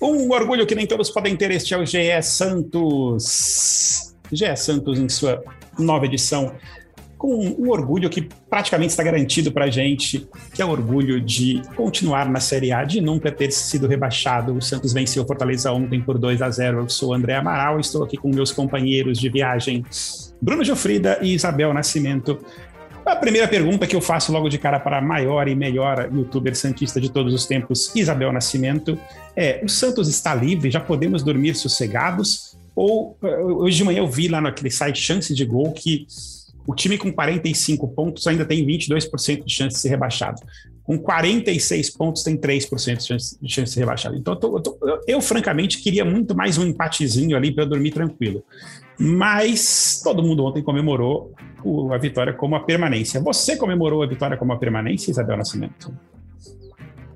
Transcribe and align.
Um 0.00 0.30
orgulho 0.30 0.66
que 0.66 0.74
nem 0.74 0.86
todos 0.86 1.10
podem 1.10 1.36
ter, 1.36 1.50
este 1.50 1.74
é 1.74 1.78
o 1.78 1.86
GE 1.86 2.22
Santos. 2.22 4.14
GE 4.30 4.56
Santos 4.56 4.98
em 4.98 5.08
sua 5.08 5.42
nova 5.78 6.06
edição, 6.06 6.54
com 7.22 7.36
um 7.36 7.70
orgulho 7.70 8.10
que 8.10 8.28
praticamente 8.50 8.90
está 8.90 9.04
garantido 9.04 9.52
para 9.52 9.66
a 9.66 9.70
gente, 9.70 10.28
que 10.52 10.60
é 10.60 10.64
o 10.64 10.70
orgulho 10.70 11.20
de 11.20 11.62
continuar 11.76 12.28
na 12.28 12.40
Série 12.40 12.72
A, 12.72 12.82
de 12.82 13.00
nunca 13.00 13.30
ter 13.30 13.52
sido 13.52 13.86
rebaixado. 13.86 14.52
O 14.52 14.60
Santos 14.60 14.92
venceu 14.92 15.24
Fortaleza 15.24 15.70
ontem 15.70 16.00
por 16.00 16.18
2 16.18 16.42
a 16.42 16.50
0. 16.50 16.78
Eu 16.78 16.88
sou 16.88 17.10
o 17.10 17.14
André 17.14 17.36
Amaral, 17.36 17.78
estou 17.78 18.02
aqui 18.02 18.16
com 18.16 18.28
meus 18.28 18.50
companheiros 18.50 19.20
de 19.20 19.28
viagem, 19.28 19.84
Bruno 20.40 20.64
Jofrida 20.64 21.20
e 21.22 21.32
Isabel 21.32 21.72
Nascimento. 21.72 22.40
A 23.06 23.14
primeira 23.14 23.46
pergunta 23.46 23.86
que 23.86 23.94
eu 23.94 24.00
faço 24.00 24.32
logo 24.32 24.48
de 24.48 24.58
cara 24.58 24.80
para 24.80 24.98
a 24.98 25.00
maior 25.00 25.46
e 25.46 25.54
melhor 25.54 26.10
youtuber 26.12 26.56
santista 26.56 27.00
de 27.00 27.08
todos 27.08 27.32
os 27.32 27.46
tempos, 27.46 27.94
Isabel 27.94 28.32
Nascimento, 28.32 28.98
é: 29.36 29.60
o 29.62 29.68
Santos 29.68 30.08
está 30.08 30.34
livre? 30.34 30.72
Já 30.72 30.80
podemos 30.80 31.22
dormir 31.22 31.54
sossegados? 31.54 32.56
Ou 32.74 33.16
eh, 33.22 33.36
hoje 33.42 33.76
de 33.76 33.84
manhã 33.84 33.98
eu 34.00 34.08
vi 34.08 34.26
lá 34.26 34.40
naquele 34.40 34.72
site 34.72 35.00
Chance 35.00 35.32
de 35.32 35.44
Gol 35.44 35.70
que 35.70 36.04
o 36.66 36.74
time 36.74 36.96
com 36.96 37.12
45 37.12 37.88
pontos 37.88 38.26
ainda 38.26 38.44
tem 38.44 38.64
22% 38.64 39.44
de 39.44 39.52
chance 39.52 39.74
de 39.74 39.80
ser 39.80 39.88
rebaixado. 39.88 40.40
Com 40.84 40.98
46 40.98 41.90
pontos, 41.90 42.22
tem 42.22 42.36
3% 42.36 42.96
de 42.96 43.06
chance, 43.06 43.38
de 43.40 43.52
chance 43.52 43.68
de 43.68 43.70
ser 43.70 43.80
rebaixado. 43.80 44.16
Então, 44.16 44.34
eu, 44.34 44.40
tô, 44.40 44.56
eu, 44.56 44.62
tô, 44.62 44.78
eu, 45.06 45.20
francamente, 45.20 45.78
queria 45.78 46.04
muito 46.04 46.34
mais 46.34 46.58
um 46.58 46.66
empatezinho 46.66 47.36
ali 47.36 47.52
para 47.54 47.64
dormir 47.64 47.92
tranquilo. 47.92 48.44
Mas 48.98 50.00
todo 50.02 50.22
mundo 50.22 50.44
ontem 50.44 50.62
comemorou 50.62 51.34
a 51.92 51.98
vitória 51.98 52.32
como 52.32 52.56
a 52.56 52.60
permanência. 52.60 53.20
Você 53.20 53.56
comemorou 53.56 54.02
a 54.02 54.06
vitória 54.06 54.36
como 54.36 54.52
a 54.52 54.58
permanência, 54.58 55.10
Isabel 55.10 55.36
Nascimento? 55.36 55.94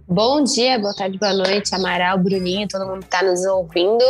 Bom 0.08 0.44
dia, 0.44 0.78
boa 0.78 0.94
tarde, 0.94 1.18
boa 1.18 1.34
noite, 1.34 1.74
Amaral, 1.74 2.16
Bruninho, 2.18 2.68
todo 2.68 2.86
mundo 2.86 3.00
que 3.00 3.06
está 3.06 3.24
nos 3.24 3.44
ouvindo. 3.44 4.04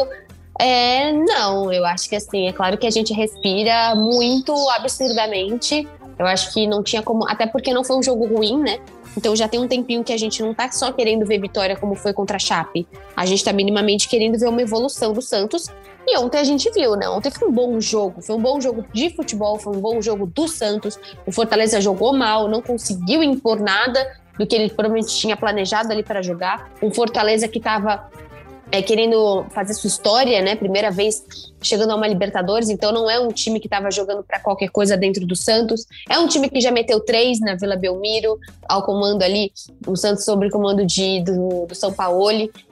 É, 0.59 1.13
não, 1.13 1.73
eu 1.73 1.85
acho 1.85 2.09
que 2.09 2.17
assim, 2.17 2.49
é 2.49 2.53
claro 2.53 2.79
que 2.79 2.87
a 2.87 2.91
gente 2.91 3.13
respira 3.13 3.95
muito 3.95 4.53
absurdamente. 4.71 5.87
Eu 6.19 6.27
acho 6.27 6.53
que 6.53 6.67
não 6.67 6.83
tinha 6.83 7.03
como, 7.03 7.29
até 7.29 7.47
porque 7.47 7.75
não 7.75 7.85
foi 7.85 7.97
um 7.97 8.03
jogo 8.03 8.27
ruim, 8.27 8.59
né? 8.59 8.79
Então 9.17 9.35
já 9.35 9.49
tem 9.49 9.59
um 9.59 9.67
tempinho 9.67 10.05
que 10.05 10.13
a 10.13 10.17
gente 10.17 10.43
não 10.43 10.53
tá 10.53 10.71
só 10.71 10.93
querendo 10.93 11.25
ver 11.25 11.41
vitória 11.41 11.75
como 11.77 11.95
foi 11.95 12.13
contra 12.13 12.37
a 12.37 12.39
Chape. 12.41 12.87
A 13.17 13.25
gente 13.25 13.43
tá 13.43 13.53
minimamente 13.53 14.09
querendo 14.09 14.39
ver 14.39 14.49
uma 14.49 14.61
evolução 14.61 15.13
do 15.13 15.23
Santos. 15.23 15.69
E 16.07 16.17
ontem 16.19 16.39
a 16.39 16.45
gente 16.45 16.71
viu, 16.71 16.95
né? 16.95 17.09
Ontem 17.09 17.31
foi 17.31 17.49
um 17.49 17.53
bom 17.53 17.81
jogo. 17.81 18.23
Foi 18.23 18.37
um 18.37 18.41
bom 18.41 18.61
jogo 18.61 18.85
de 18.93 19.11
futebol, 19.11 19.59
foi 19.59 19.77
um 19.77 19.81
bom 19.81 20.01
jogo 20.01 20.27
do 20.27 20.47
Santos. 20.47 20.99
O 21.27 21.33
Fortaleza 21.33 21.81
jogou 21.81 22.13
mal, 22.13 22.47
não 22.47 22.63
conseguiu 22.63 23.23
impor 23.23 23.59
nada 23.59 24.07
do 24.39 24.47
que 24.47 24.55
ele 24.55 24.69
provavelmente 24.69 25.17
tinha 25.17 25.37
planejado 25.37 25.91
ali 25.91 26.03
para 26.03 26.23
jogar. 26.23 26.71
Um 26.83 26.93
Fortaleza 26.93 27.49
que 27.49 27.59
estava 27.59 28.09
é, 28.71 28.83
querendo 28.83 29.47
fazer 29.51 29.75
sua 29.75 29.89
história, 29.89 30.43
né? 30.43 30.57
Primeira 30.57 30.91
vez 30.91 31.23
chegando 31.67 31.91
a 31.91 31.97
uma 31.97 32.07
Libertadores, 32.07 32.69
então 32.69 32.93
não 32.93 33.11
é 33.11 33.19
um 33.19 33.29
time 33.29 33.61
que 33.61 33.67
estava 33.67 33.91
jogando 33.91 34.23
para 34.23 34.41
qualquer 34.41 34.71
coisa 34.71 34.97
dentro 34.97 35.27
do 35.27 35.37
Santos. 35.37 35.87
É 36.09 36.19
um 36.19 36.27
time 36.27 36.49
que 36.49 36.61
já 36.61 36.71
meteu 36.71 37.01
três 37.01 37.41
na 37.41 37.55
Vila 37.55 37.77
Belmiro, 37.77 38.39
ao 38.69 38.83
comando 38.83 39.23
ali, 39.23 39.53
o 39.87 39.97
Santos 39.97 40.25
sobre 40.25 40.51
comando 40.51 40.85
de, 40.85 41.23
do, 41.23 41.67
do 41.67 41.75
São 41.75 41.93
Paulo. 41.93 42.07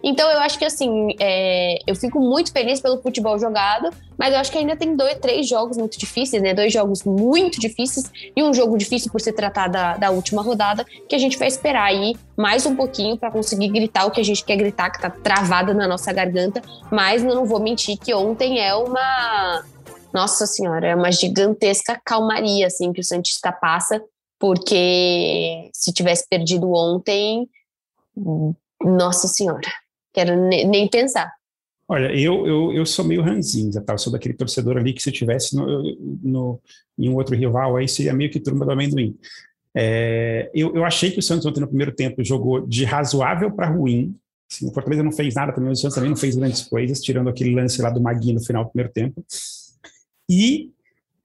Então 0.03 0.31
eu 0.31 0.39
acho 0.39 0.59
que 0.59 0.65
assim, 0.65 1.15
é, 1.21 1.79
eu 1.87 1.95
fico 1.95 2.21
muito 2.21 2.53
feliz 2.53 2.81
pelo 2.81 3.01
futebol 3.01 3.39
jogado, 3.39 3.91
mas 4.17 4.33
eu 4.33 4.41
acho 4.41 4.51
que 4.51 4.59
ainda 4.59 4.77
tem 4.77 4.97
dois, 4.97 5.19
três 5.19 5.49
jogos 5.49 5.77
muito 5.77 5.99
difíceis, 5.99 6.43
né? 6.43 6.55
Dois 6.55 6.73
jogos 6.73 7.03
muito 7.05 7.61
difíceis 7.61 8.11
e 8.37 8.43
um 8.43 8.55
jogo 8.55 8.77
difícil 8.79 9.11
por 9.11 9.21
se 9.21 9.33
tratar 9.33 9.69
da, 9.69 9.97
da 9.97 10.11
última 10.11 10.43
rodada, 10.43 10.85
que 11.09 11.15
a 11.15 11.19
gente 11.19 11.39
vai 11.39 11.49
esperar 11.49 11.85
aí 11.85 12.15
mais 12.37 12.67
um 12.67 12.75
pouquinho 12.75 13.17
para 13.17 13.31
conseguir 13.31 13.69
gritar 13.69 14.07
o 14.07 14.11
que 14.11 14.21
a 14.21 14.25
gente 14.25 14.45
quer 14.45 14.57
gritar, 14.57 14.91
que 14.91 15.01
tá 15.01 15.11
travado 15.11 15.75
na 15.75 15.87
nossa 15.87 16.13
garganta. 16.13 16.63
Mas 16.91 17.25
eu 17.25 17.35
não 17.35 17.45
vou 17.45 17.61
mentir 17.61 17.99
que 17.99 18.15
ontem 18.15 18.61
é 18.61 18.75
uma. 18.85 19.65
Nossa 20.13 20.47
Senhora, 20.47 20.87
é 20.87 20.95
uma 20.95 21.11
gigantesca 21.11 22.01
calmaria 22.05 22.69
assim 22.69 22.93
que 22.93 23.01
o 23.01 23.05
Santista 23.05 23.51
passa, 23.51 24.01
porque 24.39 25.69
se 25.73 25.93
tivesse 25.93 26.29
perdido 26.29 26.73
ontem, 26.73 27.49
Nossa 28.81 29.27
Senhora, 29.27 29.69
quero 30.13 30.37
nem 30.49 30.89
pensar. 30.89 31.33
Olha, 31.87 32.07
eu, 32.19 32.47
eu, 32.47 32.73
eu 32.73 32.87
sou 32.87 33.05
meio 33.05 33.23
ranzinza, 33.23 33.83
tá? 33.83 33.93
Eu 33.93 33.99
sou 33.99 34.13
daquele 34.13 34.35
torcedor 34.35 34.79
ali 34.79 34.93
que 34.93 35.03
se 35.03 35.13
tivesse 35.13 35.55
no, 35.55 35.83
no, 36.23 36.61
em 36.99 37.11
um 37.11 37.17
outro 37.17 37.37
rival, 37.37 37.77
aí 37.77 37.87
seria 37.87 38.15
meio 38.15 38.31
que 38.31 38.41
turma 38.41 38.65
do 38.65 38.73
amendoim. 38.73 39.19
É, 39.75 40.51
eu, 40.55 40.75
eu 40.75 40.85
achei 40.85 41.11
que 41.11 41.19
o 41.19 41.23
Santos 41.23 41.45
ontem 41.45 41.61
no 41.61 41.67
primeiro 41.67 41.93
tempo 41.93 42.25
jogou 42.25 42.67
de 42.67 42.85
razoável 42.85 43.51
para 43.51 43.69
ruim. 43.69 44.17
Assim, 44.51 44.69
o 44.69 44.73
Fortaleza 44.73 45.03
não 45.03 45.13
fez 45.13 45.35
nada 45.35 45.53
também, 45.53 45.73
o 45.73 45.77
Santos 45.77 45.95
também 45.95 46.11
não 46.11 46.17
fez 46.17 46.37
grandes 46.37 46.63
coisas, 46.63 47.01
tirando 47.01 47.29
aquele 47.29 47.55
lance 47.55 47.81
lá 47.81 47.91
do 47.91 48.01
Magui 48.01 48.33
no 48.33 48.45
final 48.45 48.65
do 48.65 48.71
primeiro 48.71 48.93
tempo. 48.93 49.25
E, 50.31 50.71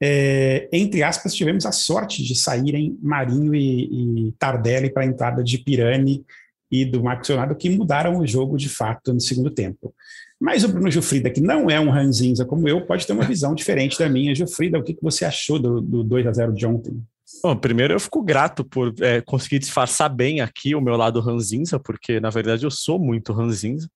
é, 0.02 0.68
entre 0.72 1.04
aspas, 1.04 1.34
tivemos 1.34 1.66
a 1.66 1.72
sorte 1.72 2.24
de 2.24 2.36
saírem 2.36 2.98
Marinho 3.02 3.54
e, 3.54 4.28
e 4.28 4.32
Tardelli 4.34 4.90
para 4.90 5.04
a 5.04 5.06
entrada 5.06 5.44
de 5.44 5.58
Pirani 5.58 6.26
e 6.72 6.86
do 6.86 7.04
Marcos 7.04 7.30
Leonardo, 7.30 7.56
que 7.56 7.70
mudaram 7.70 8.20
o 8.20 8.28
jogo 8.28 8.58
de 8.58 8.70
fato 8.70 9.14
no 9.14 9.20
segundo 9.20 9.50
tempo. 9.50 9.94
Mas 10.40 10.64
o 10.64 10.70
Bruno 10.70 10.90
Gilfrida, 10.90 11.30
que 11.30 11.42
não 11.42 11.70
é 11.70 11.80
um 11.80 11.90
ranzinza 11.90 12.46
como 12.46 12.68
eu, 12.68 12.86
pode 12.86 13.06
ter 13.06 13.12
uma 13.12 13.26
visão 13.26 13.54
diferente 13.54 14.00
da 14.00 14.08
minha. 14.08 14.34
Gilfrida, 14.34 14.80
o 14.80 14.84
que, 14.84 14.94
que 14.94 15.04
você 15.04 15.26
achou 15.26 15.60
do, 15.60 15.82
do 15.82 16.04
2 16.04 16.28
a 16.28 16.32
0 16.32 16.54
de 16.54 16.66
ontem? 16.66 17.04
Bom, 17.44 17.56
primeiro 17.56 17.94
eu 17.94 18.00
fico 18.00 18.22
grato 18.22 18.66
por 18.66 18.94
é, 19.02 19.22
conseguir 19.22 19.60
disfarçar 19.60 20.10
bem 20.10 20.42
aqui 20.42 20.76
o 20.76 20.82
meu 20.82 20.98
lado 20.98 21.22
ranzinza, 21.22 21.80
porque 21.80 22.20
na 22.20 22.30
verdade 22.30 22.66
eu 22.66 22.72
sou 22.72 23.00
muito 23.00 23.32
ranzinza. 23.32 23.90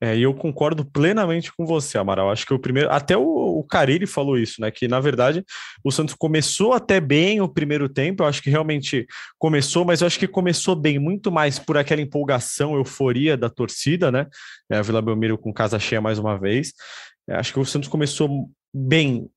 É, 0.00 0.16
e 0.16 0.22
eu 0.22 0.32
concordo 0.32 0.84
plenamente 0.84 1.52
com 1.52 1.66
você, 1.66 1.98
Amaral. 1.98 2.30
Acho 2.30 2.46
que 2.46 2.54
o 2.54 2.58
primeiro. 2.58 2.90
Até 2.90 3.16
o, 3.16 3.22
o 3.22 3.64
Carilli 3.64 4.06
falou 4.06 4.38
isso, 4.38 4.60
né? 4.60 4.70
Que 4.70 4.86
na 4.86 5.00
verdade 5.00 5.44
o 5.82 5.90
Santos 5.90 6.14
começou 6.14 6.72
até 6.72 7.00
bem 7.00 7.40
o 7.40 7.48
primeiro 7.48 7.88
tempo. 7.88 8.22
Eu 8.22 8.26
acho 8.28 8.40
que 8.40 8.48
realmente 8.48 9.06
começou, 9.38 9.84
mas 9.84 10.00
eu 10.00 10.06
acho 10.06 10.18
que 10.18 10.28
começou 10.28 10.76
bem 10.76 10.98
muito 10.98 11.32
mais 11.32 11.58
por 11.58 11.76
aquela 11.76 12.00
empolgação, 12.00 12.76
euforia 12.76 13.36
da 13.36 13.50
torcida, 13.50 14.10
né? 14.12 14.26
É, 14.70 14.76
a 14.76 14.82
Vila 14.82 15.02
Belmiro 15.02 15.36
com 15.36 15.52
casa 15.52 15.78
cheia 15.78 16.00
mais 16.00 16.18
uma 16.18 16.38
vez. 16.38 16.72
É, 17.28 17.34
acho 17.34 17.52
que 17.52 17.58
o 17.58 17.64
Santos 17.64 17.88
começou 17.88 18.48
bem 18.72 19.28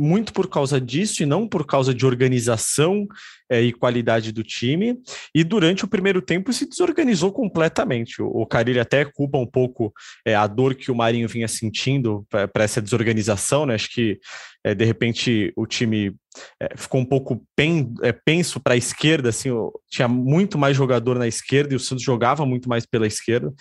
muito 0.00 0.32
por 0.32 0.48
causa 0.48 0.80
disso 0.80 1.22
e 1.22 1.26
não 1.26 1.46
por 1.46 1.66
causa 1.66 1.92
de 1.92 2.06
organização 2.06 3.06
é, 3.50 3.60
e 3.60 3.72
qualidade 3.72 4.32
do 4.32 4.42
time. 4.42 4.98
E 5.34 5.44
durante 5.44 5.84
o 5.84 5.88
primeiro 5.88 6.22
tempo 6.22 6.52
se 6.52 6.66
desorganizou 6.66 7.30
completamente. 7.30 8.22
O, 8.22 8.28
o 8.28 8.46
Carilli 8.46 8.80
até 8.80 9.04
culpa 9.04 9.36
um 9.36 9.46
pouco 9.46 9.92
é, 10.24 10.34
a 10.34 10.46
dor 10.46 10.74
que 10.74 10.90
o 10.90 10.94
Marinho 10.94 11.28
vinha 11.28 11.48
sentindo 11.48 12.26
para 12.30 12.64
essa 12.64 12.80
desorganização, 12.80 13.66
né? 13.66 13.74
Acho 13.74 13.90
que 13.90 14.18
é, 14.64 14.74
de 14.74 14.84
repente 14.84 15.52
o 15.56 15.66
time 15.66 16.14
é, 16.60 16.76
ficou 16.76 17.00
um 17.00 17.04
pouco 17.04 17.44
pen, 17.56 17.92
é, 18.02 18.12
penso 18.12 18.60
para 18.60 18.74
a 18.74 18.76
esquerda, 18.76 19.30
assim, 19.30 19.50
tinha 19.88 20.06
muito 20.06 20.56
mais 20.56 20.76
jogador 20.76 21.18
na 21.18 21.26
esquerda 21.26 21.72
e 21.72 21.76
o 21.76 21.80
Santos 21.80 22.04
jogava 22.04 22.46
muito 22.46 22.68
mais 22.68 22.86
pela 22.86 23.06
esquerda, 23.06 23.52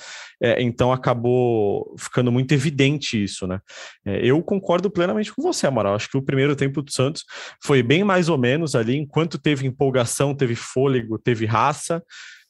então 0.57 0.91
acabou 0.91 1.95
ficando 1.97 2.31
muito 2.31 2.53
evidente 2.53 3.21
isso, 3.21 3.47
né? 3.47 3.59
Eu 4.05 4.41
concordo 4.43 4.89
plenamente 4.89 5.33
com 5.33 5.41
você, 5.41 5.67
Amaral. 5.67 5.95
Acho 5.95 6.09
que 6.09 6.17
o 6.17 6.21
primeiro 6.21 6.55
tempo 6.55 6.81
do 6.81 6.91
Santos 6.91 7.23
foi 7.63 7.81
bem 7.81 8.03
mais 8.03 8.29
ou 8.29 8.37
menos 8.37 8.75
ali, 8.75 8.95
enquanto 8.95 9.37
teve 9.37 9.67
empolgação, 9.67 10.35
teve 10.35 10.55
fôlego, 10.55 11.17
teve 11.17 11.45
raça 11.45 12.01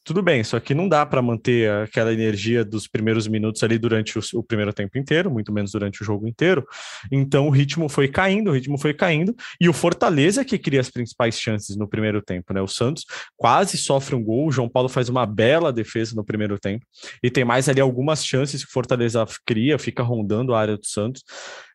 tudo 0.03 0.23
bem, 0.23 0.43
só 0.43 0.59
que 0.59 0.73
não 0.73 0.87
dá 0.87 1.05
para 1.05 1.21
manter 1.21 1.69
aquela 1.71 2.11
energia 2.11 2.65
dos 2.65 2.87
primeiros 2.87 3.27
minutos 3.27 3.61
ali 3.63 3.77
durante 3.77 4.17
o, 4.17 4.21
o, 4.33 4.43
primeiro 4.43 4.73
tempo 4.73 4.97
inteiro, 4.97 5.29
muito 5.29 5.51
menos 5.53 5.71
durante 5.71 6.01
o 6.01 6.05
jogo 6.05 6.27
inteiro. 6.27 6.65
Então 7.11 7.47
o 7.47 7.49
ritmo 7.51 7.87
foi 7.87 8.07
caindo, 8.07 8.49
o 8.49 8.53
ritmo 8.53 8.77
foi 8.77 8.93
caindo, 8.93 9.35
e 9.59 9.69
o 9.69 9.73
Fortaleza 9.73 10.43
que 10.43 10.57
cria 10.57 10.79
as 10.79 10.89
principais 10.89 11.39
chances 11.39 11.77
no 11.77 11.87
primeiro 11.87 12.21
tempo, 12.21 12.53
né? 12.53 12.61
O 12.61 12.67
Santos 12.67 13.05
quase 13.37 13.77
sofre 13.77 14.15
um 14.15 14.23
gol, 14.23 14.47
o 14.47 14.51
João 14.51 14.69
Paulo 14.69 14.89
faz 14.89 15.09
uma 15.09 15.25
bela 15.25 15.71
defesa 15.71 16.15
no 16.15 16.23
primeiro 16.23 16.57
tempo, 16.57 16.85
e 17.21 17.29
tem 17.29 17.45
mais 17.45 17.69
ali 17.69 17.81
algumas 17.81 18.25
chances 18.25 18.63
que 18.63 18.69
o 18.69 18.73
Fortaleza 18.73 19.23
cria, 19.45 19.77
fica 19.77 20.01
rondando 20.01 20.55
a 20.55 20.59
área 20.59 20.77
do 20.77 20.85
Santos. 20.85 21.23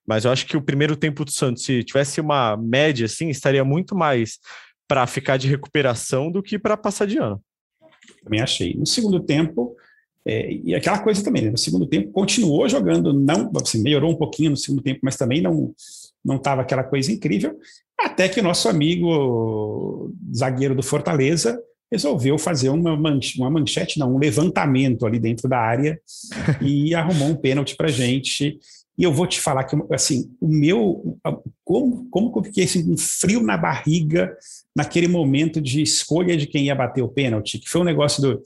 Mas 0.06 0.24
eu 0.24 0.30
acho 0.30 0.46
que 0.46 0.56
o 0.56 0.62
primeiro 0.62 0.96
tempo 0.96 1.24
do 1.24 1.30
Santos, 1.30 1.64
se 1.64 1.82
tivesse 1.82 2.20
uma 2.20 2.56
média 2.56 3.06
assim, 3.06 3.28
estaria 3.28 3.64
muito 3.64 3.94
mais 3.94 4.38
para 4.86 5.06
ficar 5.06 5.36
de 5.36 5.48
recuperação 5.48 6.30
do 6.30 6.42
que 6.42 6.58
para 6.58 6.76
passar 6.76 7.06
de 7.06 7.16
ano. 7.16 7.40
Também 8.22 8.40
achei. 8.40 8.74
No 8.74 8.86
segundo 8.86 9.20
tempo, 9.20 9.76
é, 10.26 10.52
e 10.52 10.74
aquela 10.74 10.98
coisa 10.98 11.22
também, 11.22 11.42
né? 11.42 11.50
no 11.50 11.58
segundo 11.58 11.86
tempo 11.86 12.10
continuou 12.10 12.68
jogando, 12.68 13.12
não, 13.12 13.50
assim, 13.60 13.82
melhorou 13.82 14.10
um 14.10 14.16
pouquinho 14.16 14.50
no 14.50 14.56
segundo 14.56 14.82
tempo, 14.82 15.00
mas 15.02 15.16
também 15.16 15.40
não 15.42 15.74
não 16.24 16.36
estava 16.36 16.62
aquela 16.62 16.82
coisa 16.82 17.12
incrível, 17.12 17.54
até 17.98 18.28
que 18.30 18.40
o 18.40 18.42
nosso 18.42 18.66
amigo 18.66 20.10
zagueiro 20.34 20.74
do 20.74 20.82
Fortaleza 20.82 21.60
resolveu 21.92 22.38
fazer 22.38 22.70
uma, 22.70 22.94
uma 22.94 23.50
manchete, 23.50 23.98
não, 23.98 24.14
um 24.14 24.18
levantamento 24.18 25.06
ali 25.06 25.18
dentro 25.18 25.48
da 25.48 25.58
área 25.58 26.00
e 26.60 26.94
arrumou 26.94 27.28
um 27.28 27.36
pênalti 27.36 27.76
para 27.76 27.88
gente. 27.88 28.58
E 28.96 29.02
eu 29.02 29.12
vou 29.12 29.26
te 29.26 29.40
falar 29.40 29.64
que, 29.64 29.76
assim, 29.92 30.30
o 30.40 30.46
meu. 30.46 31.18
Como, 31.64 32.08
como 32.10 32.32
que 32.32 32.38
eu 32.38 32.44
fiquei 32.44 32.64
assim, 32.64 32.86
com 32.86 32.96
frio 32.96 33.42
na 33.42 33.56
barriga 33.56 34.36
naquele 34.74 35.08
momento 35.08 35.60
de 35.60 35.82
escolha 35.82 36.36
de 36.36 36.46
quem 36.46 36.66
ia 36.66 36.74
bater 36.74 37.02
o 37.02 37.08
pênalti, 37.08 37.58
que 37.58 37.68
foi 37.68 37.80
um 37.80 37.84
negócio 37.84 38.22
do 38.22 38.40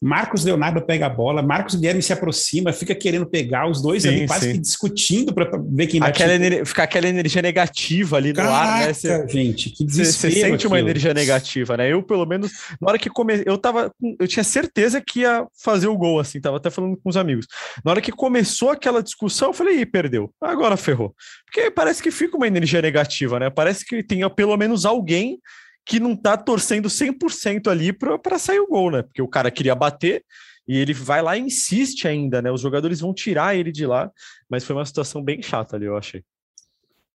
Marcos 0.00 0.44
Leonardo 0.44 0.80
pega 0.82 1.06
a 1.06 1.08
bola, 1.08 1.42
Marcos 1.42 1.74
Guilherme 1.74 2.02
se 2.02 2.12
aproxima, 2.12 2.72
fica 2.72 2.94
querendo 2.94 3.26
pegar 3.26 3.68
os 3.68 3.82
dois 3.82 4.02
sim, 4.02 4.08
ali, 4.08 4.26
quase 4.26 4.46
sim. 4.46 4.52
que 4.52 4.58
discutindo 4.58 5.34
para 5.34 5.50
ver 5.70 5.86
quem 5.86 6.02
aquela 6.02 6.34
ener... 6.34 6.64
Fica 6.64 6.84
aquela 6.84 7.08
energia 7.08 7.42
negativa 7.42 8.16
ali 8.16 8.32
Caraca, 8.32 8.52
no 8.52 8.56
ar, 8.56 8.86
né? 8.86 8.92
Cê, 8.92 9.28
gente, 9.28 9.70
que 9.70 9.84
desespero. 9.84 10.32
Você 10.32 10.40
sente 10.40 10.66
uma 10.66 10.78
energia 10.78 11.12
negativa, 11.12 11.76
né? 11.76 11.92
Eu, 11.92 12.02
pelo 12.02 12.24
menos, 12.26 12.52
na 12.80 12.88
hora 12.88 12.98
que 12.98 13.10
comecei, 13.10 13.44
eu 13.46 13.58
tava. 13.58 13.92
Eu 14.18 14.28
tinha 14.28 14.44
certeza 14.44 15.00
que 15.00 15.20
ia 15.20 15.46
fazer 15.62 15.88
o 15.88 15.96
gol, 15.96 16.20
assim, 16.20 16.40
tava 16.40 16.56
até 16.58 16.70
falando 16.70 16.96
com 16.96 17.08
os 17.08 17.16
amigos. 17.16 17.46
Na 17.84 17.90
hora 17.90 18.00
que 18.00 18.12
começou 18.12 18.70
aquela 18.70 19.02
discussão, 19.02 19.48
eu 19.48 19.54
falei, 19.54 19.80
ih, 19.80 19.86
perdeu. 19.86 20.32
Agora 20.40 20.76
ferrou. 20.76 21.14
Porque 21.44 21.70
parece 21.70 22.02
que 22.02 22.10
fica 22.10 22.36
uma 22.36 22.46
energia 22.46 22.80
negativa, 22.80 23.38
né? 23.38 23.50
Parece 23.50 23.84
que 23.84 24.02
tem 24.02 24.28
pelo 24.30 24.56
menos 24.56 24.84
alguém 24.84 25.38
que 25.88 25.98
não 25.98 26.14
tá 26.14 26.36
torcendo 26.36 26.86
100% 26.86 27.66
ali 27.68 27.94
para 27.94 28.38
sair 28.38 28.60
o 28.60 28.66
gol, 28.66 28.90
né? 28.90 29.02
Porque 29.02 29.22
o 29.22 29.26
cara 29.26 29.50
queria 29.50 29.74
bater 29.74 30.22
e 30.68 30.76
ele 30.76 30.92
vai 30.92 31.22
lá 31.22 31.34
e 31.34 31.40
insiste 31.40 32.06
ainda, 32.06 32.42
né? 32.42 32.52
Os 32.52 32.60
jogadores 32.60 33.00
vão 33.00 33.14
tirar 33.14 33.56
ele 33.56 33.72
de 33.72 33.86
lá, 33.86 34.12
mas 34.50 34.64
foi 34.64 34.76
uma 34.76 34.84
situação 34.84 35.22
bem 35.22 35.40
chata 35.40 35.76
ali, 35.76 35.86
eu 35.86 35.96
achei. 35.96 36.22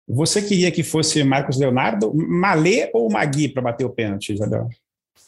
Você 0.08 0.40
queria 0.40 0.70
que 0.70 0.84
fosse 0.84 1.24
Marcos 1.24 1.58
Leonardo, 1.58 2.14
Malê 2.14 2.88
ou 2.94 3.10
Magui 3.10 3.48
para 3.48 3.60
bater 3.60 3.84
o 3.84 3.90
pênalti, 3.90 4.34
Isabel? 4.34 4.68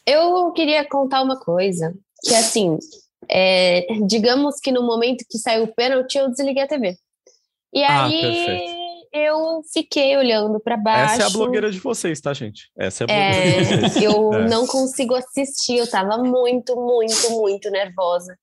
Eu 0.06 0.52
queria 0.52 0.88
contar 0.88 1.20
uma 1.20 1.38
coisa, 1.38 1.92
que 2.22 2.34
assim, 2.36 2.78
é, 3.28 3.86
digamos 4.06 4.60
que 4.60 4.70
no 4.70 4.86
momento 4.86 5.24
que 5.28 5.36
saiu 5.36 5.64
o 5.64 5.74
pênalti, 5.74 6.16
eu 6.16 6.30
desliguei 6.30 6.62
a 6.62 6.68
TV. 6.68 6.96
E 7.74 7.82
ah, 7.82 8.04
aí 8.04 8.20
perfeito 8.20 8.81
eu 9.12 9.62
fiquei 9.73 10.17
olhando 10.17 10.59
para 10.59 10.76
baixo. 10.76 11.14
Essa 11.14 11.23
é 11.25 11.26
a 11.26 11.31
blogueira 11.31 11.70
de 11.70 11.79
vocês, 11.79 12.20
tá, 12.20 12.32
gente? 12.32 12.70
Essa 12.76 13.05
é 13.05 13.05
a 13.05 13.06
blogueira 13.06 13.37
é, 13.37 13.59
de 13.59 13.64
vocês. 13.64 13.97
Eu 14.03 14.32
é. 14.32 14.49
não 14.49 14.67
consigo 14.67 15.14
assistir, 15.14 15.76
eu 15.76 15.91
tava 15.91 16.19
muito, 16.19 16.75
muito, 16.76 17.31
muito 17.31 17.70
nervosa. 17.70 18.37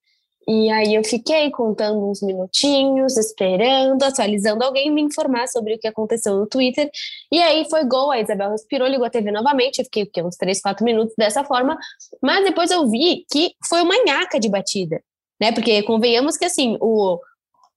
E 0.48 0.71
aí 0.71 0.95
eu 0.95 1.04
fiquei 1.04 1.51
contando 1.51 2.10
uns 2.10 2.24
minutinhos, 2.24 3.16
esperando, 3.18 4.01
atualizando 4.01 4.63
alguém 4.63 4.92
me 4.92 5.00
informar 5.00 5.48
sobre 5.48 5.75
o 5.75 5.80
que 5.80 5.88
aconteceu 5.88 6.36
no 6.36 6.48
Twitter. 6.48 6.89
E 7.31 7.39
aí 7.39 7.69
foi 7.69 7.83
gol, 7.86 8.10
a 8.10 8.19
Isabel 8.19 8.50
respirou, 8.50 8.88
ligou 8.88 9.06
a 9.06 9.12
TV 9.12 9.31
novamente, 9.31 9.77
eu 9.77 9.86
fiquei 9.86 10.24
uns 10.24 10.38
3, 10.38 10.60
4 10.60 10.83
minutos 10.83 11.13
dessa 11.16 11.44
forma. 11.44 11.77
Mas 12.19 12.44
depois 12.44 12.71
eu 12.71 12.89
vi 12.89 13.25
que 13.31 13.51
foi 13.68 13.81
uma 13.83 13.94
nhaca 14.04 14.39
de 14.39 14.50
batida, 14.50 15.00
né? 15.39 15.51
Porque 15.51 15.83
convenhamos 15.83 16.36
que 16.36 16.45
assim, 16.45 16.77
o, 16.81 17.19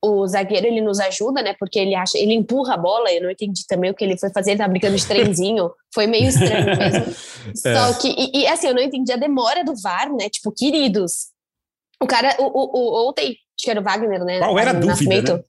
o 0.05 0.27
zagueiro 0.27 0.67
ele 0.67 0.81
nos 0.81 0.99
ajuda, 0.99 1.43
né? 1.43 1.55
Porque 1.59 1.79
ele 1.79 1.95
acha, 1.95 2.19
ele 2.19 2.35
empurra 2.35 2.75
a 2.75 2.77
bola. 2.77 3.13
Eu 3.13 3.23
não 3.23 3.31
entendi 3.31 3.65
também 3.67 3.91
o 3.91 3.95
que 3.95 4.03
ele 4.03 4.19
foi 4.19 4.31
fazer. 4.31 4.53
Ele 4.53 4.59
tá 4.59 4.67
brincando 4.67 4.97
de 4.97 5.07
trenzinho. 5.07 5.71
Foi 5.95 6.09
meio 6.09 6.29
estranho 6.29 6.67
mesmo. 6.77 7.15
é. 7.65 7.75
Só 7.75 7.99
que 8.01 8.09
e, 8.09 8.41
e, 8.41 8.47
assim 8.49 8.67
eu 8.67 8.75
não 8.75 8.83
entendi 8.83 9.13
a 9.13 9.17
demora 9.17 9.65
do 9.65 9.75
VAR, 9.81 10.13
né? 10.13 10.29
Tipo, 10.29 10.51
queridos, 10.51 11.29
o 12.03 12.07
cara, 12.07 12.35
o, 12.41 12.45
o, 12.45 13.07
o 13.07 13.09
ontem, 13.09 13.29
acho 13.29 13.65
que 13.65 13.71
era 13.71 13.81
o 13.81 13.85
Wagner, 13.85 14.25
né? 14.25 14.41
Qual 14.41 14.59
era 14.59 14.71
a 14.71 14.75
dúvida? 14.75 15.37
Né? 15.37 15.45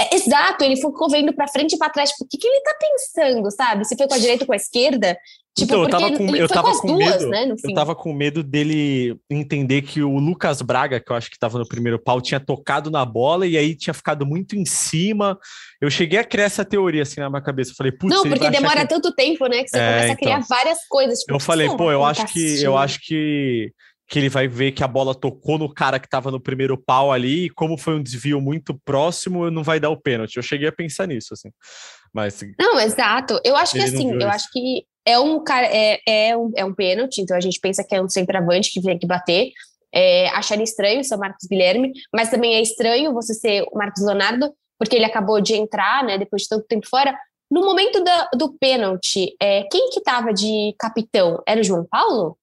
É, 0.00 0.14
exato, 0.14 0.64
ele 0.64 0.76
ficou 0.76 1.10
vendo 1.10 1.34
para 1.34 1.46
frente 1.46 1.74
e 1.74 1.78
para 1.78 1.90
trás. 1.90 2.10
Tipo, 2.10 2.24
o 2.24 2.28
que, 2.28 2.38
que 2.38 2.46
ele 2.46 2.62
tá 2.62 2.74
pensando, 2.80 3.50
sabe? 3.50 3.84
Se 3.84 3.96
foi 3.96 4.08
com 4.08 4.14
a 4.14 4.18
direita 4.18 4.44
ou 4.44 4.46
com 4.46 4.52
a 4.54 4.56
esquerda? 4.56 5.18
Tipo, 5.54 5.74
então, 5.74 5.82
eu 5.82 5.88
tava 5.90 6.16
com, 6.16 6.36
eu 6.36 6.48
tava 6.48 6.72
com, 6.72 6.78
com 6.78 6.86
duas, 6.96 7.18
medo, 7.18 7.28
né, 7.28 7.54
Eu 7.64 7.74
tava 7.74 7.94
com 7.94 8.12
medo 8.14 8.42
dele 8.42 9.18
entender 9.28 9.82
que 9.82 10.00
o 10.00 10.16
Lucas 10.16 10.62
Braga, 10.62 11.00
que 11.00 11.10
eu 11.10 11.16
acho 11.16 11.30
que 11.30 11.38
tava 11.38 11.58
no 11.58 11.68
primeiro 11.68 11.98
pau, 11.98 12.20
tinha 12.20 12.40
tocado 12.40 12.90
na 12.90 13.04
bola 13.04 13.46
e 13.46 13.58
aí 13.58 13.74
tinha 13.74 13.92
ficado 13.92 14.24
muito 14.24 14.56
em 14.56 14.64
cima. 14.64 15.38
Eu 15.80 15.90
cheguei 15.90 16.18
a 16.18 16.24
criar 16.24 16.44
essa 16.44 16.64
teoria 16.64 17.02
assim 17.02 17.20
na 17.20 17.28
minha 17.28 17.42
cabeça. 17.42 17.72
Eu 17.72 17.76
falei, 17.76 17.92
putz, 17.92 18.14
Não, 18.14 18.22
porque 18.22 18.48
demora 18.48 18.82
que... 18.82 18.88
tanto 18.88 19.12
tempo, 19.12 19.46
né? 19.48 19.64
Que 19.64 19.70
você 19.70 19.78
é, 19.78 19.92
começa 19.92 20.12
a 20.12 20.16
criar 20.16 20.36
então. 20.36 20.48
várias 20.48 20.78
coisas. 20.88 21.18
Tipo, 21.18 21.34
eu 21.34 21.40
falei, 21.40 21.68
pô, 21.76 21.92
eu 21.92 22.04
acho 22.04 22.26
que 22.26 22.62
eu 22.62 22.78
acho 22.78 23.00
que 23.00 23.72
que 24.10 24.18
ele 24.18 24.28
vai 24.28 24.48
ver 24.48 24.72
que 24.72 24.82
a 24.82 24.88
bola 24.88 25.14
tocou 25.14 25.56
no 25.56 25.72
cara 25.72 26.00
que 26.00 26.08
estava 26.08 26.32
no 26.32 26.40
primeiro 26.40 26.76
pau 26.76 27.12
ali, 27.12 27.44
e 27.44 27.50
como 27.50 27.78
foi 27.78 27.94
um 27.94 28.02
desvio 28.02 28.40
muito 28.40 28.76
próximo, 28.84 29.48
não 29.52 29.62
vai 29.62 29.78
dar 29.78 29.90
o 29.90 29.96
pênalti. 29.96 30.36
Eu 30.36 30.42
cheguei 30.42 30.66
a 30.66 30.72
pensar 30.72 31.06
nisso, 31.06 31.32
assim. 31.32 31.48
Mas. 32.12 32.40
Não, 32.58 32.80
exato. 32.80 33.40
Eu 33.44 33.54
acho 33.54 33.74
que 33.74 33.80
assim, 33.80 34.10
eu 34.10 34.18
isso. 34.18 34.26
acho 34.26 34.48
que 34.52 34.84
é 35.06 35.16
um 35.16 35.42
cara, 35.44 35.68
é, 35.68 36.00
é, 36.04 36.36
um, 36.36 36.50
é 36.56 36.64
um 36.64 36.74
pênalti, 36.74 37.20
então 37.20 37.36
a 37.36 37.40
gente 37.40 37.60
pensa 37.60 37.84
que 37.84 37.94
é 37.94 38.02
um 38.02 38.08
centroavante 38.08 38.72
que 38.72 38.80
vem 38.80 38.96
aqui 38.96 39.06
bater. 39.06 39.52
É, 39.94 40.28
acharia 40.30 40.64
estranho 40.64 41.04
ser 41.04 41.14
o 41.14 41.18
Marcos 41.18 41.46
Guilherme, 41.48 41.92
mas 42.12 42.30
também 42.30 42.56
é 42.56 42.60
estranho 42.60 43.14
você 43.14 43.32
ser 43.32 43.62
o 43.70 43.78
Marcos 43.78 44.04
Leonardo, 44.04 44.52
porque 44.76 44.96
ele 44.96 45.04
acabou 45.04 45.40
de 45.40 45.54
entrar, 45.54 46.04
né, 46.04 46.18
depois 46.18 46.42
de 46.42 46.48
tanto 46.48 46.66
tempo 46.66 46.86
fora. 46.88 47.16
No 47.48 47.64
momento 47.64 48.02
da, 48.02 48.28
do 48.36 48.56
pênalti, 48.58 49.36
é, 49.40 49.64
quem 49.70 49.88
que 49.90 50.00
estava 50.00 50.32
de 50.32 50.74
capitão? 50.78 51.40
Era 51.46 51.60
o 51.60 51.64
João 51.64 51.86
Paulo? 51.88 52.36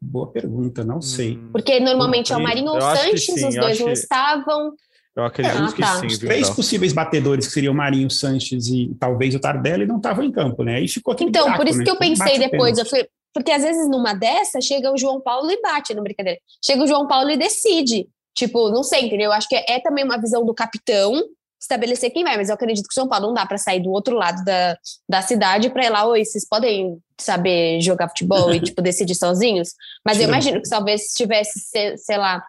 Boa 0.00 0.30
pergunta, 0.30 0.84
não 0.84 1.00
sei. 1.00 1.36
Hum. 1.36 1.50
Porque 1.52 1.80
normalmente 1.80 2.32
é 2.32 2.36
o 2.36 2.42
Marinho 2.42 2.70
ou 2.70 2.78
o 2.78 2.80
Sanches, 2.80 3.28
os 3.28 3.54
dois 3.54 3.78
não 3.80 3.86
que... 3.86 3.92
estavam. 3.92 4.74
Eu 5.16 5.24
acredito 5.24 5.62
ah, 5.62 5.72
que 5.72 5.80
tá. 5.80 6.00
sim. 6.00 6.06
Os 6.06 6.18
três 6.18 6.50
possíveis 6.50 6.92
batedores, 6.92 7.46
que 7.46 7.52
seriam 7.54 7.72
Marinho, 7.72 8.10
Sanches 8.10 8.66
e 8.68 8.94
talvez 9.00 9.34
o 9.34 9.40
Tardelli, 9.40 9.86
não 9.86 9.96
estavam 9.96 10.22
em 10.22 10.30
campo, 10.30 10.62
né? 10.62 10.76
Aí 10.76 10.86
ficou 10.86 11.16
Então, 11.18 11.44
buraco, 11.44 11.62
por 11.62 11.68
isso 11.68 11.78
né? 11.78 11.84
que 11.84 11.90
eu 11.90 11.96
pensei 11.96 12.38
depois, 12.38 12.76
eu 12.76 12.84
fui, 12.84 13.08
porque 13.32 13.50
às 13.50 13.62
vezes 13.62 13.88
numa 13.88 14.12
dessa 14.12 14.60
chega 14.60 14.92
o 14.92 14.98
João 14.98 15.20
Paulo 15.20 15.50
e 15.50 15.60
bate, 15.62 15.94
no 15.94 16.02
brincadeira. 16.02 16.38
Chega 16.62 16.84
o 16.84 16.86
João 16.86 17.06
Paulo 17.06 17.30
e 17.30 17.36
decide. 17.36 18.06
Tipo, 18.34 18.68
não 18.68 18.82
sei, 18.82 19.06
entendeu? 19.06 19.26
Eu 19.26 19.32
acho 19.32 19.48
que 19.48 19.56
é, 19.56 19.64
é 19.66 19.80
também 19.80 20.04
uma 20.04 20.20
visão 20.20 20.44
do 20.44 20.52
capitão 20.52 21.22
estabelecer 21.60 22.10
quem 22.10 22.24
vai, 22.24 22.36
mas 22.36 22.48
eu 22.48 22.54
acredito 22.54 22.86
que 22.86 22.92
o 22.92 22.94
São 22.94 23.08
Paulo 23.08 23.28
não 23.28 23.34
dá 23.34 23.46
para 23.46 23.58
sair 23.58 23.80
do 23.80 23.90
outro 23.90 24.16
lado 24.16 24.44
da, 24.44 24.78
da 25.08 25.22
cidade 25.22 25.70
para 25.70 25.84
ir 25.84 25.90
lá, 25.90 26.06
oi, 26.06 26.24
vocês 26.24 26.46
podem 26.46 26.98
saber 27.18 27.80
jogar 27.80 28.08
futebol 28.08 28.54
e 28.54 28.60
tipo 28.60 28.80
decidir 28.82 29.14
sozinhos. 29.14 29.70
Mas 30.04 30.16
Sim. 30.16 30.24
eu 30.24 30.28
imagino 30.28 30.62
que 30.62 30.68
talvez 30.68 31.12
tivesse, 31.14 31.58
sei 31.96 32.16
lá, 32.16 32.42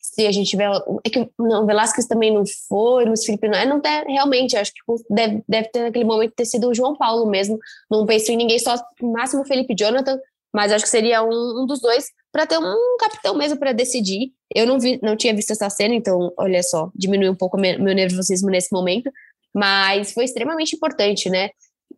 se 0.00 0.26
a 0.26 0.32
gente 0.32 0.50
tiver. 0.50 0.70
É 1.04 1.10
que 1.10 1.30
não, 1.38 1.66
Velasquez 1.66 2.06
também 2.06 2.32
não 2.32 2.44
foi, 2.68 3.04
Luiz 3.04 3.24
Felipe 3.24 3.48
não 3.48 3.58
é, 3.58 3.66
não 3.66 3.80
tem, 3.80 4.04
realmente, 4.06 4.56
acho 4.56 4.72
que 4.72 4.80
deve, 5.08 5.42
deve 5.48 5.68
ter 5.68 5.82
naquele 5.82 6.04
momento 6.04 6.34
ter 6.34 6.44
sido 6.44 6.68
o 6.68 6.74
João 6.74 6.96
Paulo 6.96 7.28
mesmo. 7.28 7.58
Não 7.90 8.04
penso 8.04 8.30
em 8.32 8.36
ninguém, 8.36 8.58
só 8.58 8.74
máximo 9.00 9.46
Felipe 9.46 9.74
Jonathan, 9.78 10.18
mas 10.52 10.72
acho 10.72 10.84
que 10.84 10.90
seria 10.90 11.22
um, 11.22 11.62
um 11.62 11.66
dos 11.66 11.80
dois 11.80 12.06
para 12.32 12.46
ter 12.46 12.58
um 12.58 12.96
capitão 12.98 13.36
mesmo 13.36 13.58
para 13.58 13.72
decidir. 13.72 14.32
Eu 14.54 14.66
não 14.66 14.78
vi, 14.78 14.98
não 15.02 15.16
tinha 15.16 15.34
visto 15.34 15.50
essa 15.50 15.68
cena, 15.70 15.94
então, 15.94 16.32
olha 16.36 16.62
só, 16.62 16.90
diminuiu 16.94 17.32
um 17.32 17.36
pouco 17.36 17.58
meu 17.58 17.94
nervosismo 17.94 18.50
nesse 18.50 18.72
momento, 18.72 19.10
mas 19.54 20.12
foi 20.12 20.24
extremamente 20.24 20.74
importante, 20.74 21.28
né? 21.28 21.50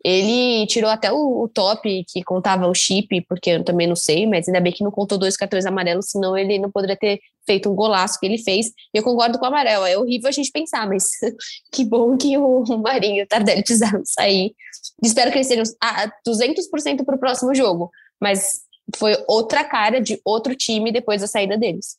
Ele 0.05 0.67
tirou 0.67 0.91
até 0.91 1.13
o, 1.13 1.43
o, 1.43 1.49
top 1.49 2.05
que 2.09 2.25
contava 2.25 2.67
o 2.67 2.75
chip, 2.75 3.21
porque 3.29 3.51
eu 3.51 3.65
também 3.65 3.87
não 3.87 3.95
sei, 3.95 4.27
mas 4.27 4.49
ainda 4.49 4.61
bem 4.61 4.73
que 4.73 4.83
não 4.83 4.91
contou 4.91 5.19
dois 5.19 5.37
cartões 5.37 5.65
amarelos, 5.67 6.11
senão 6.11 6.37
ele 6.37 6.59
não 6.59 6.71
poderia 6.71 6.97
ter 6.97 7.21
feito 7.47 7.71
um 7.71 7.75
golaço 7.75 8.19
que 8.19 8.27
ele 8.27 8.39
fez. 8.39 8.67
E 8.93 8.99
eu 8.99 9.03
concordo 9.03 9.39
com 9.39 9.45
o 9.45 9.49
amarelo, 9.49 9.87
é 9.87 9.97
horrível 9.97 10.29
a 10.29 10.33
gente 10.33 10.51
pensar, 10.51 10.89
mas 10.89 11.05
que 11.71 11.85
bom 11.85 12.17
que 12.17 12.37
o 12.37 12.65
Marinho 12.79 13.19
e 13.19 13.23
o 13.23 13.29
Tardelli 13.29 13.63
precisaram 13.63 14.03
sair. 14.05 14.55
Espero 15.03 15.31
que 15.31 15.39
eles 15.39 15.47
sejam 15.47 15.65
a 15.81 16.11
200% 16.27 17.05
para 17.05 17.15
o 17.15 17.21
próximo 17.21 17.55
jogo, 17.55 17.91
mas 18.21 18.63
foi 18.97 19.17
outra 19.29 19.65
cara 19.65 20.01
de 20.01 20.21
outro 20.25 20.55
time 20.55 20.93
depois 20.93 21.21
da 21.21 21.27
saída 21.27 21.57
deles. 21.57 21.97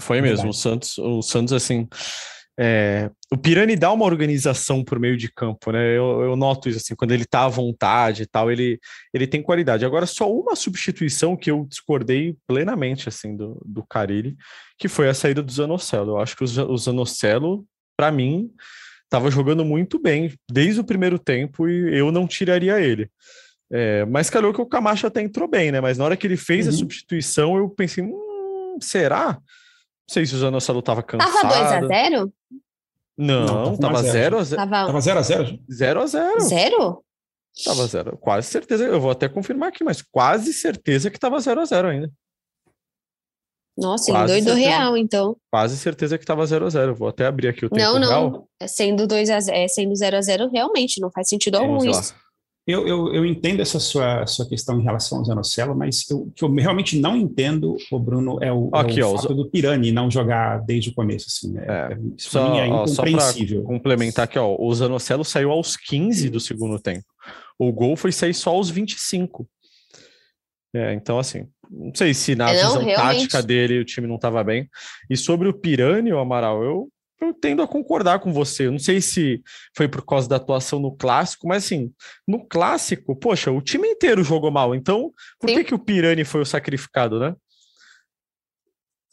Foi 0.00 0.20
mesmo, 0.20 0.50
o 0.50 0.54
Santos, 0.54 0.96
o 0.98 1.20
Santos 1.22 1.52
assim, 1.52 1.88
é, 2.60 3.08
o 3.32 3.36
Pirani 3.36 3.76
dá 3.76 3.92
uma 3.92 4.04
organização 4.04 4.82
por 4.82 4.98
meio 4.98 5.16
de 5.16 5.30
campo, 5.32 5.70
né? 5.70 5.96
Eu, 5.96 6.22
eu, 6.22 6.36
noto 6.36 6.68
isso 6.68 6.78
assim, 6.78 6.96
quando 6.96 7.12
ele 7.12 7.24
tá 7.24 7.44
à 7.44 7.48
vontade 7.48 8.24
e 8.24 8.26
tal, 8.26 8.50
ele, 8.50 8.80
ele 9.14 9.28
tem 9.28 9.40
qualidade. 9.40 9.84
Agora, 9.84 10.06
só 10.06 10.28
uma 10.28 10.56
substituição 10.56 11.36
que 11.36 11.52
eu 11.52 11.64
discordei 11.68 12.36
plenamente 12.48 13.08
assim 13.08 13.36
do, 13.36 13.62
do 13.64 13.84
Carilli, 13.86 14.36
que 14.76 14.88
foi 14.88 15.08
a 15.08 15.14
saída 15.14 15.40
do 15.40 15.52
Zanocelo. 15.52 16.12
Eu 16.12 16.18
acho 16.18 16.36
que 16.36 16.42
o, 16.42 16.76
Zanocelo, 16.76 17.64
para 17.96 18.10
mim, 18.10 18.50
estava 19.04 19.30
jogando 19.30 19.64
muito 19.64 19.96
bem 20.00 20.34
desde 20.50 20.80
o 20.80 20.84
primeiro 20.84 21.16
tempo 21.16 21.68
e 21.68 21.96
eu 21.96 22.10
não 22.10 22.26
tiraria 22.26 22.80
ele. 22.80 23.08
É, 23.70 24.04
mas 24.06 24.30
calhou 24.30 24.52
que 24.52 24.60
o 24.60 24.66
Camacho 24.66 25.06
até 25.06 25.20
entrou 25.20 25.46
bem, 25.46 25.70
né? 25.70 25.80
Mas 25.80 25.98
na 25.98 26.04
hora 26.04 26.16
que 26.16 26.26
ele 26.26 26.36
fez 26.36 26.66
uhum. 26.66 26.72
a 26.72 26.76
substituição, 26.76 27.56
eu 27.56 27.68
pensei, 27.68 28.02
hum, 28.02 28.78
será? 28.80 29.34
Não 29.34 30.14
sei 30.14 30.24
se 30.24 30.34
o 30.34 30.38
Zanocelo 30.38 30.78
estava 30.78 31.02
cansado. 31.02 31.32
Tava 31.32 31.86
2x0? 31.86 32.32
Não, 33.18 33.64
não 33.64 33.76
tava 33.76 34.02
0 34.02 34.38
x 34.38 34.48
0 34.48 34.56
Tava 34.68 35.00
0 35.00 35.18
x 35.18 35.26
0 35.26 35.60
0 35.70 36.00
x 36.02 36.10
0 36.12 36.40
Zero? 36.40 37.04
Tava 37.64 37.86
0. 37.86 38.16
Quase 38.16 38.46
certeza. 38.46 38.84
Eu 38.84 39.00
vou 39.00 39.10
até 39.10 39.28
confirmar 39.28 39.70
aqui, 39.70 39.82
mas 39.82 40.00
quase 40.00 40.52
certeza 40.52 41.10
que 41.10 41.18
tava 41.18 41.40
0 41.40 41.60
x 41.60 41.70
0 41.70 41.88
ainda. 41.88 42.12
Nossa, 43.76 44.10
ele 44.10 44.26
doido 44.26 44.54
real, 44.54 44.96
então. 44.96 45.36
Quase 45.50 45.76
certeza 45.76 46.16
que 46.16 46.24
tava 46.24 46.46
0 46.46 46.66
x 46.66 46.72
0 46.72 46.94
Vou 46.94 47.08
até 47.08 47.26
abrir 47.26 47.48
aqui 47.48 47.66
o 47.66 47.70
tempo 47.70 47.82
Não, 47.82 47.98
não. 47.98 48.08
Real. 48.08 48.48
É 48.60 48.66
sendo 48.66 49.06
2 49.06 49.30
a 49.30 49.40
0, 49.40 49.56
é 49.56 49.68
sendo 49.68 49.94
0 49.94 50.16
x 50.16 50.26
0 50.26 50.50
realmente, 50.50 51.00
não 51.00 51.10
faz 51.10 51.28
sentido 51.28 51.58
Vamos 51.58 51.84
algum 51.84 51.90
lá. 51.92 52.00
isso. 52.00 52.14
Eu, 52.68 52.86
eu, 52.86 53.14
eu, 53.14 53.24
entendo 53.24 53.60
essa 53.60 53.80
sua, 53.80 54.26
sua 54.26 54.46
questão 54.46 54.78
em 54.78 54.84
relação 54.84 55.16
ao 55.16 55.24
Zanocelo, 55.24 55.74
mas 55.74 56.04
o 56.10 56.30
que 56.32 56.44
eu 56.44 56.52
realmente 56.52 57.00
não 57.00 57.16
entendo, 57.16 57.78
o 57.90 57.98
Bruno, 57.98 58.36
é 58.42 58.52
o, 58.52 58.68
Aqui, 58.74 59.00
é 59.00 59.06
o 59.06 59.14
ó, 59.14 59.16
fato 59.16 59.34
do 59.34 59.48
Pirani 59.48 59.90
não 59.90 60.10
jogar 60.10 60.58
desde 60.66 60.90
o 60.90 60.94
começo. 60.94 61.28
Assim, 61.28 61.50
né? 61.50 61.64
é, 61.66 61.98
isso 62.14 62.28
só, 62.28 62.54
é 62.54 62.66
incompreensível. 62.66 63.60
Ó, 63.60 63.62
só 63.62 63.68
complementar 63.68 64.24
aqui, 64.26 64.38
ó, 64.38 64.54
o 64.54 64.74
Zanocelo 64.74 65.24
saiu 65.24 65.50
aos 65.50 65.78
15 65.78 66.28
do 66.28 66.38
segundo 66.38 66.78
tempo. 66.78 67.06
O 67.58 67.72
gol 67.72 67.96
foi 67.96 68.12
sair 68.12 68.34
só 68.34 68.50
aos 68.50 68.68
25. 68.68 69.48
É, 70.74 70.92
então, 70.92 71.18
assim, 71.18 71.48
não 71.70 71.94
sei 71.94 72.12
se 72.12 72.34
na 72.34 72.50
é, 72.50 72.62
não, 72.62 72.68
visão 72.68 72.84
realmente... 72.84 73.16
tática 73.20 73.42
dele 73.42 73.78
o 73.78 73.84
time 73.84 74.06
não 74.06 74.16
estava 74.16 74.44
bem. 74.44 74.68
E 75.08 75.16
sobre 75.16 75.48
o 75.48 75.54
Pirani, 75.54 76.12
o 76.12 76.18
Amaral, 76.18 76.62
eu 76.62 76.88
eu 77.20 77.34
tendo 77.34 77.62
a 77.62 77.68
concordar 77.68 78.20
com 78.20 78.32
você. 78.32 78.66
Eu 78.66 78.72
não 78.72 78.78
sei 78.78 79.00
se 79.00 79.42
foi 79.76 79.88
por 79.88 80.04
causa 80.04 80.28
da 80.28 80.36
atuação 80.36 80.78
no 80.78 80.96
clássico, 80.96 81.48
mas 81.48 81.64
assim, 81.64 81.92
no 82.26 82.46
clássico, 82.46 83.16
poxa, 83.16 83.50
o 83.50 83.60
time 83.60 83.88
inteiro 83.88 84.22
jogou 84.22 84.50
mal. 84.50 84.74
Então, 84.74 85.12
por 85.38 85.48
que, 85.48 85.64
que 85.64 85.74
o 85.74 85.78
Pirani 85.78 86.24
foi 86.24 86.40
o 86.40 86.46
sacrificado, 86.46 87.18
né? 87.18 87.34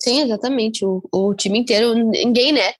Sim, 0.01 0.21
exatamente. 0.21 0.85
O, 0.85 1.01
o 1.11 1.33
time 1.33 1.59
inteiro, 1.59 1.93
ninguém, 1.93 2.51
né? 2.51 2.73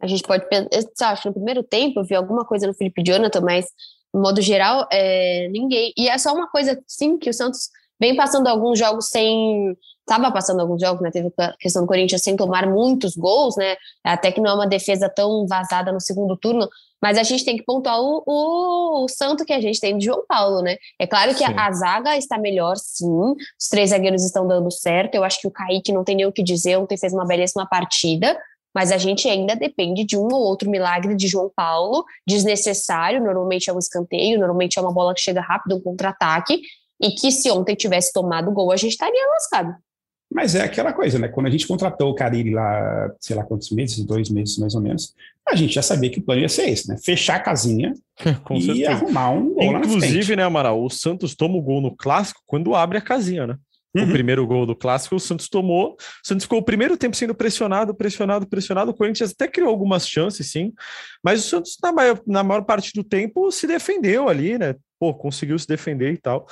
A 0.00 0.06
gente 0.06 0.22
pode 0.22 0.46
pensar, 0.48 1.10
acho 1.10 1.22
que 1.22 1.28
no 1.28 1.34
primeiro 1.34 1.62
tempo 1.62 2.00
eu 2.00 2.04
vi 2.04 2.14
alguma 2.14 2.44
coisa 2.44 2.66
no 2.66 2.74
Felipe 2.74 3.02
Jonathan, 3.04 3.40
mas 3.40 3.66
no 4.12 4.20
modo 4.20 4.40
geral, 4.40 4.86
é, 4.90 5.48
ninguém. 5.48 5.92
E 5.96 6.08
é 6.08 6.18
só 6.18 6.32
uma 6.32 6.48
coisa, 6.48 6.82
sim, 6.86 7.18
que 7.18 7.30
o 7.30 7.34
Santos 7.34 7.68
vem 8.00 8.16
passando 8.16 8.46
alguns 8.46 8.78
jogos 8.78 9.08
sem. 9.08 9.76
Estava 10.08 10.30
passando 10.30 10.60
alguns 10.60 10.80
jogos, 10.80 11.02
né? 11.02 11.10
Teve 11.10 11.32
a 11.36 11.52
questão 11.58 11.82
do 11.82 11.88
Corinthians 11.88 12.22
sem 12.22 12.36
tomar 12.36 12.64
muitos 12.64 13.16
gols, 13.16 13.56
né? 13.56 13.76
Até 14.04 14.30
que 14.30 14.40
não 14.40 14.50
é 14.50 14.54
uma 14.54 14.66
defesa 14.66 15.08
tão 15.08 15.44
vazada 15.48 15.90
no 15.90 16.00
segundo 16.00 16.36
turno, 16.36 16.68
mas 17.02 17.18
a 17.18 17.24
gente 17.24 17.44
tem 17.44 17.56
que 17.56 17.64
pontuar 17.64 18.00
o, 18.00 18.22
o, 18.24 19.04
o 19.04 19.08
santo 19.08 19.44
que 19.44 19.52
a 19.52 19.60
gente 19.60 19.80
tem 19.80 19.98
de 19.98 20.04
João 20.04 20.24
Paulo, 20.26 20.62
né? 20.62 20.76
É 20.96 21.08
claro 21.08 21.34
que 21.34 21.42
a, 21.42 21.66
a, 21.66 21.72
zaga 21.72 22.16
está 22.16 22.38
melhor, 22.38 22.76
sim. 22.76 23.32
Os 23.60 23.68
três 23.68 23.90
zagueiros 23.90 24.24
estão 24.24 24.46
dando 24.46 24.70
certo. 24.70 25.16
Eu 25.16 25.24
acho 25.24 25.40
que 25.40 25.48
o 25.48 25.50
Kaique 25.50 25.92
não 25.92 26.04
tem 26.04 26.14
nem 26.14 26.26
o 26.26 26.32
que 26.32 26.42
dizer, 26.42 26.78
ontem 26.78 26.96
fez 26.96 27.12
uma 27.12 27.26
belíssima 27.26 27.66
partida. 27.66 28.38
Mas 28.72 28.92
a 28.92 28.98
gente 28.98 29.28
ainda 29.28 29.56
depende 29.56 30.04
de 30.04 30.16
um 30.16 30.28
ou 30.28 30.42
outro 30.42 30.70
milagre 30.70 31.16
de 31.16 31.26
João 31.26 31.50
Paulo, 31.54 32.04
desnecessário. 32.28 33.24
Normalmente 33.24 33.68
é 33.68 33.72
um 33.72 33.78
escanteio, 33.78 34.38
normalmente 34.38 34.78
é 34.78 34.82
uma 34.82 34.92
bola 34.92 35.14
que 35.14 35.20
chega 35.20 35.40
rápido, 35.40 35.76
um 35.76 35.80
contra-ataque 35.80 36.60
e 37.00 37.10
que 37.10 37.30
se 37.32 37.50
ontem 37.50 37.74
tivesse 37.74 38.12
tomado 38.12 38.52
gol, 38.52 38.70
a 38.70 38.76
gente 38.76 38.92
estaria 38.92 39.26
lascado. 39.34 39.85
Mas 40.36 40.54
é 40.54 40.62
aquela 40.62 40.92
coisa, 40.92 41.18
né? 41.18 41.28
Quando 41.28 41.46
a 41.46 41.50
gente 41.50 41.66
contratou 41.66 42.10
o 42.10 42.14
Carille 42.14 42.50
lá, 42.50 43.10
sei 43.18 43.34
lá 43.34 43.42
quantos 43.42 43.70
meses, 43.70 44.04
dois 44.04 44.28
meses 44.28 44.58
mais 44.58 44.74
ou 44.74 44.82
menos, 44.82 45.14
a 45.48 45.56
gente 45.56 45.72
já 45.72 45.80
sabia 45.80 46.10
que 46.10 46.18
o 46.18 46.22
plano 46.22 46.42
ia 46.42 46.48
ser 46.50 46.68
esse, 46.68 46.86
né? 46.90 46.98
Fechar 47.02 47.36
a 47.36 47.40
casinha 47.40 47.94
e 48.52 48.60
certeza. 48.60 48.90
arrumar 48.90 49.30
um 49.30 49.54
gol 49.54 49.78
Inclusive, 49.78 50.36
né, 50.36 50.42
Amaral, 50.42 50.84
o 50.84 50.90
Santos 50.90 51.34
toma 51.34 51.56
o 51.56 51.62
gol 51.62 51.80
no 51.80 51.96
clássico 51.96 52.42
quando 52.44 52.74
abre 52.74 52.98
a 52.98 53.00
casinha, 53.00 53.46
né? 53.46 53.56
Uhum. 53.96 54.04
O 54.04 54.12
primeiro 54.12 54.46
gol 54.46 54.66
do 54.66 54.76
clássico, 54.76 55.16
o 55.16 55.20
Santos 55.20 55.48
tomou. 55.48 55.92
O 55.94 55.96
Santos 56.22 56.44
ficou 56.44 56.58
o 56.58 56.62
primeiro 56.62 56.98
tempo 56.98 57.16
sendo 57.16 57.34
pressionado, 57.34 57.94
pressionado, 57.94 58.46
pressionado. 58.46 58.90
O 58.90 58.94
Corinthians 58.94 59.32
até 59.32 59.48
criou 59.48 59.70
algumas 59.70 60.06
chances, 60.06 60.50
sim. 60.50 60.70
Mas 61.24 61.46
o 61.46 61.48
Santos, 61.48 61.78
na 61.82 61.92
maior, 61.92 62.20
na 62.26 62.44
maior 62.44 62.62
parte 62.62 62.92
do 62.92 63.02
tempo, 63.02 63.50
se 63.50 63.66
defendeu 63.66 64.28
ali, 64.28 64.58
né? 64.58 64.74
Pô, 65.00 65.14
conseguiu 65.14 65.58
se 65.58 65.66
defender 65.66 66.12
e 66.12 66.18
tal. 66.18 66.46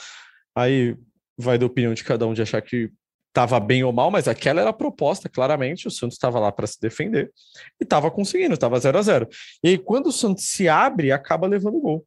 Aí 0.57 0.97
vai 1.37 1.59
da 1.59 1.67
opinião 1.67 1.93
de 1.93 2.03
cada 2.03 2.27
um 2.27 2.33
de 2.33 2.41
achar 2.41 2.63
que 2.63 2.91
estava 3.35 3.59
bem 3.59 3.83
ou 3.83 3.93
mal, 3.93 4.13
mas 4.13 4.29
aquela 4.29 4.61
era 4.61 4.71
a 4.71 4.73
proposta, 4.73 5.29
claramente. 5.29 5.89
O 5.89 5.91
Santos 5.91 6.15
estava 6.15 6.39
lá 6.39 6.53
para 6.53 6.69
se 6.69 6.81
defender 6.81 7.33
e 7.81 7.85
estava 7.85 8.09
conseguindo, 8.11 8.55
estava 8.55 8.79
0 8.79 8.97
a 8.97 9.03
0 9.03 9.29
E 9.63 9.71
aí, 9.71 9.79
quando 9.79 10.07
o 10.07 10.13
Santos 10.13 10.45
se 10.45 10.69
abre, 10.69 11.11
acaba 11.11 11.49
levando 11.49 11.81
gol. 11.81 12.07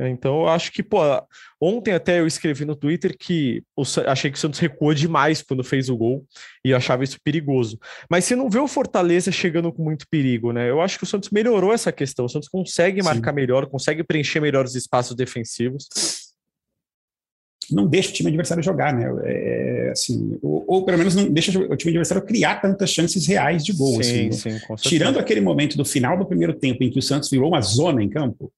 Então, 0.00 0.42
eu 0.42 0.48
acho 0.48 0.70
que, 0.70 0.80
pô, 0.80 0.98
ontem 1.60 1.92
até 1.92 2.20
eu 2.20 2.26
escrevi 2.26 2.64
no 2.64 2.76
Twitter 2.76 3.16
que 3.18 3.64
o, 3.74 3.82
achei 4.06 4.30
que 4.30 4.38
o 4.38 4.40
Santos 4.40 4.60
recuou 4.60 4.94
demais 4.94 5.42
quando 5.42 5.64
fez 5.64 5.88
o 5.88 5.96
gol 5.96 6.24
e 6.64 6.70
eu 6.70 6.76
achava 6.76 7.02
isso 7.02 7.18
perigoso. 7.24 7.76
Mas 8.08 8.24
você 8.24 8.36
não 8.36 8.48
vê 8.48 8.60
o 8.60 8.68
Fortaleza 8.68 9.32
chegando 9.32 9.72
com 9.72 9.82
muito 9.82 10.06
perigo, 10.08 10.52
né? 10.52 10.70
Eu 10.70 10.80
acho 10.80 10.98
que 10.98 11.02
o 11.02 11.06
Santos 11.06 11.30
melhorou 11.30 11.72
essa 11.72 11.90
questão. 11.90 12.26
O 12.26 12.28
Santos 12.28 12.48
consegue 12.48 13.02
marcar 13.02 13.32
Sim. 13.32 13.36
melhor, 13.36 13.66
consegue 13.66 14.04
preencher 14.04 14.38
melhor 14.38 14.64
os 14.64 14.76
espaços 14.76 15.16
defensivos 15.16 15.88
não 17.70 17.86
deixa 17.86 18.10
o 18.10 18.12
time 18.12 18.28
adversário 18.28 18.62
jogar, 18.62 18.94
né? 18.94 19.10
É, 19.24 19.90
assim, 19.92 20.38
ou, 20.42 20.64
ou, 20.66 20.84
pelo 20.84 20.98
menos 20.98 21.14
não 21.14 21.30
deixa 21.30 21.58
o 21.58 21.76
time 21.76 21.90
adversário 21.90 22.24
criar 22.24 22.60
tantas 22.60 22.90
chances 22.90 23.26
reais 23.26 23.64
de 23.64 23.72
gol. 23.72 24.02
Sim, 24.02 24.28
assim, 24.28 24.58
sim, 24.58 24.74
Tirando 24.76 25.18
aquele 25.18 25.40
momento 25.40 25.76
do 25.76 25.84
final 25.84 26.18
do 26.18 26.26
primeiro 26.26 26.54
tempo 26.54 26.82
em 26.82 26.90
que 26.90 26.98
o 26.98 27.02
Santos 27.02 27.30
virou 27.30 27.48
uma 27.48 27.60
zona 27.60 28.02
em 28.02 28.08
campo, 28.08 28.52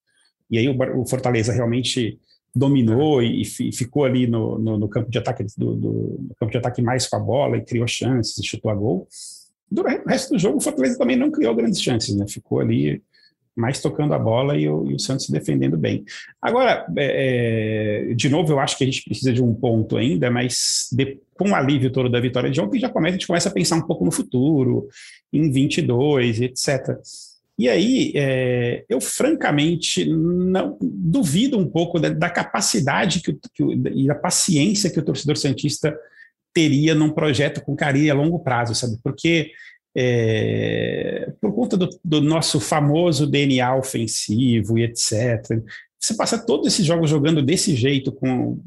e 0.51 0.59
aí 0.59 0.69
o, 0.69 1.01
o 1.01 1.07
Fortaleza 1.07 1.53
realmente 1.53 2.19
dominou 2.55 3.23
e, 3.23 3.43
e 3.43 3.73
ficou 3.73 4.05
ali 4.05 4.27
no, 4.27 4.59
no, 4.59 4.79
no, 4.79 4.89
campo 4.89 5.11
de 5.11 5.19
ataque 5.19 5.45
do, 5.57 5.75
do 5.75 6.31
campo 6.39 6.51
de 6.51 6.59
ataque 6.59 6.83
mais 6.83 7.07
com 7.07 7.17
a 7.17 7.21
bola 7.21 7.57
e 7.57 7.65
criou 7.65 7.87
chances 7.87 8.39
e 8.39 8.47
chutou 8.47 8.71
a 8.71 8.75
gol. 8.75 9.07
Durante 9.71 10.05
o 10.05 10.09
resto 10.09 10.33
do 10.33 10.39
jogo, 10.39 10.59
o 10.59 10.61
Fortaleza 10.61 10.99
também 10.99 11.17
não 11.17 11.31
criou 11.31 11.55
grandes 11.55 11.81
chances, 11.81 12.15
né? 12.17 12.27
Ficou 12.29 12.59
ali 12.59 13.01
mais 13.57 13.81
tocando 13.81 14.15
a 14.15 14.19
bola 14.19 14.57
e 14.57 14.69
o, 14.69 14.91
e 14.91 14.95
o 14.95 14.99
Santos 14.99 15.27
se 15.27 15.33
defendendo 15.33 15.77
bem. 15.77 16.05
Agora, 16.41 16.87
é, 16.97 18.11
é, 18.11 18.15
de 18.15 18.29
novo, 18.29 18.53
eu 18.53 18.61
acho 18.61 18.77
que 18.77 18.85
a 18.85 18.87
gente 18.87 19.05
precisa 19.05 19.33
de 19.33 19.43
um 19.43 19.55
ponto 19.55 19.97
ainda, 19.97 20.31
mas 20.31 20.89
de, 20.93 21.19
com 21.35 21.51
o 21.51 21.55
alívio 21.55 21.91
todo 21.91 22.09
da 22.09 22.21
vitória 22.21 22.51
de 22.51 22.61
ontem, 22.61 22.79
já 22.79 22.89
começa, 22.89 23.11
a 23.11 23.19
gente 23.19 23.27
começa 23.27 23.49
a 23.49 23.53
pensar 23.53 23.77
um 23.77 23.87
pouco 23.87 24.05
no 24.05 24.13
futuro, 24.13 24.89
em 25.33 25.51
22, 25.51 26.41
etc. 26.41 26.97
E 27.59 27.69
aí, 27.69 28.13
é, 28.15 28.85
eu 28.89 29.01
francamente 29.01 30.07
não 30.07 30.79
duvido 30.81 31.59
um 31.59 31.69
pouco 31.69 32.01
da, 32.01 32.09
da 32.09 32.31
capacidade 32.31 33.21
que, 33.21 33.39
que, 33.53 33.63
e 33.95 34.07
da 34.07 34.15
paciência 34.15 34.91
que 34.91 34.99
o 34.99 35.05
torcedor 35.05 35.37
santista 35.37 35.95
teria 36.55 36.95
num 36.95 37.11
projeto 37.11 37.61
com 37.61 37.77
carinho 37.77 38.11
a 38.13 38.17
longo 38.17 38.39
prazo, 38.41 38.75
sabe? 38.75 38.97
Porque 39.03 39.51
é, 39.95 41.33
por 41.41 41.53
conta 41.53 41.77
do, 41.77 41.89
do, 42.05 42.21
nosso 42.21 42.61
famoso 42.61 43.27
DNA 43.27 43.75
ofensivo 43.77 44.79
e 44.79 44.85
etc. 44.85 45.63
Você 45.99 46.15
passa 46.15 46.39
todos 46.39 46.67
esses 46.69 46.87
jogos 46.87 47.11
jogando 47.11 47.43
desse 47.43 47.75
jeito, 47.75 48.13
com 48.13 48.59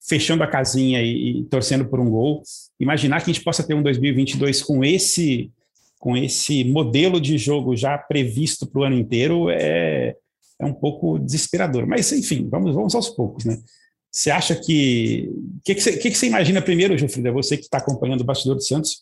fechando 0.00 0.42
a 0.42 0.46
casinha 0.46 1.02
e, 1.02 1.40
e, 1.40 1.44
torcendo 1.44 1.86
por 1.86 2.00
um 2.00 2.10
gol. 2.10 2.42
Imaginar 2.78 3.22
que 3.22 3.30
a 3.30 3.32
gente 3.32 3.44
possa 3.44 3.62
ter 3.62 3.74
um 3.74 3.82
2022 3.82 4.62
com 4.62 4.84
esse 4.84 5.50
com 5.98 6.16
esse 6.16 6.62
modelo 6.62 7.20
de 7.20 7.36
jogo 7.36 7.74
já 7.74 7.98
previsto 7.98 8.64
para 8.66 8.80
o 8.80 8.84
ano 8.84 8.96
inteiro 8.96 9.50
é, 9.50 10.14
é 10.60 10.64
um 10.64 10.72
pouco 10.72 11.18
desesperador. 11.18 11.88
Mas, 11.88 12.12
enfim, 12.12 12.48
vamos, 12.48 12.72
vamos 12.72 12.94
aos 12.94 13.08
poucos, 13.08 13.44
né? 13.44 13.58
Você 14.10 14.30
acha 14.30 14.54
que. 14.54 15.28
O 15.30 15.60
que, 15.64 15.74
que, 15.74 15.80
você, 15.80 15.96
que, 15.96 16.10
que 16.10 16.16
você 16.16 16.26
imagina 16.26 16.62
primeiro, 16.62 16.96
Gilfrida? 16.96 17.32
Você 17.32 17.56
que 17.56 17.64
está 17.64 17.78
acompanhando 17.78 18.22
o 18.22 18.24
bastidor 18.24 18.56
do 18.56 18.62
Santos, 18.62 18.98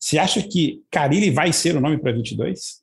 você 0.00 0.18
acha 0.18 0.42
que 0.42 0.82
Carilli 0.90 1.30
vai 1.30 1.52
ser 1.52 1.76
o 1.76 1.80
nome 1.80 1.98
para 1.98 2.12
22? 2.12 2.80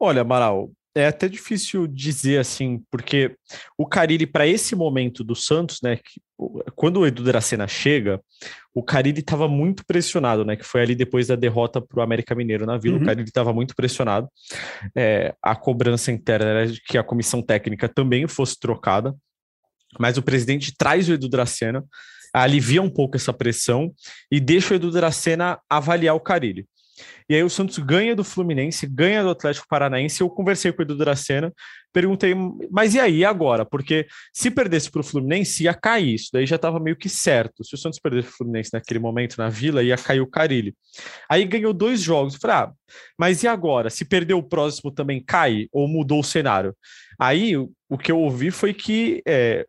Olha, 0.00 0.22
Amaral, 0.22 0.72
é 0.94 1.06
até 1.06 1.28
difícil 1.28 1.86
dizer 1.86 2.38
assim, 2.38 2.82
porque 2.90 3.36
o 3.78 3.86
Carilli, 3.86 4.26
para 4.26 4.46
esse 4.46 4.74
momento 4.74 5.22
do 5.24 5.34
Santos, 5.34 5.78
né, 5.82 5.96
que, 5.96 6.20
quando 6.74 6.98
o 6.98 7.06
Edu 7.06 7.22
Dracena 7.22 7.66
chega, 7.66 8.20
o 8.74 8.82
Carilli 8.82 9.20
estava 9.20 9.48
muito 9.48 9.86
pressionado, 9.86 10.44
né, 10.44 10.56
que 10.56 10.64
foi 10.64 10.82
ali 10.82 10.94
depois 10.94 11.28
da 11.28 11.36
derrota 11.36 11.80
para 11.80 12.00
o 12.00 12.02
América 12.02 12.34
Mineiro 12.34 12.66
na 12.66 12.76
Vila, 12.76 12.96
uhum. 12.96 13.02
o 13.02 13.06
Carilli 13.06 13.28
estava 13.28 13.52
muito 13.52 13.74
pressionado, 13.74 14.28
é, 14.94 15.34
a 15.40 15.54
cobrança 15.54 16.10
interna 16.10 16.46
era 16.46 16.66
de 16.66 16.82
que 16.82 16.98
a 16.98 17.04
comissão 17.04 17.40
técnica 17.40 17.88
também 17.88 18.26
fosse 18.26 18.58
trocada, 18.58 19.14
mas 19.98 20.18
o 20.18 20.22
presidente 20.22 20.74
traz 20.76 21.08
o 21.08 21.12
Edu 21.12 21.28
Dracena, 21.28 21.84
alivia 22.32 22.82
um 22.82 22.90
pouco 22.90 23.16
essa 23.16 23.32
pressão 23.32 23.92
e 24.30 24.40
deixa 24.40 24.74
o 24.74 24.76
Edu 24.76 24.90
Dracena 24.90 25.58
avaliar 25.68 26.14
o 26.14 26.20
Carilli. 26.20 26.66
E 27.28 27.34
aí 27.34 27.42
o 27.42 27.48
Santos 27.48 27.78
ganha 27.78 28.14
do 28.14 28.24
Fluminense, 28.24 28.86
ganha 28.86 29.22
do 29.22 29.30
Atlético 29.30 29.66
Paranaense. 29.68 30.20
Eu 30.20 30.28
conversei 30.28 30.72
com 30.72 30.82
o 30.82 30.84
Edu 30.84 30.96
Dracena, 30.96 31.52
perguntei, 31.92 32.34
mas 32.70 32.94
e 32.94 33.00
aí 33.00 33.24
agora? 33.24 33.64
Porque 33.64 34.06
se 34.32 34.50
perdesse 34.50 34.90
para 34.90 35.00
o 35.00 35.04
Fluminense, 35.04 35.64
ia 35.64 35.74
cair. 35.74 36.14
Isso 36.14 36.30
daí 36.32 36.46
já 36.46 36.56
estava 36.56 36.78
meio 36.78 36.96
que 36.96 37.08
certo. 37.08 37.64
Se 37.64 37.74
o 37.74 37.78
Santos 37.78 37.98
perdesse 37.98 38.28
para 38.28 38.34
o 38.34 38.36
Fluminense 38.36 38.70
naquele 38.72 38.98
momento 38.98 39.36
na 39.38 39.48
Vila, 39.48 39.82
ia 39.82 39.96
cair 39.96 40.20
o 40.20 40.26
Carilli. 40.26 40.74
Aí 41.28 41.44
ganhou 41.44 41.72
dois 41.72 42.00
jogos. 42.00 42.34
Eu 42.34 42.40
falei, 42.40 42.56
ah, 42.56 42.72
mas 43.18 43.42
e 43.42 43.48
agora? 43.48 43.88
Se 43.88 44.04
perder 44.04 44.34
o 44.34 44.42
próximo 44.42 44.90
também 44.90 45.22
cai? 45.24 45.68
Ou 45.72 45.88
mudou 45.88 46.20
o 46.20 46.24
cenário? 46.24 46.76
Aí 47.18 47.56
o 47.56 47.98
que 47.98 48.10
eu 48.10 48.18
ouvi 48.18 48.50
foi 48.50 48.74
que 48.74 49.22
é, 49.26 49.64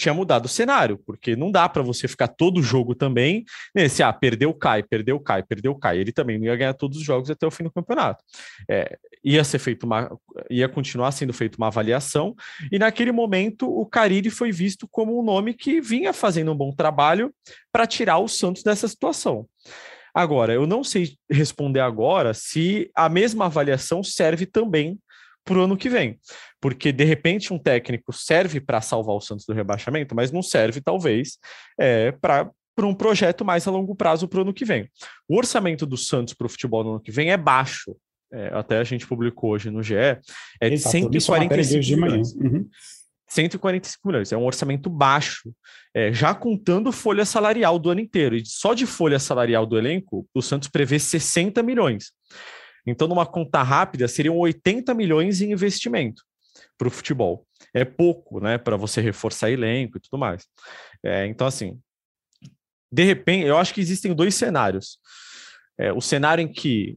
tinha 0.00 0.14
mudado 0.14 0.46
o 0.46 0.48
cenário, 0.48 0.98
porque 1.04 1.36
não 1.36 1.50
dá 1.50 1.68
para 1.68 1.82
você 1.82 2.08
ficar 2.08 2.28
todo 2.28 2.62
jogo 2.62 2.94
também 2.94 3.44
nesse, 3.74 4.02
ah, 4.02 4.10
perdeu, 4.12 4.54
cai, 4.54 4.82
perdeu, 4.82 5.20
cai, 5.20 5.42
perdeu, 5.42 5.74
cai. 5.74 5.98
Ele 5.98 6.10
também 6.10 6.38
não 6.38 6.46
ia 6.46 6.56
ganhar 6.56 6.72
todos 6.72 6.96
os 6.96 7.04
jogos 7.04 7.30
até 7.30 7.46
o 7.46 7.50
fim 7.50 7.64
do 7.64 7.70
campeonato. 7.70 8.24
É, 8.68 8.96
ia 9.22 9.44
ser 9.44 9.58
feito 9.58 9.84
uma, 9.84 10.10
ia 10.48 10.68
continuar 10.68 11.12
sendo 11.12 11.34
feita 11.34 11.58
uma 11.58 11.66
avaliação, 11.66 12.34
e 12.72 12.78
naquele 12.78 13.12
momento 13.12 13.68
o 13.68 13.84
Cariri 13.84 14.30
foi 14.30 14.50
visto 14.50 14.88
como 14.90 15.20
um 15.20 15.22
nome 15.22 15.52
que 15.52 15.82
vinha 15.82 16.14
fazendo 16.14 16.50
um 16.50 16.56
bom 16.56 16.72
trabalho 16.72 17.30
para 17.70 17.86
tirar 17.86 18.18
o 18.18 18.28
Santos 18.28 18.62
dessa 18.62 18.88
situação. 18.88 19.46
Agora, 20.14 20.52
eu 20.52 20.66
não 20.66 20.82
sei 20.82 21.16
responder 21.30 21.80
agora 21.80 22.32
se 22.34 22.90
a 22.96 23.08
mesma 23.08 23.46
avaliação 23.46 24.02
serve 24.02 24.46
também 24.46 24.98
para 25.44 25.58
o 25.58 25.62
ano 25.62 25.76
que 25.76 25.88
vem. 25.88 26.18
Porque, 26.60 26.92
de 26.92 27.04
repente, 27.04 27.52
um 27.52 27.58
técnico 27.58 28.12
serve 28.12 28.60
para 28.60 28.80
salvar 28.80 29.16
o 29.16 29.20
Santos 29.20 29.46
do 29.46 29.54
rebaixamento, 29.54 30.14
mas 30.14 30.30
não 30.30 30.42
serve, 30.42 30.80
talvez, 30.80 31.38
é, 31.78 32.12
para 32.12 32.50
para 32.72 32.86
um 32.86 32.94
projeto 32.94 33.44
mais 33.44 33.66
a 33.66 33.70
longo 33.70 33.94
prazo 33.94 34.26
para 34.26 34.38
o 34.38 34.42
ano 34.42 34.54
que 34.54 34.64
vem. 34.64 34.88
O 35.28 35.36
orçamento 35.36 35.84
do 35.84 35.98
Santos 35.98 36.32
para 36.32 36.46
o 36.46 36.48
futebol 36.48 36.82
no 36.82 36.90
ano 36.92 37.00
que 37.00 37.10
vem 37.10 37.30
é 37.30 37.36
baixo. 37.36 37.94
É, 38.32 38.46
até 38.54 38.78
a 38.78 38.84
gente 38.84 39.06
publicou 39.06 39.50
hoje 39.50 39.70
no 39.70 39.82
GE, 39.82 39.94
é 39.96 40.20
de 40.62 40.74
Exato, 40.74 40.92
145 40.92 42.00
milhões. 42.00 42.32
Uhum. 42.36 42.66
145 43.28 44.08
milhões, 44.08 44.32
é 44.32 44.36
um 44.36 44.44
orçamento 44.44 44.88
baixo, 44.88 45.52
é, 45.94 46.12
já 46.12 46.34
contando 46.34 46.90
folha 46.90 47.24
salarial 47.24 47.78
do 47.78 47.90
ano 47.90 48.00
inteiro. 48.00 48.34
E 48.34 48.46
só 48.46 48.72
de 48.72 48.86
folha 48.86 49.18
salarial 49.18 49.66
do 49.66 49.76
elenco, 49.76 50.26
o 50.32 50.40
Santos 50.40 50.68
prevê 50.68 50.98
60 50.98 51.62
milhões. 51.62 52.12
Então, 52.90 53.08
numa 53.08 53.26
conta 53.26 53.62
rápida, 53.62 54.08
seriam 54.08 54.36
80 54.36 54.92
milhões 54.94 55.40
em 55.40 55.52
investimento 55.52 56.22
para 56.76 56.88
o 56.88 56.90
futebol. 56.90 57.46
É 57.74 57.84
pouco, 57.84 58.40
né, 58.40 58.58
para 58.58 58.76
você 58.76 59.00
reforçar 59.00 59.50
elenco 59.50 59.98
e 59.98 60.00
tudo 60.00 60.18
mais. 60.18 60.46
É, 61.04 61.26
então, 61.26 61.46
assim, 61.46 61.78
de 62.92 63.04
repente, 63.04 63.46
eu 63.46 63.56
acho 63.56 63.72
que 63.72 63.80
existem 63.80 64.14
dois 64.14 64.34
cenários. 64.34 64.98
É, 65.78 65.92
o 65.92 66.00
cenário 66.00 66.42
em 66.42 66.48
que 66.48 66.96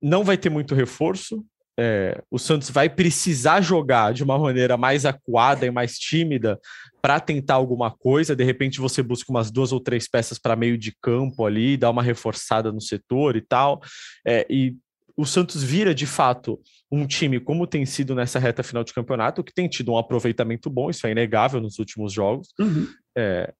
não 0.00 0.24
vai 0.24 0.36
ter 0.36 0.50
muito 0.50 0.74
reforço, 0.74 1.44
é, 1.78 2.22
o 2.30 2.38
Santos 2.38 2.70
vai 2.70 2.88
precisar 2.88 3.60
jogar 3.60 4.12
de 4.12 4.22
uma 4.22 4.38
maneira 4.38 4.76
mais 4.76 5.04
acuada 5.04 5.66
e 5.66 5.70
mais 5.70 5.98
tímida 5.98 6.58
para 7.02 7.18
tentar 7.18 7.54
alguma 7.54 7.90
coisa. 7.90 8.36
De 8.36 8.44
repente, 8.44 8.80
você 8.80 9.02
busca 9.02 9.30
umas 9.30 9.50
duas 9.50 9.72
ou 9.72 9.80
três 9.80 10.08
peças 10.08 10.38
para 10.38 10.56
meio 10.56 10.78
de 10.78 10.94
campo 11.02 11.44
ali, 11.44 11.76
dá 11.76 11.90
uma 11.90 12.02
reforçada 12.02 12.70
no 12.70 12.80
setor 12.80 13.36
e 13.36 13.40
tal. 13.40 13.80
É, 14.26 14.46
e 14.48 14.76
o 15.16 15.24
Santos 15.24 15.62
vira 15.62 15.94
de 15.94 16.06
fato 16.06 16.60
um 16.90 17.06
time, 17.06 17.40
como 17.40 17.66
tem 17.66 17.86
sido 17.86 18.14
nessa 18.14 18.38
reta 18.38 18.62
final 18.62 18.82
de 18.84 18.92
campeonato, 18.92 19.44
que 19.44 19.54
tem 19.54 19.68
tido 19.68 19.92
um 19.92 19.98
aproveitamento 19.98 20.68
bom, 20.68 20.90
isso 20.90 21.06
é 21.06 21.10
inegável 21.10 21.60
nos 21.60 21.78
últimos 21.78 22.12
jogos. 22.12 22.48
Uhum. 22.58 22.88
É, 23.16 23.52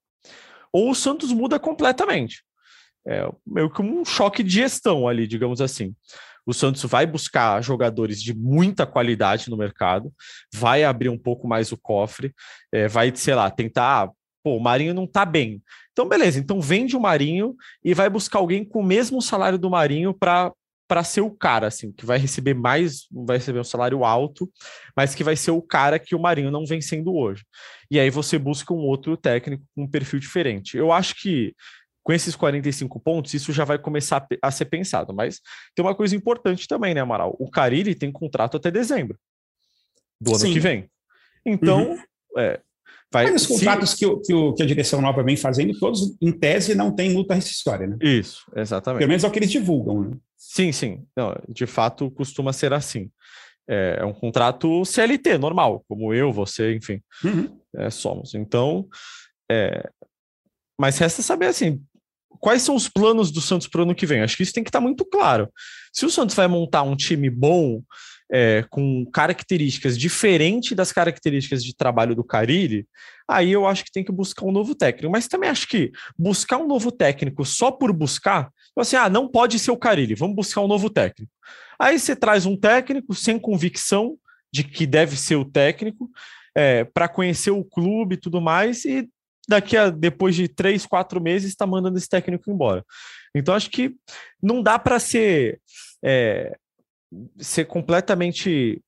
ou 0.73 0.91
o 0.91 0.95
Santos 0.95 1.33
muda 1.33 1.59
completamente. 1.59 2.43
É 3.07 3.31
meio 3.47 3.71
que 3.71 3.83
um 3.83 4.05
choque 4.05 4.43
de 4.43 4.51
gestão 4.51 5.07
ali, 5.07 5.27
digamos 5.27 5.61
assim. 5.61 5.95
O 6.47 6.53
Santos 6.53 6.83
vai 6.85 7.07
buscar 7.07 7.63
jogadores 7.63 8.21
de 8.21 8.35
muita 8.35 8.87
qualidade 8.87 9.49
no 9.49 9.57
mercado, 9.57 10.13
vai 10.53 10.85
abrir 10.85 11.09
um 11.09 11.19
pouco 11.19 11.47
mais 11.47 11.73
o 11.73 11.77
cofre, 11.77 12.35
é, 12.73 12.89
vai, 12.89 13.15
sei 13.15 13.35
lá, 13.35 13.51
tentar. 13.51 14.11
Pô, 14.43 14.57
o 14.57 14.61
Marinho 14.61 14.93
não 14.93 15.07
tá 15.07 15.25
bem. 15.25 15.63
Então, 15.93 16.09
beleza, 16.09 16.39
então 16.39 16.61
vende 16.61 16.97
o 16.97 17.01
Marinho 17.01 17.55
e 17.83 17.95
vai 17.95 18.11
buscar 18.11 18.41
alguém 18.41 18.65
com 18.65 18.81
o 18.81 18.85
mesmo 18.85 19.23
salário 19.23 19.59
do 19.59 19.71
Marinho 19.71 20.13
para 20.13 20.53
para 20.87 21.03
ser 21.03 21.23
o 21.23 21.31
cara, 21.31 21.67
assim, 21.67 21.93
que 21.93 22.05
vai 22.05 22.19
receber 22.19 22.55
mais, 22.55 23.07
vai 23.11 23.39
receber 23.39 23.61
um 23.61 23.65
salário 23.65 24.05
alto, 24.05 24.51
mas 24.97 25.15
que 25.15 25.25
vai 25.25 25.37
ser 25.37 25.51
o 25.51 25.63
cara 25.63 25.99
que 25.99 26.15
o 26.15 26.21
Marinho 26.21 26.51
não 26.51 26.67
vem 26.67 26.81
sendo 26.81 27.15
hoje. 27.15 27.45
E 27.91 27.99
aí 27.99 28.11
você 28.11 28.39
busca 28.39 28.73
um 28.73 28.79
outro 28.79 29.17
técnico 29.17 29.65
com 29.75 29.85
um 29.85 29.91
perfil 29.91 30.21
diferente. 30.21 30.77
Eu 30.77 30.93
acho 30.93 31.15
que 31.15 31.55
com 32.05 32.13
esses 32.13 32.37
45 32.37 33.01
pontos, 33.01 33.33
isso 33.33 33.51
já 33.51 33.65
vai 33.65 33.79
começar 33.79 34.27
a 34.43 34.51
ser 34.51 34.67
pensado. 34.67 35.15
Mas 35.15 35.41
tem 35.75 35.83
uma 35.83 35.95
coisa 35.95 36.15
importante 36.15 36.69
também, 36.69 36.93
né, 36.93 37.01
Amaral? 37.01 37.35
O 37.41 37.51
Carille 37.51 37.95
tem 37.95 38.13
contrato 38.13 38.59
até 38.59 38.71
dezembro 38.71 39.19
do 40.21 40.31
ano 40.31 40.41
Sim. 40.41 40.53
que 40.53 40.61
vem. 40.61 40.91
Então, 41.47 41.93
uhum. 41.93 41.99
é, 42.39 42.61
vai. 43.15 43.31
Mas 43.31 43.43
os 43.43 43.47
contratos 43.47 43.91
se... 43.91 43.97
que, 43.97 44.07
o, 44.07 44.21
que, 44.21 44.35
o, 44.35 44.53
que, 44.53 44.63
a 44.63 44.67
direção 44.67 45.01
nova 45.01 45.23
vem 45.23 45.37
fazendo, 45.37 45.79
todos, 45.79 46.17
em 46.21 46.33
tese, 46.33 46.75
não 46.75 46.95
tem 46.95 47.11
multa 47.11 47.35
rescisória, 47.35 47.87
né? 47.87 47.97
Isso, 48.03 48.45
exatamente. 48.55 48.99
Pelo 48.99 49.09
menos 49.09 49.25
é 49.25 49.29
o 49.29 49.31
que 49.31 49.39
eles 49.39 49.51
divulgam, 49.51 50.03
né? 50.03 50.17
Sim, 50.37 50.73
sim. 50.73 51.05
Não, 51.17 51.35
de 51.49 51.67
fato, 51.67 52.11
costuma 52.11 52.53
ser 52.53 52.73
assim. 52.73 53.11
É, 53.67 53.99
é 54.01 54.05
um 54.05 54.13
contrato 54.13 54.85
CLT, 54.85 55.39
normal, 55.39 55.85
como 55.89 56.13
eu, 56.13 56.33
você, 56.33 56.75
enfim, 56.75 57.01
uhum. 57.25 57.59
é, 57.77 57.89
somos. 57.89 58.35
Então, 58.35 58.87
é, 59.51 59.89
mas 60.79 60.99
resta 60.99 61.23
saber 61.23 61.47
assim, 61.47 61.81
quais 62.41 62.61
são 62.61 62.75
os 62.75 62.89
planos 62.89 63.31
do 63.31 63.41
Santos 63.41 63.69
para 63.69 63.81
o 63.81 63.85
ano 63.85 63.95
que 63.95 64.05
vem? 64.05 64.21
Acho 64.21 64.37
que 64.37 64.43
isso 64.43 64.53
tem 64.53 64.63
que 64.63 64.69
estar 64.69 64.81
tá 64.81 64.85
muito 64.85 65.05
claro. 65.05 65.49
Se 65.93 66.05
o 66.05 66.11
Santos 66.11 66.35
vai 66.35 66.47
montar 66.47 66.83
um 66.83 66.97
time 66.97 67.31
bom, 67.31 67.81
é, 68.33 68.65
com 68.71 69.05
características 69.13 69.99
diferentes 69.99 70.77
das 70.77 70.93
características 70.93 71.63
de 71.63 71.77
trabalho 71.77 72.15
do 72.15 72.25
Carilli, 72.25 72.87
aí 73.29 73.53
eu 73.53 73.67
acho 73.67 73.85
que 73.85 73.93
tem 73.93 74.05
que 74.05 74.13
buscar 74.13 74.47
um 74.47 74.53
novo 74.53 74.75
técnico. 74.75 75.13
Mas 75.13 75.29
também 75.29 75.51
acho 75.51 75.69
que 75.69 75.93
buscar 76.19 76.59
um 76.59 76.67
novo 76.67 76.91
técnico 76.91 77.45
só 77.45 77.71
por 77.71 77.93
buscar 77.93 78.51
Tipo 78.75 78.81
assim, 78.81 78.97
ah, 78.97 79.09
não 79.09 79.29
pode 79.29 79.57
ser 79.61 79.71
o 79.71 79.77
Carilli, 79.77 80.17
vamos 80.17 80.35
buscar 80.35 80.61
um 80.61 80.67
novo 80.67 80.91
técnico. 80.91 81.31
Aí 81.79 81.97
você 81.97 82.17
traz 82.17 82.45
um 82.45 82.57
técnico 82.57 83.15
sem 83.15 83.39
convicção 83.39 84.19
de 84.53 84.65
que 84.65 84.85
deve 84.85 85.17
ser 85.17 85.37
o 85.37 85.45
técnico, 85.45 86.11
é, 86.57 86.83
para 86.83 87.09
conhecer 87.09 87.53
o 87.53 87.65
clube 87.65 88.17
e 88.17 88.19
tudo 88.19 88.41
mais, 88.41 88.85
e 88.85 89.09
daqui 89.49 89.77
a 89.77 89.91
depois 89.91 90.35
de 90.35 90.49
três, 90.49 90.85
quatro 90.85 91.21
meses 91.21 91.51
está 91.51 91.65
mandando 91.65 91.97
esse 91.97 92.09
técnico 92.09 92.51
embora. 92.51 92.85
Então 93.33 93.55
acho 93.55 93.71
que 93.71 93.95
não 94.43 94.61
dá 94.61 94.77
para 94.77 94.99
ser 94.99 95.61
é, 96.05 96.57
ser 97.39 97.65
completamente 97.67 98.81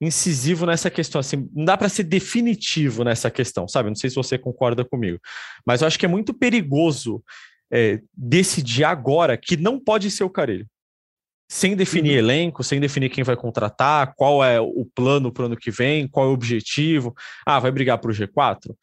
incisivo 0.00 0.66
nessa 0.66 0.90
questão, 0.90 1.20
assim, 1.20 1.48
não 1.54 1.64
dá 1.64 1.76
para 1.76 1.88
ser 1.88 2.02
definitivo 2.02 3.04
nessa 3.04 3.30
questão, 3.30 3.68
sabe? 3.68 3.88
Não 3.88 3.94
sei 3.94 4.10
se 4.10 4.16
você 4.16 4.36
concorda 4.36 4.84
comigo, 4.84 5.20
mas 5.64 5.80
eu 5.80 5.86
acho 5.86 5.98
que 5.98 6.04
é 6.04 6.08
muito 6.08 6.34
perigoso 6.34 7.22
é, 7.72 8.00
decidir 8.12 8.84
agora 8.84 9.36
que 9.36 9.56
não 9.56 9.78
pode 9.78 10.10
ser 10.10 10.24
o 10.24 10.30
Carelho. 10.30 10.66
Sem 11.48 11.76
definir 11.76 12.12
uhum. 12.12 12.18
elenco, 12.18 12.64
sem 12.64 12.80
definir 12.80 13.10
quem 13.10 13.22
vai 13.22 13.36
contratar, 13.36 14.14
qual 14.16 14.42
é 14.42 14.60
o 14.60 14.86
plano 14.94 15.30
para 15.30 15.42
o 15.42 15.46
ano 15.46 15.56
que 15.56 15.70
vem, 15.70 16.08
qual 16.08 16.26
é 16.26 16.28
o 16.30 16.32
objetivo. 16.32 17.14
Ah, 17.46 17.60
vai 17.60 17.70
brigar 17.70 17.98
para 17.98 18.10
o 18.10 18.14
G4? 18.14 18.74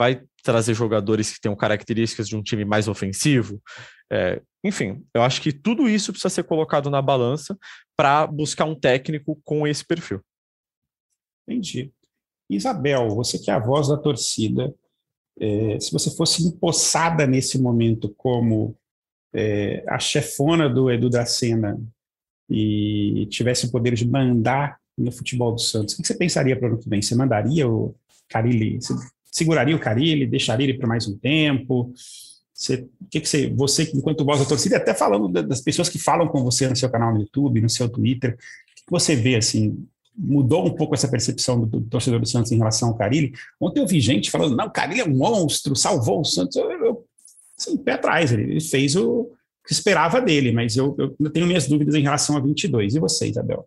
Vai 0.00 0.22
trazer 0.42 0.72
jogadores 0.72 1.30
que 1.30 1.38
tenham 1.38 1.54
características 1.54 2.26
de 2.26 2.34
um 2.34 2.42
time 2.42 2.64
mais 2.64 2.88
ofensivo? 2.88 3.60
É, 4.10 4.40
enfim, 4.64 5.04
eu 5.12 5.20
acho 5.20 5.42
que 5.42 5.52
tudo 5.52 5.86
isso 5.86 6.10
precisa 6.10 6.30
ser 6.30 6.44
colocado 6.44 6.88
na 6.88 7.02
balança 7.02 7.54
para 7.94 8.26
buscar 8.26 8.64
um 8.64 8.74
técnico 8.74 9.38
com 9.44 9.66
esse 9.66 9.84
perfil. 9.84 10.22
Entendi. 11.46 11.92
Isabel, 12.48 13.10
você 13.10 13.38
que 13.38 13.50
é 13.50 13.54
a 13.54 13.58
voz 13.58 13.88
da 13.88 13.98
torcida, 13.98 14.74
é, 15.38 15.78
se 15.78 15.92
você 15.92 16.10
fosse 16.16 16.46
empossada 16.46 17.26
nesse 17.26 17.60
momento 17.60 18.08
como 18.16 18.74
é, 19.34 19.84
a 19.86 19.98
chefona 19.98 20.66
do 20.66 20.90
Edu 20.90 21.10
da 21.10 21.26
Sena 21.26 21.78
e 22.48 23.26
tivesse 23.30 23.66
o 23.66 23.70
poder 23.70 23.92
de 23.92 24.08
mandar 24.08 24.80
no 24.96 25.12
futebol 25.12 25.52
do 25.52 25.60
Santos, 25.60 25.92
o 25.92 25.98
que 25.98 26.06
você 26.06 26.14
pensaria 26.14 26.58
para 26.58 26.70
o 26.70 26.72
ano 26.72 26.80
que 26.80 26.88
vem? 26.88 27.02
Você 27.02 27.14
mandaria 27.14 27.68
o 27.68 27.94
Carilli, 28.30 28.80
você 28.80 28.94
seguraria 29.30 29.76
o 29.76 29.80
Carilli, 29.80 30.26
deixaria 30.26 30.68
ele 30.68 30.78
por 30.78 30.88
mais 30.88 31.06
um 31.06 31.16
tempo? 31.16 31.92
Você, 32.52 32.86
que, 33.10 33.20
que 33.20 33.28
você, 33.28 33.48
você, 33.48 33.90
enquanto 33.94 34.24
voz 34.24 34.40
da 34.40 34.44
torcida, 34.44 34.76
até 34.76 34.92
falando 34.92 35.28
das 35.28 35.60
pessoas 35.60 35.88
que 35.88 35.98
falam 35.98 36.28
com 36.28 36.42
você 36.42 36.68
no 36.68 36.76
seu 36.76 36.90
canal 36.90 37.12
no 37.12 37.20
YouTube, 37.20 37.60
no 37.60 37.70
seu 37.70 37.88
Twitter, 37.88 38.34
o 38.34 38.84
que 38.84 38.90
você 38.90 39.16
vê 39.16 39.36
assim? 39.36 39.86
mudou 40.16 40.66
um 40.66 40.74
pouco 40.74 40.94
essa 40.94 41.08
percepção 41.08 41.60
do, 41.60 41.66
do, 41.66 41.88
torcedor 41.88 42.20
do 42.20 42.28
Santos 42.28 42.52
em 42.52 42.58
relação 42.58 42.88
ao 42.88 42.96
Carilli. 42.96 43.32
Ontem 43.58 43.80
eu 43.80 43.86
vi 43.86 44.00
gente 44.00 44.30
falando, 44.30 44.54
não, 44.54 44.66
o 44.66 44.70
Carilli 44.70 45.00
é 45.00 45.04
um 45.04 45.16
monstro, 45.16 45.74
salvou 45.74 46.20
o 46.20 46.24
Santos. 46.24 46.56
Eu, 46.56 46.70
eu 46.70 47.04
assim, 47.58 47.76
pé 47.78 47.92
atrás, 47.92 48.32
ele 48.32 48.60
fez 48.60 48.96
o 48.96 49.30
que 49.66 49.72
esperava 49.72 50.20
dele, 50.20 50.52
mas 50.52 50.76
eu, 50.76 50.96
eu 51.18 51.30
tenho 51.30 51.46
minhas 51.46 51.66
dúvidas 51.66 51.94
em 51.94 52.02
relação 52.02 52.36
a 52.36 52.40
22. 52.40 52.94
E 52.94 53.00
você, 53.00 53.28
Isabel? 53.28 53.66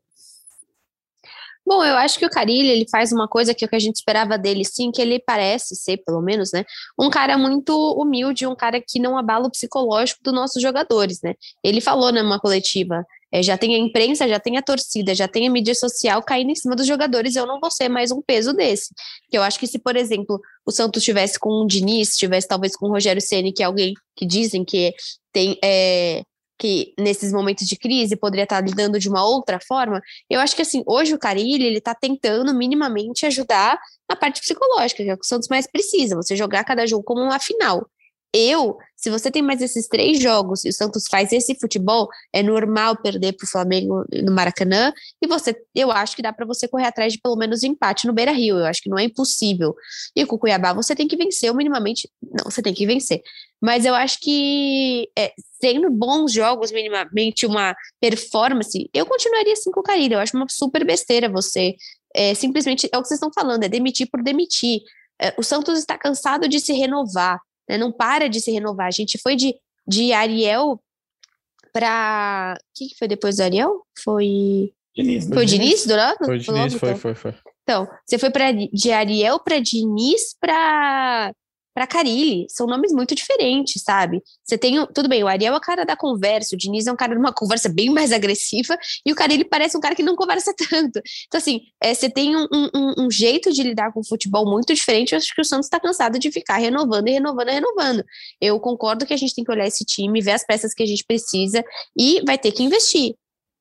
Bom, 1.66 1.84
eu 1.84 1.96
acho 1.96 2.20
que 2.20 2.26
o 2.26 2.30
Carilli, 2.30 2.68
ele 2.68 2.86
faz 2.90 3.12
uma 3.12 3.28
coisa 3.28 3.54
que, 3.54 3.64
o 3.64 3.70
que 3.70 3.76
a 3.76 3.80
gente 3.80 3.96
esperava 3.96 4.38
dele, 4.38 4.66
sim, 4.66 4.92
que 4.92 5.02
ele 5.02 5.20
parece 5.20 5.76
ser, 5.76 5.98
pelo 5.98 6.22
menos, 6.22 6.52
né, 6.52 6.66
um 7.00 7.10
cara 7.10 7.38
muito 7.38 7.74
humilde, 7.94 8.46
um 8.46 8.56
cara 8.56 8.82
que 8.86 9.00
não 9.00 9.18
abala 9.18 9.48
o 9.48 9.52
psicológico 9.52 10.22
dos 10.24 10.34
nossos 10.34 10.62
jogadores, 10.62 11.20
né. 11.24 11.36
Ele 11.64 11.80
falou 11.80 12.12
numa 12.12 12.40
coletiva, 12.40 13.06
é, 13.34 13.42
já 13.42 13.58
tem 13.58 13.76
a 13.76 13.80
imprensa, 13.80 14.28
já 14.28 14.40
tem 14.40 14.58
a 14.58 14.62
torcida, 14.62 15.16
já 15.16 15.28
tem 15.28 15.48
a 15.48 15.52
mídia 15.52 15.74
social 15.74 16.22
caindo 16.22 16.52
em 16.52 16.56
cima 16.56 16.76
dos 16.76 16.86
jogadores, 16.86 17.36
eu 17.36 17.48
não 17.48 17.60
vou 17.60 17.72
ser 17.72 17.90
mais 17.90 18.12
um 18.12 18.22
peso 18.22 18.54
desse. 18.54 18.94
Que 19.32 19.38
eu 19.38 19.42
acho 19.42 19.58
que 19.58 19.66
se, 19.66 19.80
por 19.80 19.96
exemplo, 19.96 20.40
o 20.64 20.72
Santos 20.72 21.04
tivesse 21.04 21.40
com 21.40 21.50
o 21.50 21.66
Diniz, 21.66 22.16
tivesse 22.16 22.48
talvez 22.48 22.76
com 22.76 22.86
o 22.86 22.92
Rogério 22.92 23.22
Ceni, 23.22 23.52
que 23.52 23.64
é 23.64 23.66
alguém 23.66 23.94
que 24.16 24.26
dizem 24.26 24.64
que 24.64 24.94
tem 25.32 25.58
é, 25.64 26.22
que 26.64 26.94
nesses 26.98 27.34
momentos 27.34 27.68
de 27.68 27.76
crise 27.76 28.16
poderia 28.16 28.46
estar 28.46 28.64
lidando 28.64 28.98
de 28.98 29.10
uma 29.10 29.22
outra 29.22 29.60
forma, 29.60 30.02
eu 30.30 30.40
acho 30.40 30.56
que 30.56 30.62
assim, 30.62 30.82
hoje 30.88 31.14
o 31.14 31.20
Carilli, 31.20 31.66
ele 31.66 31.80
está 31.80 31.94
tentando 31.94 32.56
minimamente 32.56 33.26
ajudar 33.26 33.78
na 34.10 34.16
parte 34.16 34.40
psicológica, 34.40 35.04
que 35.04 35.10
é 35.10 35.14
o 35.14 35.18
que 35.18 35.26
o 35.26 35.28
Santos 35.28 35.50
mais 35.50 35.68
precisa, 35.70 36.16
você 36.16 36.38
jogar 36.38 36.64
cada 36.64 36.88
jogo 36.88 37.04
como 37.04 37.22
uma 37.22 37.38
final. 37.38 37.86
Eu, 38.34 38.78
se 38.96 39.12
você 39.12 39.30
tem 39.30 39.44
mais 39.44 39.62
esses 39.62 39.88
três 39.88 40.20
jogos 40.20 40.66
e 40.66 40.70
o 40.70 40.74
Santos 40.74 41.06
faz 41.08 41.32
esse 41.32 41.54
futebol, 41.60 42.10
é 42.34 42.42
normal 42.42 42.98
perder 42.98 43.34
para 43.34 43.46
o 43.46 43.48
Flamengo 43.48 44.04
no 44.12 44.32
Maracanã. 44.32 44.92
E 45.22 45.28
você, 45.28 45.56
eu 45.76 45.92
acho 45.92 46.16
que 46.16 46.22
dá 46.22 46.34
para 46.34 46.46
você 46.46 46.68
correr 46.68 46.88
atrás 46.88 47.14
de 47.14 47.20
pelo 47.20 47.36
menos 47.36 47.62
empate 47.62 48.08
no 48.08 48.14
Beira 48.14 48.32
Rio. 48.32 48.58
Eu 48.58 48.66
acho 48.66 48.82
que 48.82 48.90
não 48.90 48.98
é 48.98 49.04
impossível. 49.04 49.76
E 50.16 50.26
com 50.26 50.36
o 50.36 50.40
Cuiabá 50.40 50.74
você 50.74 50.96
tem 50.96 51.08
que 51.08 51.16
vencer, 51.16 51.52
ou 51.52 51.56
minimamente. 51.56 52.10
Não, 52.22 52.50
você 52.50 52.62
tem 52.62 52.74
que 52.74 52.88
vencer. 52.88 53.22
Mas 53.62 53.86
eu 53.86 53.94
acho 53.94 54.20
que 54.20 55.08
é, 55.18 55.32
tendo 55.62 55.92
bons 55.92 56.34
jogos, 56.34 56.72
minimamente 56.72 57.46
uma 57.46 57.76
performance, 58.02 58.90
eu 58.94 59.06
continuaria 59.06 59.54
assim 59.54 59.70
com 59.70 59.82
o 59.82 59.84
Carilho. 59.84 60.16
Eu 60.16 60.20
acho 60.20 60.36
uma 60.36 60.48
super 60.50 60.84
besteira 60.84 61.30
você 61.30 61.76
é, 62.16 62.34
simplesmente. 62.34 62.90
É 62.92 62.98
o 62.98 63.02
que 63.02 63.08
vocês 63.08 63.20
estão 63.20 63.32
falando, 63.32 63.64
é 63.64 63.70
demitir 63.70 64.10
por 64.10 64.24
demitir. 64.24 64.82
É, 65.22 65.34
o 65.38 65.44
Santos 65.44 65.78
está 65.78 65.98
cansado 65.98 66.50
de 66.50 66.60
se 66.60 66.74
renovar 66.74 67.40
né? 67.70 67.78
não 67.78 67.92
para 67.92 68.28
de 68.28 68.40
se 68.40 68.52
renovar. 68.52 68.88
A 68.88 68.92
gente 68.92 69.18
foi 69.18 69.36
de, 69.36 69.56
de 69.88 70.14
Ariel 70.14 70.80
para. 71.72 72.58
O 72.60 72.64
que, 72.76 72.90
que 72.90 72.98
foi 72.98 73.08
depois 73.08 73.38
do 73.38 73.44
Ariel? 73.44 73.82
Foi. 74.04 74.74
Diniz, 74.96 75.28
foi 75.28 75.44
o 75.44 75.46
Diniz, 75.46 75.86
Dourado? 75.88 76.24
Foi 76.24 76.38
o 76.38 76.40
Diniz, 76.40 76.74
foi, 76.76 76.96
foi, 76.96 77.16
foi. 77.16 77.34
Então, 77.64 77.88
você 78.06 78.20
foi 78.20 78.30
pra, 78.30 78.52
de 78.52 78.92
Ariel 78.92 79.40
para 79.40 79.60
Diniz 79.60 80.36
para 80.40 81.34
para 81.74 81.88
Carilli. 81.88 82.46
São 82.50 82.68
nomes 82.68 82.92
muito 82.92 83.16
diferentes, 83.16 83.82
sabe? 83.84 84.22
Você 84.44 84.58
tem, 84.58 84.86
tudo 84.94 85.10
bem, 85.10 85.24
o 85.24 85.28
Ariel 85.28 85.54
é 85.54 85.58
o 85.58 85.62
cara 85.62 85.86
da 85.86 85.96
conversa, 85.96 86.56
o 86.56 86.58
Diniz 86.58 86.88
é 86.88 86.92
um 86.92 86.96
cara 86.96 87.14
de 87.14 87.20
uma 87.20 87.34
conversa 87.34 87.70
bem 87.70 87.90
mais 87.90 88.12
agressiva, 88.12 88.78
e 89.06 89.12
o 89.12 89.16
Carilli 89.16 89.44
parece 89.44 89.76
um 89.78 89.80
cara 89.80 89.96
que 89.96 90.04
não 90.04 90.16
conversa 90.16 90.54
tanto. 90.70 91.02
Então, 91.28 91.38
assim, 91.38 91.62
é, 91.82 91.94
você 91.94 92.10
tem 92.10 92.36
um, 92.36 92.48
um, 92.54 93.06
um, 93.06 93.12
jeito 93.12 93.52
de 93.52 93.64
lidar 93.64 93.92
com 93.92 94.00
o 94.00 94.08
futebol 94.08 94.46
muito 94.50 94.74
diferente. 94.74 95.14
Eu 95.14 95.18
acho 95.18 95.34
que 95.34 95.42
o 95.42 95.46
Santos 95.46 95.66
está 95.66 95.80
cansado 95.80 96.20
de 96.20 96.32
ficar 96.32 96.58
renovando 96.58 97.08
e 97.08 97.12
renovando 97.12 97.50
e 97.50 97.54
renovando. 97.54 98.04
Eu 98.40 98.60
concordo 98.60 99.06
que 99.06 99.14
a 99.14 99.18
gente 99.18 99.34
tem 99.34 99.44
que 99.44 99.52
olhar 99.52 99.68
esse 99.68 99.84
time, 99.84 100.22
ver 100.22 100.32
as 100.32 100.46
peças 100.46 100.74
que 100.74 100.84
a 100.84 100.86
gente 100.86 101.04
precisa 101.06 101.64
e 101.98 102.22
vai 102.26 102.38
ter 102.38 102.52
que 102.52 102.64
investir. 102.64 103.16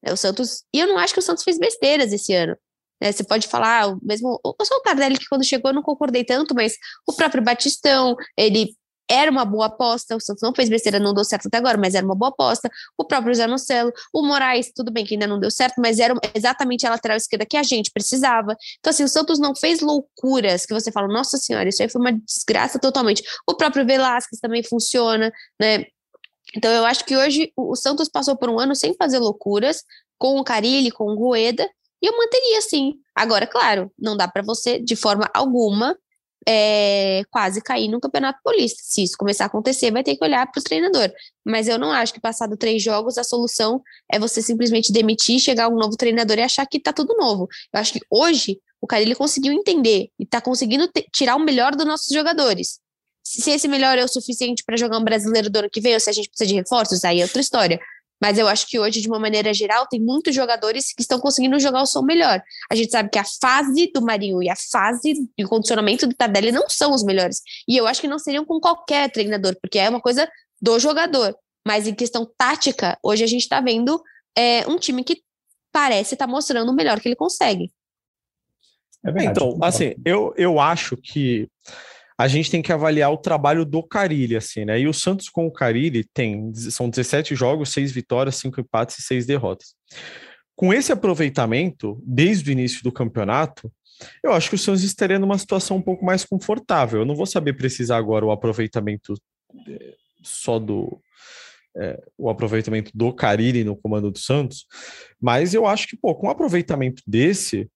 É, 0.05 0.13
o 0.13 0.17
Santos. 0.17 0.65
E 0.75 0.81
eu 0.81 0.89
não 0.89 0.99
acho 0.99 1.15
que 1.15 1.21
o 1.21 1.23
Santos 1.23 1.45
fez 1.45 1.59
besteiras 1.59 2.13
esse 2.13 2.35
ano. 2.35 2.57
Né? 3.03 3.11
Você 3.11 3.25
pode 3.25 3.49
falar, 3.49 3.89
o 3.89 3.99
mesmo. 4.01 4.41
Eu 4.45 4.65
sou 4.65 4.77
o 4.77 4.81
Tardelli 4.81 5.19
que 5.19 5.29
quando 5.29 5.45
chegou 5.45 5.73
eu 5.73 5.75
não 5.75 5.83
concordei 5.83 6.23
tanto, 6.25 6.55
mas 6.55 6.75
o 7.05 7.13
próprio 7.13 7.43
Batistão, 7.43 8.15
ele 8.37 8.77
era 9.11 9.29
uma 9.29 9.45
boa 9.45 9.67
aposta, 9.67 10.15
o 10.15 10.21
Santos 10.21 10.41
não 10.41 10.55
fez 10.55 10.69
besteira, 10.69 11.01
não 11.01 11.13
deu 11.13 11.25
certo 11.25 11.49
até 11.49 11.59
agora, 11.59 11.77
mas 11.77 11.97
era 11.97 12.07
uma 12.07 12.15
boa 12.15 12.29
aposta. 12.29 12.71
O 12.97 13.05
próprio 13.05 13.35
Zanocelo, 13.35 13.93
o 14.15 14.23
Moraes, 14.23 14.71
tudo 14.73 14.93
bem 14.93 15.05
que 15.05 15.15
ainda 15.15 15.27
não 15.27 15.41
deu 15.41 15.51
certo, 15.51 15.81
mas 15.81 15.99
era 15.99 16.15
exatamente 16.33 16.87
a 16.87 16.91
lateral 16.91 17.17
esquerda 17.17 17.45
que 17.45 17.57
a 17.57 17.65
gente 17.65 17.91
precisava. 17.93 18.57
Então, 18.79 18.91
assim, 18.91 19.03
o 19.03 19.09
Santos 19.09 19.41
não 19.41 19.53
fez 19.55 19.81
loucuras 19.81 20.65
que 20.65 20.73
você 20.73 20.93
fala, 20.93 21.09
nossa 21.09 21.37
senhora, 21.37 21.69
isso 21.69 21.83
aí 21.83 21.89
foi 21.89 22.01
uma 22.01 22.13
desgraça 22.13 22.79
totalmente. 22.79 23.25
O 23.47 23.55
próprio 23.55 23.85
Velasquez 23.85 24.41
também 24.41 24.63
funciona, 24.63 25.33
né? 25.61 25.85
Então, 26.57 26.71
eu 26.71 26.85
acho 26.85 27.05
que 27.05 27.17
hoje 27.17 27.53
o 27.57 27.75
Santos 27.75 28.09
passou 28.09 28.37
por 28.37 28.49
um 28.49 28.61
ano 28.61 28.77
sem 28.77 28.95
fazer 28.95 29.19
loucuras, 29.19 29.83
com 30.17 30.39
o 30.39 30.45
Carilli, 30.45 30.93
com 30.93 31.05
o 31.05 31.17
Rueda, 31.17 31.69
e 32.03 32.07
eu 32.07 32.17
manteria 32.17 32.59
assim. 32.59 32.95
Agora, 33.15 33.47
claro, 33.47 33.91
não 33.99 34.17
dá 34.17 34.27
para 34.27 34.43
você, 34.43 34.79
de 34.79 34.97
forma 34.97 35.31
alguma, 35.33 35.97
é, 36.47 37.23
quase 37.31 37.61
cair 37.61 37.89
no 37.89 38.01
Campeonato 38.01 38.41
Paulista. 38.43 38.81
Se 38.83 39.05
isso 39.05 39.17
começar 39.17 39.45
a 39.45 39.47
acontecer, 39.47 39.91
vai 39.91 40.03
ter 40.03 40.17
que 40.17 40.25
olhar 40.25 40.51
para 40.51 40.61
o 40.61 40.63
treinador. 40.63 41.11
Mas 41.45 41.69
eu 41.69 41.79
não 41.79 41.93
acho 41.93 42.13
que, 42.13 42.21
passado 42.21 42.57
três 42.57 42.83
jogos, 42.83 43.17
a 43.19 43.25
solução 43.25 43.81
é 44.11 44.19
você 44.19 44.43
simplesmente 44.43 44.93
demitir, 44.93 45.39
chegar 45.39 45.69
um 45.69 45.77
novo 45.77 45.97
treinador 45.97 46.39
e 46.39 46.43
achar 46.43 46.67
que 46.67 46.79
está 46.79 46.93
tudo 46.93 47.17
novo. 47.17 47.49
Eu 47.73 47.81
acho 47.81 47.93
que 47.93 48.01
hoje 48.11 48.59
o 48.81 48.87
Carilli 48.87 49.15
conseguiu 49.15 49.53
entender 49.53 50.09
e 50.19 50.25
está 50.25 50.41
conseguindo 50.41 50.91
tirar 51.13 51.37
o 51.37 51.41
melhor 51.41 51.77
dos 51.77 51.87
nossos 51.87 52.09
jogadores. 52.13 52.81
Se 53.23 53.53
esse 53.53 53.69
melhor 53.69 53.97
é 53.97 54.05
o 54.05 54.09
suficiente 54.09 54.65
para 54.67 54.77
jogar 54.77 54.99
um 54.99 55.05
brasileiro 55.05 55.49
do 55.49 55.57
ano 55.57 55.71
que 55.71 55.81
vem, 55.81 55.95
ou 55.95 56.01
se 56.01 56.11
a 56.11 56.13
gente 56.13 56.29
precisa 56.29 56.49
de 56.49 56.55
reforços, 56.55 57.05
aí 57.05 57.21
é 57.21 57.23
outra 57.23 57.41
história. 57.41 57.79
Mas 58.23 58.39
eu 58.39 58.47
acho 58.47 58.69
que 58.69 58.79
hoje, 58.79 59.01
de 59.01 59.09
uma 59.09 59.19
maneira 59.19 59.53
geral, 59.53 59.85
tem 59.89 60.01
muitos 60.01 60.33
jogadores 60.33 60.93
que 60.95 61.03
estão 61.03 61.19
conseguindo 61.19 61.59
jogar 61.59 61.83
o 61.83 61.87
som 61.87 62.03
melhor. 62.03 62.41
A 62.71 62.75
gente 62.77 62.93
sabe 62.93 63.11
que 63.11 63.19
a 63.19 63.25
fase 63.25 63.91
do 63.93 64.01
Marinho 64.01 64.41
e 64.41 64.49
a 64.49 64.55
fase 64.55 65.15
de 65.37 65.45
condicionamento 65.45 66.07
do 66.07 66.15
Tardelli 66.15 66.53
não 66.53 66.69
são 66.69 66.95
os 66.95 67.03
melhores. 67.03 67.43
E 67.67 67.77
eu 67.77 67.85
acho 67.85 68.01
que 68.01 68.07
não 68.07 68.21
seriam 68.21 68.45
com 68.45 68.61
qualquer 68.61 69.11
treinador, 69.11 69.57
porque 69.61 69.77
é 69.77 69.89
uma 69.89 70.01
coisa 70.01 70.31
do 70.61 70.79
jogador. 70.79 71.37
Mas 71.67 71.89
em 71.89 71.95
questão 71.95 72.25
tática, 72.39 72.97
hoje 73.03 73.25
a 73.25 73.27
gente 73.27 73.43
está 73.43 73.61
vendo 73.61 74.01
é, 74.39 74.65
um 74.69 74.79
time 74.79 75.03
que 75.03 75.21
parece 75.73 76.15
estar 76.15 76.27
tá 76.27 76.31
mostrando 76.31 76.71
o 76.71 76.75
melhor 76.75 77.01
que 77.01 77.09
ele 77.09 77.17
consegue. 77.17 77.73
É 79.05 79.25
então, 79.25 79.59
assim, 79.61 79.95
eu, 80.05 80.33
eu 80.37 80.61
acho 80.61 80.97
que 80.97 81.49
a 82.23 82.29
gente 82.29 82.51
tem 82.51 82.63
que 82.63 82.73
avaliar 82.73 83.11
o 83.11 83.17
trabalho 83.17 83.65
do 83.65 83.83
Carilli, 83.83 84.37
assim, 84.37 84.65
né? 84.65 84.79
E 84.79 84.87
o 84.87 84.95
Santos 84.95 85.29
com 85.29 85.45
o 85.45 85.53
Carilli 85.53 86.05
tem, 86.15 86.55
são 86.55 86.89
17 86.89 87.35
jogos, 87.35 87.73
6 87.73 87.91
vitórias, 87.91 88.37
5 88.37 88.61
empates 88.61 89.01
e 89.01 89.03
6 89.03 89.27
derrotas. 89.27 89.75
Com 90.55 90.73
esse 90.73 90.93
aproveitamento, 90.93 92.01
desde 92.07 92.49
o 92.49 92.53
início 92.53 92.81
do 92.85 92.93
campeonato, 92.93 93.73
eu 94.23 94.33
acho 94.33 94.49
que 94.49 94.55
o 94.55 94.59
Santos 94.59 94.85
estaria 94.85 95.19
numa 95.19 95.37
situação 95.37 95.79
um 95.79 95.83
pouco 95.83 96.05
mais 96.05 96.25
confortável. 96.25 97.01
Eu 97.01 97.07
não 97.07 97.17
vou 97.17 97.27
saber 97.27 97.55
precisar 97.55 97.97
agora 97.97 98.25
o 98.25 98.31
aproveitamento 98.31 99.15
eh, 99.69 99.95
só 100.23 100.61
do, 100.61 101.01
é, 101.77 102.01
o 102.17 102.31
aproveitamento 102.31 102.93
do 102.95 103.13
Carilli 103.13 103.65
no 103.65 103.75
comando 103.75 104.13
do 104.13 104.19
Santos, 104.19 104.67
mas 105.21 105.55
eu 105.55 105.67
acho 105.67 105.89
que, 105.89 105.97
pô, 105.97 106.15
com 106.15 106.29
um 106.29 106.31
aproveitamento 106.31 107.03
desse, 107.05 107.69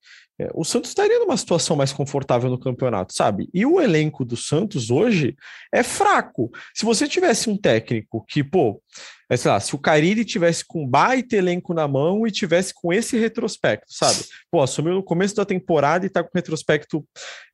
o 0.54 0.64
Santos 0.64 0.90
estaria 0.90 1.18
numa 1.18 1.36
situação 1.36 1.76
mais 1.76 1.92
confortável 1.92 2.50
no 2.50 2.58
campeonato, 2.58 3.14
sabe? 3.14 3.48
E 3.54 3.64
o 3.64 3.80
elenco 3.80 4.24
do 4.24 4.36
Santos 4.36 4.90
hoje 4.90 5.34
é 5.72 5.82
fraco. 5.82 6.50
Se 6.74 6.84
você 6.84 7.08
tivesse 7.08 7.48
um 7.48 7.56
técnico 7.56 8.24
que, 8.28 8.44
pô, 8.44 8.82
é, 9.28 9.36
sei 9.36 9.50
lá, 9.50 9.58
se 9.58 9.74
o 9.74 9.78
Carille 9.78 10.24
tivesse 10.24 10.64
com 10.64 10.86
baita 10.86 11.36
elenco 11.36 11.74
na 11.74 11.88
mão 11.88 12.26
e 12.26 12.30
tivesse 12.30 12.72
com 12.72 12.92
esse 12.92 13.18
retrospecto, 13.18 13.86
sabe? 13.88 14.24
Pô, 14.50 14.62
assumiu 14.62 14.94
no 14.94 15.02
começo 15.02 15.34
da 15.34 15.44
temporada 15.44 16.06
e 16.06 16.10
tá 16.10 16.22
com 16.22 16.30
retrospecto 16.32 17.04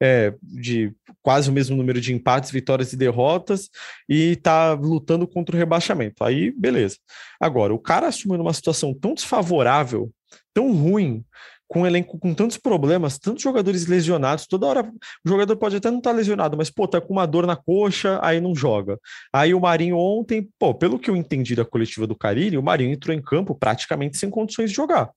é, 0.01 0.35
de 0.42 0.92
quase 1.23 1.49
o 1.49 1.53
mesmo 1.53 1.77
número 1.77 2.01
de 2.01 2.12
empates, 2.12 2.51
vitórias 2.51 2.92
e 2.92 2.97
derrotas 2.97 3.71
e 4.07 4.37
tá 4.37 4.73
lutando 4.73 5.27
contra 5.27 5.57
o 5.57 5.59
rebaixamento. 5.59 6.23
Aí, 6.23 6.51
beleza. 6.51 6.97
Agora, 7.40 7.73
o 7.73 7.79
cara 7.79 8.09
assumiu 8.09 8.37
numa 8.37 8.53
situação 8.53 8.92
tão 8.92 9.14
desfavorável, 9.14 10.11
tão 10.53 10.75
ruim, 10.75 11.25
com 11.72 11.80
um 11.80 11.87
elenco 11.87 12.18
com 12.18 12.35
tantos 12.35 12.58
problemas, 12.58 13.18
tantos 13.18 13.42
jogadores 13.42 13.87
lesionados, 13.87 14.46
toda 14.46 14.66
hora 14.66 14.92
o 15.24 15.28
jogador 15.28 15.56
pode 15.56 15.76
até 15.76 15.90
não 15.90 15.98
estar 15.98 16.11
tá 16.11 16.16
lesionado, 16.16 16.54
mas 16.54 16.68
pô, 16.68 16.87
tá 16.87 17.00
com 17.00 17.14
uma 17.14 17.24
dor 17.24 17.46
na 17.46 17.56
coxa, 17.56 18.20
aí 18.22 18.42
não 18.42 18.54
joga. 18.54 18.98
Aí 19.32 19.54
o 19.54 19.61
Marinho 19.61 19.96
ontem, 19.96 20.46
pô, 20.58 20.74
pelo 20.74 20.98
que 20.98 21.08
eu 21.08 21.16
entendi 21.16 21.56
da 21.56 21.64
coletiva 21.64 22.06
do 22.06 22.14
Carilli, 22.14 22.58
o 22.58 22.62
Marinho 22.62 22.92
entrou 22.92 23.16
em 23.16 23.22
campo 23.22 23.54
praticamente 23.54 24.18
sem 24.18 24.28
condições 24.28 24.68
de 24.68 24.76
jogar. 24.76 25.11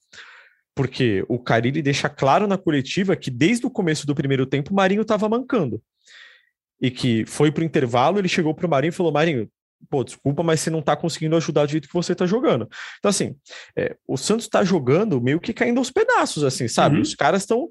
Porque 0.74 1.26
o 1.28 1.38
Carilli 1.38 1.82
deixa 1.82 2.08
claro 2.08 2.48
na 2.48 2.58
coletiva 2.58 3.18
que 3.18 3.30
desde 3.30 3.66
o 3.66 3.70
começo 3.70 4.08
do 4.08 4.16
primeiro 4.16 4.46
tempo 4.46 4.72
o 4.72 4.76
Marinho 4.76 5.02
estava 5.02 5.28
mancando. 5.28 5.82
E 6.82 6.90
que 6.90 7.26
foi 7.26 7.52
para 7.52 7.64
o 7.64 7.66
intervalo, 7.66 8.18
ele 8.18 8.30
chegou 8.30 8.54
para 8.54 8.66
o 8.66 8.70
Marinho 8.70 8.92
e 8.92 8.94
falou: 8.94 9.12
Marinho, 9.12 9.50
pô, 9.90 10.04
desculpa, 10.04 10.44
mas 10.44 10.60
você 10.60 10.70
não 10.70 10.82
tá 10.82 10.96
conseguindo 10.96 11.36
ajudar 11.36 11.66
do 11.66 11.72
jeito 11.72 11.88
que 11.88 11.94
você 11.94 12.16
tá 12.16 12.26
jogando. 12.26 12.68
Então, 13.00 13.10
assim, 13.10 13.36
é, 13.78 13.96
o 14.08 14.18
Santos 14.18 14.48
tá 14.48 14.64
jogando 14.64 15.22
meio 15.22 15.40
que 15.40 15.54
caindo 15.54 15.78
aos 15.78 15.92
pedaços, 15.92 16.44
assim, 16.44 16.68
sabe? 16.68 16.96
Uhum. 16.96 17.02
Os 17.02 17.16
caras 17.16 17.44
estão. 17.44 17.70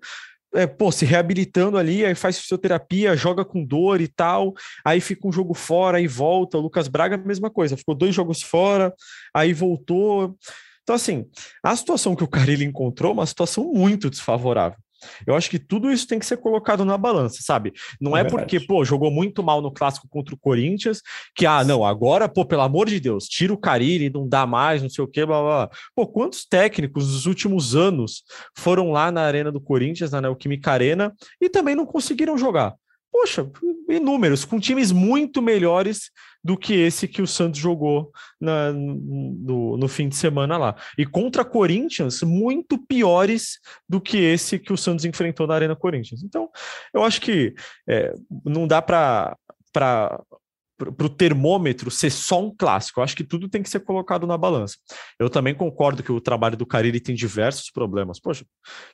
É, 0.55 0.69
pô, 0.69 0.93
se 0.93 1.05
reabilitando 1.05 1.77
ali, 1.77 2.05
aí 2.05 2.15
faz 2.15 2.39
fisioterapia, 2.39 3.17
joga 3.17 3.45
com 3.45 3.65
dor 3.65 4.01
e 4.01 4.07
tal, 4.07 4.55
aí 4.85 5.01
fica 5.01 5.27
um 5.27 5.33
jogo 5.33 5.53
fora, 5.53 5.99
aí 5.99 6.07
volta. 6.07 6.57
O 6.57 6.61
Lucas 6.61 6.87
Braga, 6.87 7.17
mesma 7.17 7.51
coisa, 7.51 7.77
ficou 7.77 7.95
dois 7.95 8.15
jogos 8.15 8.41
fora, 8.41 8.95
aí 9.35 9.53
voltou. 9.53 10.37
Então, 10.85 10.95
assim, 10.95 11.27
a 11.63 11.75
situação 11.75 12.15
que 12.15 12.23
o 12.23 12.29
Carilli 12.29 12.65
encontrou 12.65 13.11
é 13.11 13.15
uma 13.15 13.27
situação 13.27 13.73
muito 13.73 14.09
desfavorável. 14.09 14.79
Eu 15.27 15.35
acho 15.35 15.51
que 15.51 15.59
tudo 15.59 15.91
isso 15.91 16.07
tem 16.07 16.19
que 16.19 16.27
ser 16.27 16.37
colocado 16.37 16.85
na 16.85 16.97
balança, 16.97 17.39
sabe? 17.41 17.73
Não 18.01 18.17
é, 18.17 18.21
é 18.21 18.25
porque, 18.25 18.61
pô, 18.61 18.85
jogou 18.85 19.11
muito 19.11 19.43
mal 19.43 19.61
no 19.61 19.73
clássico 19.73 20.09
contra 20.09 20.35
o 20.35 20.39
Corinthians, 20.39 21.01
que, 21.35 21.47
ah, 21.47 21.65
não, 21.65 21.85
agora, 21.85 22.29
pô, 22.29 22.45
pelo 22.45 22.63
amor 22.63 22.89
de 22.89 23.01
Deus, 23.01 23.27
tira 23.27 23.53
o 23.53 23.59
Carille, 23.59 24.11
não 24.11 24.29
dá 24.29 24.47
mais, 24.47 24.83
não 24.83 24.89
sei 24.89 25.05
o 25.05 25.09
quê, 25.09 25.25
blá, 25.25 25.41
blá, 25.41 25.67
blá. 25.67 25.71
Pô, 25.95 26.07
quantos 26.07 26.45
técnicos 26.45 27.13
nos 27.13 27.27
últimos 27.27 27.75
anos 27.75 28.23
foram 28.57 28.91
lá 28.91 29.11
na 29.11 29.23
Arena 29.23 29.51
do 29.51 29.61
Corinthians, 29.61 30.11
na 30.11 30.21
Neoquímica 30.21 30.73
Arena, 30.73 31.13
e 31.41 31.49
também 31.49 31.75
não 31.75 31.87
conseguiram 31.87 32.37
jogar? 32.37 32.75
Poxa, 33.15 33.49
inúmeros, 33.89 34.45
com 34.45 34.59
times 34.59 34.91
muito 34.91 35.41
melhores 35.41 36.11
do 36.43 36.57
que 36.59 36.75
esse 36.75 37.07
que 37.07 37.23
o 37.23 37.29
Santos 37.29 37.61
jogou 37.61 38.11
na, 38.41 38.73
no, 38.73 39.77
no, 39.77 39.87
fim 39.87 40.09
de 40.09 40.17
semana 40.17 40.57
lá. 40.59 40.75
E 40.99 41.07
contra 41.07 41.45
Corinthians, 41.45 42.23
muito 42.23 42.77
piores 42.77 43.61
do 43.89 44.01
que 44.01 44.17
esse 44.19 44.59
que 44.59 44.73
o 44.73 44.77
Santos 44.77 45.05
enfrentou 45.05 45.47
na 45.47 45.55
Arena 45.55 45.77
Corinthians. 45.77 46.25
Então, 46.25 46.51
eu 46.93 47.05
acho 47.05 47.21
que 47.21 47.55
é, 47.89 48.13
não 48.45 48.67
dá 48.67 48.83
para 48.83 49.37
para 49.73 51.07
o 51.07 51.09
termômetro 51.09 51.89
ser 51.91 52.11
só 52.11 52.43
um 52.43 52.55
clássico. 52.55 52.99
Eu 52.99 53.05
acho 53.05 53.15
que 53.15 53.23
tudo 53.23 53.49
tem 53.49 53.63
que 53.63 53.71
ser 53.71 53.81
colocado 53.81 54.27
na 54.27 54.37
balança. 54.37 54.77
Eu 55.21 55.31
também 55.31 55.55
concordo 55.55 56.03
que 56.03 56.11
o 56.11 56.21
trabalho 56.21 56.57
do 56.57 56.67
Cariri 56.67 56.99
tem 56.99 57.15
diversos 57.15 57.71
problemas. 57.71 58.19
Poxa, 58.19 58.45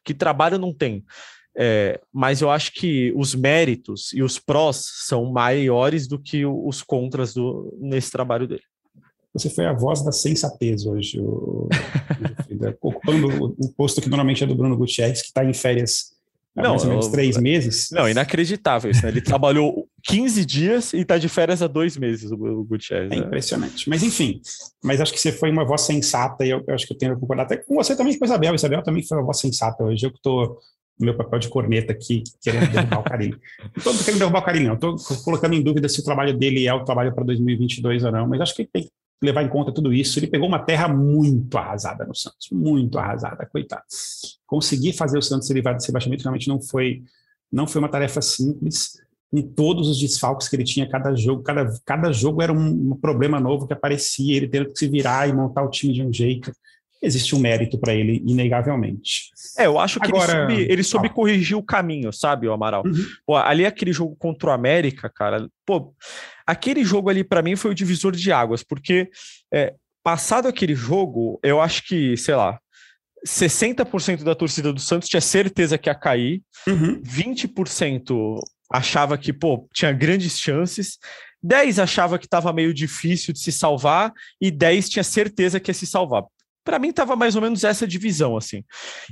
que 0.04 0.12
trabalho 0.12 0.58
não 0.58 0.74
tem? 0.74 1.02
É, 1.62 2.00
mas 2.10 2.40
eu 2.40 2.50
acho 2.50 2.72
que 2.72 3.12
os 3.14 3.34
méritos 3.34 4.14
e 4.14 4.22
os 4.22 4.38
prós 4.38 4.82
são 5.06 5.30
maiores 5.30 6.08
do 6.08 6.18
que 6.18 6.46
os 6.46 6.82
contras 6.82 7.34
do, 7.34 7.76
nesse 7.78 8.10
trabalho 8.10 8.48
dele. 8.48 8.62
Você 9.34 9.50
foi 9.50 9.66
a 9.66 9.74
voz 9.74 10.02
da 10.02 10.10
sensatez 10.10 10.86
hoje, 10.86 11.20
o, 11.20 11.68
ocupando 12.80 13.54
o, 13.58 13.72
posto 13.74 14.00
que 14.00 14.08
normalmente 14.08 14.42
é 14.42 14.46
do 14.46 14.54
Bruno 14.54 14.74
Gutierrez, 14.74 15.20
que 15.20 15.28
está 15.28 15.44
em 15.44 15.52
férias 15.52 16.14
há 16.56 16.62
não, 16.62 16.70
mais 16.70 16.82
ou 16.84 16.88
menos 16.88 17.06
eu, 17.06 17.12
três 17.12 17.36
meses. 17.36 17.90
Não, 17.92 18.08
inacreditável 18.08 18.90
isso, 18.90 19.02
né? 19.02 19.10
Ele 19.10 19.20
trabalhou 19.20 19.86
15 20.04 20.46
dias 20.46 20.92
e 20.94 21.00
está 21.00 21.18
de 21.18 21.28
férias 21.28 21.60
há 21.60 21.66
dois 21.66 21.94
meses, 21.98 22.32
o 22.32 22.64
Gutierrez. 22.64 23.12
É 23.12 23.16
né? 23.16 23.26
impressionante. 23.26 23.86
Mas 23.86 24.02
enfim, 24.02 24.40
mas 24.82 24.98
acho 24.98 25.12
que 25.12 25.20
você 25.20 25.30
foi 25.30 25.50
uma 25.50 25.66
voz 25.66 25.82
sensata 25.82 26.42
e 26.42 26.48
eu, 26.48 26.64
eu 26.66 26.74
acho 26.74 26.86
que 26.86 26.94
eu 26.94 26.98
tenho 26.98 27.14
que 27.14 27.20
concordar 27.20 27.42
até 27.42 27.58
com 27.58 27.74
você 27.74 27.94
também, 27.94 28.18
com 28.18 28.24
a 28.24 28.28
Isabel. 28.28 28.54
Isabel 28.54 28.82
também 28.82 29.06
foi 29.06 29.18
uma 29.18 29.26
voz 29.26 29.38
sensata 29.38 29.84
hoje. 29.84 30.06
Eu 30.06 30.10
que 30.10 30.16
estou 30.16 30.58
meu 31.04 31.16
papel 31.16 31.38
de 31.38 31.48
corneta 31.48 31.92
aqui, 31.92 32.22
querendo 32.42 32.70
derrubar 32.70 33.00
o 33.00 33.02
Carinho. 33.02 33.38
Não 33.60 33.92
estou 33.92 33.94
querendo 34.04 34.18
derrubar 34.18 34.40
o 34.40 34.44
Carinho, 34.44 34.78
não. 34.80 34.94
Estou 34.94 35.16
colocando 35.24 35.54
em 35.54 35.62
dúvida 35.62 35.88
se 35.88 36.00
o 36.00 36.04
trabalho 36.04 36.36
dele 36.36 36.66
é 36.66 36.74
o 36.74 36.84
trabalho 36.84 37.14
para 37.14 37.24
2022 37.24 38.04
ou 38.04 38.12
não, 38.12 38.26
mas 38.26 38.40
acho 38.40 38.54
que 38.54 38.62
ele 38.62 38.70
tem 38.72 38.82
que 38.84 38.90
levar 39.22 39.42
em 39.42 39.48
conta 39.48 39.72
tudo 39.72 39.92
isso. 39.92 40.18
Ele 40.18 40.26
pegou 40.26 40.48
uma 40.48 40.58
terra 40.58 40.88
muito 40.88 41.56
arrasada 41.56 42.04
no 42.04 42.14
Santos, 42.14 42.48
muito 42.52 42.98
arrasada, 42.98 43.46
coitado. 43.46 43.82
Conseguir 44.46 44.92
fazer 44.92 45.18
o 45.18 45.22
Santos 45.22 45.48
derivar 45.48 45.74
desse 45.74 45.88
rebaixamento 45.88 46.22
realmente 46.22 46.48
não 46.48 46.60
foi, 46.60 47.02
não 47.52 47.66
foi 47.66 47.80
uma 47.80 47.88
tarefa 47.88 48.20
simples, 48.20 48.98
com 49.30 49.42
todos 49.42 49.88
os 49.88 49.98
desfalques 49.98 50.48
que 50.48 50.56
ele 50.56 50.64
tinha 50.64 50.88
cada 50.88 51.14
jogo. 51.14 51.42
Cada, 51.42 51.72
cada 51.84 52.12
jogo 52.12 52.42
era 52.42 52.52
um, 52.52 52.92
um 52.92 52.96
problema 52.96 53.38
novo 53.38 53.66
que 53.66 53.72
aparecia, 53.72 54.36
ele 54.36 54.48
tendo 54.48 54.72
que 54.72 54.78
se 54.78 54.88
virar 54.88 55.28
e 55.28 55.32
montar 55.32 55.62
o 55.62 55.70
time 55.70 55.92
de 55.92 56.02
um 56.02 56.12
jeito. 56.12 56.52
Existe 57.02 57.34
um 57.34 57.40
mérito 57.40 57.78
para 57.78 57.94
ele, 57.94 58.22
inegavelmente. 58.26 59.30
É, 59.56 59.66
eu 59.66 59.78
acho 59.78 59.98
que 59.98 60.08
Agora, 60.08 60.32
ele 60.32 60.48
soube, 60.48 60.72
ele 60.72 60.82
soube 60.82 61.08
corrigir 61.08 61.56
o 61.56 61.62
caminho, 61.62 62.12
sabe, 62.12 62.46
o 62.46 62.52
Amaral? 62.52 62.82
Uhum. 62.84 63.06
Pô, 63.26 63.36
ali 63.36 63.64
aquele 63.64 63.92
jogo 63.92 64.14
contra 64.16 64.50
o 64.50 64.52
América, 64.52 65.08
cara, 65.08 65.48
pô, 65.64 65.94
aquele 66.46 66.84
jogo 66.84 67.08
ali 67.08 67.24
para 67.24 67.42
mim 67.42 67.56
foi 67.56 67.70
o 67.70 67.74
divisor 67.74 68.12
de 68.12 68.30
águas, 68.30 68.62
porque 68.62 69.08
é, 69.52 69.74
passado 70.02 70.46
aquele 70.46 70.74
jogo, 70.74 71.40
eu 71.42 71.60
acho 71.60 71.86
que, 71.86 72.16
sei 72.16 72.34
lá, 72.34 72.58
60% 73.26 74.22
da 74.22 74.34
torcida 74.34 74.72
do 74.72 74.80
Santos 74.80 75.08
tinha 75.08 75.20
certeza 75.20 75.78
que 75.78 75.88
ia 75.88 75.94
cair, 75.94 76.42
uhum. 76.66 77.00
20% 77.02 78.38
achava 78.70 79.18
que, 79.18 79.32
pô, 79.32 79.68
tinha 79.72 79.92
grandes 79.92 80.38
chances, 80.38 80.98
10 81.42 81.78
achava 81.78 82.18
que 82.18 82.26
estava 82.26 82.52
meio 82.52 82.72
difícil 82.72 83.32
de 83.32 83.40
se 83.40 83.50
salvar 83.50 84.12
e 84.40 84.50
10 84.50 84.88
tinha 84.88 85.04
certeza 85.04 85.58
que 85.58 85.70
ia 85.70 85.74
se 85.74 85.86
salvar. 85.86 86.24
Para 86.64 86.78
mim 86.78 86.88
estava 86.88 87.16
mais 87.16 87.36
ou 87.36 87.42
menos 87.42 87.64
essa 87.64 87.86
divisão 87.86 88.36
assim. 88.36 88.64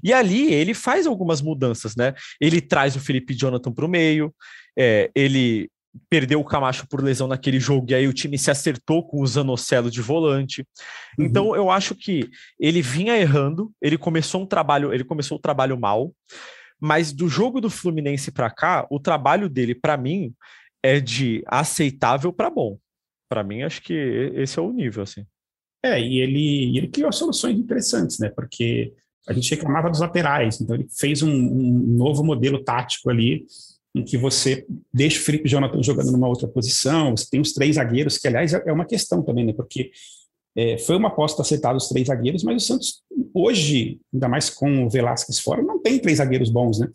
E 0.03 0.13
ali 0.13 0.53
ele 0.53 0.75
faz 0.75 1.07
algumas 1.07 1.41
mudanças, 1.41 1.97
né? 1.97 2.15
Ele 2.41 2.61
traz 2.61 2.97
o 2.97 3.01
Felipe 3.01 3.35
Jonathan 3.35 3.73
para 3.73 3.85
o 3.85 3.89
meio, 3.89 4.35
é, 4.79 5.11
ele 5.15 5.71
perdeu 6.09 6.41
o 6.41 6.45
Camacho 6.45 6.87
por 6.89 7.03
lesão 7.03 7.27
naquele 7.27 7.59
jogo 7.59 7.91
e 7.91 7.95
aí 7.95 8.07
o 8.07 8.13
time 8.13 8.39
se 8.39 8.51
acertou 8.51 9.07
com 9.07 9.21
o 9.21 9.27
Zanocelo 9.27 9.91
de 9.91 10.01
volante. 10.01 10.67
Uhum. 11.19 11.25
Então 11.25 11.57
eu 11.57 11.71
acho 11.71 11.95
que 11.95 12.29
ele 12.59 12.83
vinha 12.83 13.17
errando, 13.17 13.73
ele 13.81 13.99
começou 13.99 14.43
um 14.43 14.47
trabalho, 14.47 14.93
ele 14.93 15.05
começou 15.05 15.39
o 15.39 15.41
trabalho 15.41 15.79
mal, 15.79 16.13
mas 16.81 17.13
do 17.13 17.29
jogo 17.29 17.61
do 17.61 17.71
Fluminense 17.71 18.31
para 18.31 18.51
cá, 18.51 18.87
o 18.91 19.01
trabalho 19.01 19.49
dele 19.49 19.75
para 19.75 19.97
mim 19.97 20.33
é 20.83 21.01
de 21.01 21.43
aceitável 21.47 22.33
para 22.33 22.51
bom. 22.51 22.79
Para 23.29 23.43
mim 23.43 23.63
acho 23.63 23.83
que 23.83 23.93
esse 24.35 24.59
é 24.59 24.63
o 24.63 24.73
nível 24.73 25.03
assim. 25.03 25.27
É, 25.83 26.01
e 26.01 26.19
ele, 26.19 26.77
ele 26.77 26.89
criou 26.89 27.13
soluções 27.13 27.57
interessantes, 27.57 28.19
né? 28.19 28.31
Porque 28.31 28.93
a 29.29 29.33
gente 29.33 29.51
reclamava 29.51 29.91
dos 29.91 30.01
laterais, 30.01 30.61
então 30.61 30.75
ele 30.75 30.87
fez 30.91 31.23
um, 31.23 31.31
um 31.31 31.97
novo 31.97 32.25
modelo 32.25 32.65
tático 32.65 33.11
ali 33.11 33.45
em 33.95 34.03
que 34.03 34.17
você 34.17 34.67
deixa 34.93 35.21
o 35.21 35.23
Felipe 35.23 35.49
Jonathan 35.49 35.83
jogando 35.83 36.13
numa 36.13 36.29
outra 36.29 36.49
posição, 36.49 37.17
você 37.17 37.27
tem 37.31 37.41
os 37.41 37.53
três 37.53 37.77
zagueiros, 37.77 38.19
que 38.19 38.29
aliás 38.29 38.53
é 38.53 38.73
uma 38.73 38.85
questão 38.85 39.23
também, 39.23 39.47
né? 39.47 39.53
Porque 39.53 39.91
é, 40.57 40.79
foi 40.79 40.97
uma 40.97 41.09
aposta 41.09 41.43
aceitada 41.43 41.77
os 41.77 41.89
três 41.89 42.09
zagueiros, 42.09 42.43
mas 42.43 42.63
o 42.63 42.67
Santos 42.67 43.03
hoje, 43.33 44.01
ainda 44.13 44.29
mais 44.29 44.51
com 44.51 44.85
o 44.85 44.91
Velasquez 44.91 45.39
fora, 45.39 45.63
não 45.63 45.81
tem 45.81 45.99
três 45.99 46.19
zagueiros 46.19 46.51
bons, 46.51 46.81
né? 46.81 46.89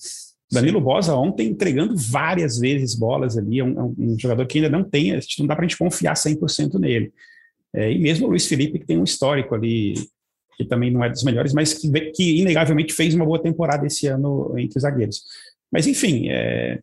Danilo 0.52 0.80
Bosa 0.80 1.16
ontem 1.16 1.48
entregando 1.48 1.96
várias 1.96 2.60
vezes 2.60 2.94
bolas 2.94 3.38
ali, 3.38 3.60
é 3.60 3.64
um, 3.64 3.80
é 3.80 3.84
um 3.84 4.20
jogador 4.20 4.46
que 4.46 4.60
ainda 4.60 4.70
não 4.70 4.84
tem, 4.84 5.20
não 5.40 5.48
dá 5.48 5.56
para 5.56 5.66
a 5.66 5.68
gente 5.68 5.78
confiar 5.78 6.14
100% 6.14 6.80
nele. 6.80 7.12
É, 7.76 7.92
e 7.92 8.00
mesmo 8.00 8.28
o 8.28 8.30
Luiz 8.30 8.46
Felipe, 8.46 8.80
que 8.80 8.86
tem 8.86 8.98
um 8.98 9.04
histórico 9.04 9.56
ali, 9.56 9.96
que 10.56 10.66
também 10.66 10.92
não 10.92 11.04
é 11.04 11.10
dos 11.10 11.24
melhores, 11.24 11.54
mas 11.54 11.74
que, 11.74 11.90
que 12.12 12.40
inegavelmente 12.40 12.94
fez 12.94 13.16
uma 13.16 13.26
boa 13.26 13.42
temporada 13.42 13.88
esse 13.88 14.08
ano 14.08 14.54
entre 14.58 14.78
os 14.78 14.84
zagueiros. 14.84 15.24
Mas, 15.72 15.88
enfim, 15.88 16.30
é, 16.30 16.80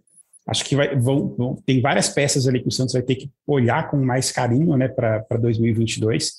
acho 0.46 0.64
que 0.64 0.74
vai, 0.74 0.96
vão, 0.96 1.28
vão, 1.28 1.56
tem 1.64 1.80
várias 1.80 2.08
peças 2.08 2.48
ali 2.48 2.60
que 2.60 2.68
o 2.68 2.72
Santos 2.72 2.92
vai 2.92 3.02
ter 3.02 3.14
que 3.14 3.30
olhar 3.46 3.88
com 3.88 3.96
mais 3.98 4.32
carinho 4.32 4.76
né, 4.76 4.88
para 4.88 5.38
2022. 5.40 6.38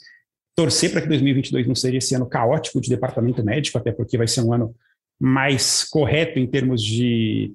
Torcer 0.53 0.91
para 0.91 1.01
que 1.01 1.07
2022 1.07 1.65
não 1.65 1.75
seja 1.75 1.97
esse 1.97 2.13
ano 2.13 2.25
caótico 2.25 2.81
de 2.81 2.89
departamento 2.89 3.43
médico, 3.43 3.77
até 3.77 3.91
porque 3.91 4.17
vai 4.17 4.27
ser 4.27 4.41
um 4.41 4.53
ano 4.53 4.75
mais 5.17 5.85
correto 5.85 6.39
em 6.39 6.47
termos 6.47 6.83
de, 6.83 7.53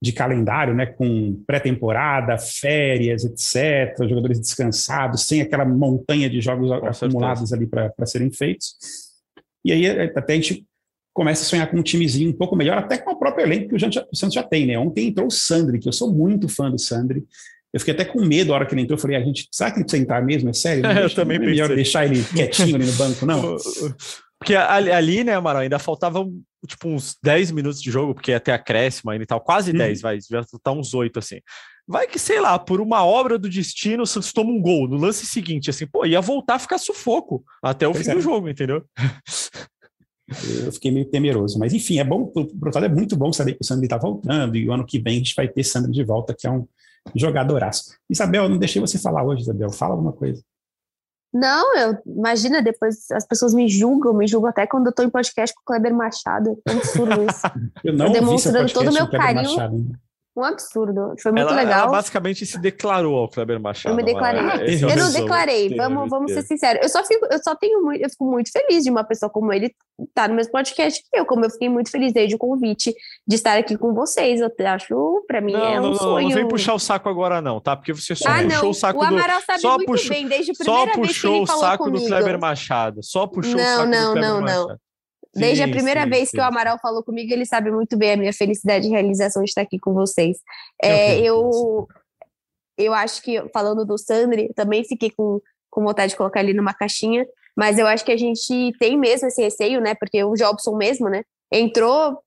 de 0.00 0.12
calendário, 0.12 0.74
né, 0.74 0.86
com 0.86 1.42
pré-temporada, 1.46 2.38
férias, 2.38 3.24
etc., 3.24 4.08
jogadores 4.08 4.38
descansados, 4.38 5.24
sem 5.24 5.40
aquela 5.40 5.64
montanha 5.64 6.30
de 6.30 6.40
jogos 6.40 6.68
com 6.68 6.86
acumulados 6.86 7.48
certeza. 7.48 7.56
ali 7.56 7.92
para 7.94 8.06
serem 8.06 8.30
feitos. 8.30 8.76
E 9.64 9.72
aí 9.72 9.88
até 9.88 10.32
a 10.32 10.36
gente 10.36 10.64
começa 11.12 11.42
a 11.42 11.46
sonhar 11.46 11.68
com 11.68 11.78
um 11.78 11.82
timezinho 11.82 12.30
um 12.30 12.36
pouco 12.36 12.54
melhor, 12.54 12.78
até 12.78 12.96
com 12.96 13.10
o 13.10 13.18
próprio 13.18 13.44
elenco 13.44 13.68
que 13.68 13.74
o, 13.74 13.88
o 14.12 14.16
Santos 14.16 14.34
já 14.34 14.42
tem, 14.44 14.66
né? 14.66 14.78
Ontem 14.78 15.08
entrou 15.08 15.26
o 15.26 15.32
Sandri, 15.32 15.80
que 15.80 15.88
eu 15.88 15.92
sou 15.92 16.12
muito 16.12 16.48
fã 16.48 16.70
do 16.70 16.78
Sandri. 16.78 17.24
Eu 17.72 17.80
fiquei 17.80 17.92
até 17.92 18.04
com 18.04 18.24
medo 18.24 18.52
a 18.52 18.56
hora 18.56 18.66
que 18.66 18.72
ele 18.72 18.82
entrou. 18.82 18.96
Eu 18.96 19.02
falei, 19.02 19.16
a 19.16 19.20
gente, 19.20 19.48
será 19.50 19.72
que 19.72 19.80
ele 19.80 20.02
entrar 20.02 20.22
mesmo? 20.22 20.48
É 20.48 20.52
sério? 20.52 20.82
Não, 20.86 20.92
eu 20.92 21.12
também 21.12 21.38
não 21.38 21.46
é 21.46 21.48
melhor 21.48 21.68
deixar 21.68 22.04
ele 22.06 22.22
quietinho 22.22 22.76
ali 22.76 22.86
no 22.86 22.92
banco, 22.92 23.26
não? 23.26 23.56
Porque 24.38 24.54
ali, 24.54 24.92
ali, 24.92 25.24
né, 25.24 25.34
Amaral, 25.34 25.62
ainda 25.62 25.80
faltavam 25.80 26.32
tipo 26.66 26.88
uns 26.88 27.16
10 27.22 27.50
minutos 27.52 27.80
de 27.80 27.90
jogo, 27.90 28.14
porque 28.14 28.32
até 28.32 28.52
acréscimo 28.52 29.10
ainda 29.10 29.24
e 29.24 29.26
tal, 29.26 29.40
quase 29.40 29.70
hum. 29.70 29.78
10, 29.78 30.00
vai, 30.00 30.18
já 30.20 30.44
tá 30.62 30.72
uns 30.72 30.94
8 30.94 31.18
assim. 31.18 31.40
Vai 31.86 32.06
que, 32.06 32.18
sei 32.18 32.38
lá, 32.40 32.58
por 32.58 32.80
uma 32.80 33.04
obra 33.04 33.38
do 33.38 33.48
destino, 33.48 34.02
o 34.02 34.06
Santos 34.06 34.32
toma 34.32 34.50
um 34.50 34.60
gol 34.60 34.86
no 34.86 34.96
lance 34.96 35.24
seguinte, 35.24 35.70
assim, 35.70 35.86
pô, 35.86 36.04
ia 36.04 36.20
voltar 36.20 36.56
a 36.56 36.58
ficar 36.58 36.76
sufoco 36.76 37.42
até 37.62 37.88
o 37.88 37.92
pois 37.92 38.04
fim 38.04 38.12
é. 38.12 38.14
do 38.14 38.20
jogo, 38.20 38.48
entendeu? 38.48 38.84
Eu 40.64 40.70
fiquei 40.72 40.90
meio 40.90 41.06
temeroso. 41.06 41.58
Mas, 41.58 41.72
enfim, 41.72 41.98
é 41.98 42.04
bom, 42.04 42.26
pro 42.26 42.84
é 42.84 42.88
muito 42.88 43.16
bom 43.16 43.32
saber 43.32 43.54
que 43.54 43.62
o 43.62 43.64
Sandro 43.64 43.84
está 43.84 43.96
voltando 43.96 44.56
e 44.56 44.68
o 44.68 44.72
ano 44.72 44.84
que 44.84 44.98
vem 44.98 45.14
a 45.14 45.18
gente 45.18 45.34
vai 45.34 45.48
ter 45.48 45.64
Sandro 45.64 45.90
de 45.90 46.04
volta, 46.04 46.34
que 46.38 46.46
é 46.46 46.50
um 46.50 46.66
jogadoraço. 47.14 47.96
Isabel, 48.10 48.48
não 48.48 48.58
deixei 48.58 48.80
você 48.80 48.98
falar 48.98 49.24
hoje, 49.24 49.42
Isabel. 49.42 49.70
Fala 49.70 49.94
alguma 49.94 50.12
coisa. 50.12 50.42
Não, 51.32 51.76
eu 51.76 51.98
imagina, 52.06 52.62
depois 52.62 53.10
as 53.10 53.26
pessoas 53.26 53.52
me 53.52 53.68
julgam, 53.68 54.14
me 54.14 54.26
julgam 54.26 54.48
até 54.48 54.66
quando 54.66 54.86
eu 54.86 54.94
tô 54.94 55.02
em 55.02 55.10
podcast 55.10 55.54
com 55.54 55.60
o 55.60 55.64
Kleber 55.64 55.94
Machado. 55.94 56.58
É 56.66 56.72
absurdo 56.72 57.22
isso. 57.22 57.42
eu 57.84 57.92
não 57.92 58.06
eu 58.06 58.12
demonstrando 58.12 58.72
todo 58.72 58.88
o 58.88 58.94
meu 58.94 59.10
carinho. 59.10 59.50
Machado, 59.50 59.98
um 60.38 60.44
absurdo. 60.44 61.14
Foi 61.20 61.32
muito 61.32 61.48
ela, 61.48 61.56
legal. 61.56 61.82
Ela 61.82 61.92
basicamente 61.92 62.46
se 62.46 62.58
declarou 62.58 63.16
ao 63.18 63.28
Kleber 63.28 63.60
Machado. 63.60 63.92
Eu 63.92 63.96
me 63.96 64.02
declarei. 64.02 64.40
É, 64.40 64.74
eu 64.74 64.96
não 64.96 65.12
declarei, 65.12 65.74
vamos, 65.76 66.08
vamos 66.08 66.32
ser 66.32 66.42
sinceros. 66.42 66.82
Eu 66.82 66.88
só 66.88 67.04
fico, 67.04 67.26
eu 67.30 67.42
só 67.42 67.54
tenho 67.54 67.82
muito, 67.82 68.02
eu 68.02 68.10
fico 68.10 68.24
muito 68.24 68.50
feliz 68.50 68.84
de 68.84 68.90
uma 68.90 69.04
pessoa 69.04 69.28
como 69.30 69.52
ele 69.52 69.74
estar 69.98 70.28
no 70.28 70.34
mesmo 70.34 70.52
podcast 70.52 71.02
que 71.02 71.18
eu, 71.18 71.26
como 71.26 71.44
eu 71.44 71.50
fiquei 71.50 71.68
muito 71.68 71.90
feliz 71.90 72.12
desde 72.12 72.34
o 72.34 72.38
convite 72.38 72.94
de 73.26 73.34
estar 73.34 73.58
aqui 73.58 73.76
com 73.76 73.92
vocês. 73.92 74.40
Eu 74.40 74.50
acho, 74.66 75.24
para 75.26 75.40
mim, 75.40 75.52
não, 75.52 75.64
é 75.64 75.80
um 75.80 75.90
não, 75.90 75.94
sonho. 75.94 76.28
Não 76.28 76.34
vem 76.34 76.48
puxar 76.48 76.74
o 76.74 76.78
saco 76.78 77.08
agora, 77.08 77.40
não, 77.40 77.60
tá? 77.60 77.76
Porque 77.76 77.92
você 77.92 78.14
só 78.14 78.28
ah, 78.28 78.42
puxou 78.42 78.62
não. 78.62 78.70
o 78.70 78.74
saco 78.74 79.00
o 79.00 79.02
Amaral 79.02 79.40
do. 79.40 79.44
sabe 79.44 79.60
só 79.60 79.76
muito 79.76 79.86
puxou, 79.86 80.10
bem, 80.10 80.28
desde 80.28 80.52
a 80.52 80.54
primeira 80.54 80.78
só 80.78 80.84
vez 80.84 80.92
que 80.92 81.00
ele 81.00 81.14
falou 81.14 81.42
o 81.42 81.46
saco 81.46 81.84
comigo. 81.84 82.04
do 82.04 82.08
Kleber 82.08 82.38
Machado. 82.38 83.02
Só 83.02 83.26
puxou 83.26 83.56
não, 83.56 83.62
o 83.62 83.76
saco 83.76 83.86
não, 83.86 84.06
do 84.06 84.12
Kleber 84.12 84.30
não, 84.30 84.40
Machado. 84.40 84.68
Não. 84.68 84.87
Desde 85.38 85.64
sim, 85.64 85.70
a 85.70 85.72
primeira 85.72 86.02
sim, 86.04 86.10
vez 86.10 86.28
sim. 86.28 86.36
que 86.36 86.42
o 86.42 86.44
Amaral 86.44 86.78
falou 86.78 87.02
comigo, 87.02 87.32
ele 87.32 87.46
sabe 87.46 87.70
muito 87.70 87.96
bem 87.96 88.12
a 88.12 88.16
minha 88.16 88.32
felicidade 88.32 88.86
e 88.86 88.90
realização 88.90 89.42
de 89.42 89.50
estar 89.50 89.62
aqui 89.62 89.78
com 89.78 89.94
vocês. 89.94 90.38
É, 90.82 91.20
eu, 91.20 91.86
eu 92.76 92.94
acho 92.94 93.22
que, 93.22 93.42
falando 93.52 93.84
do 93.84 93.98
Sandri, 93.98 94.52
também 94.54 94.84
fiquei 94.84 95.10
com, 95.10 95.40
com 95.70 95.82
vontade 95.82 96.10
de 96.10 96.16
colocar 96.16 96.40
ele 96.40 96.54
numa 96.54 96.74
caixinha, 96.74 97.26
mas 97.56 97.78
eu 97.78 97.86
acho 97.86 98.04
que 98.04 98.12
a 98.12 98.16
gente 98.16 98.72
tem 98.78 98.96
mesmo 98.96 99.26
esse 99.26 99.42
receio, 99.42 99.80
né? 99.80 99.94
Porque 99.94 100.22
o 100.22 100.34
Jobson 100.34 100.76
mesmo, 100.76 101.08
né? 101.08 101.24
Entrou. 101.52 102.20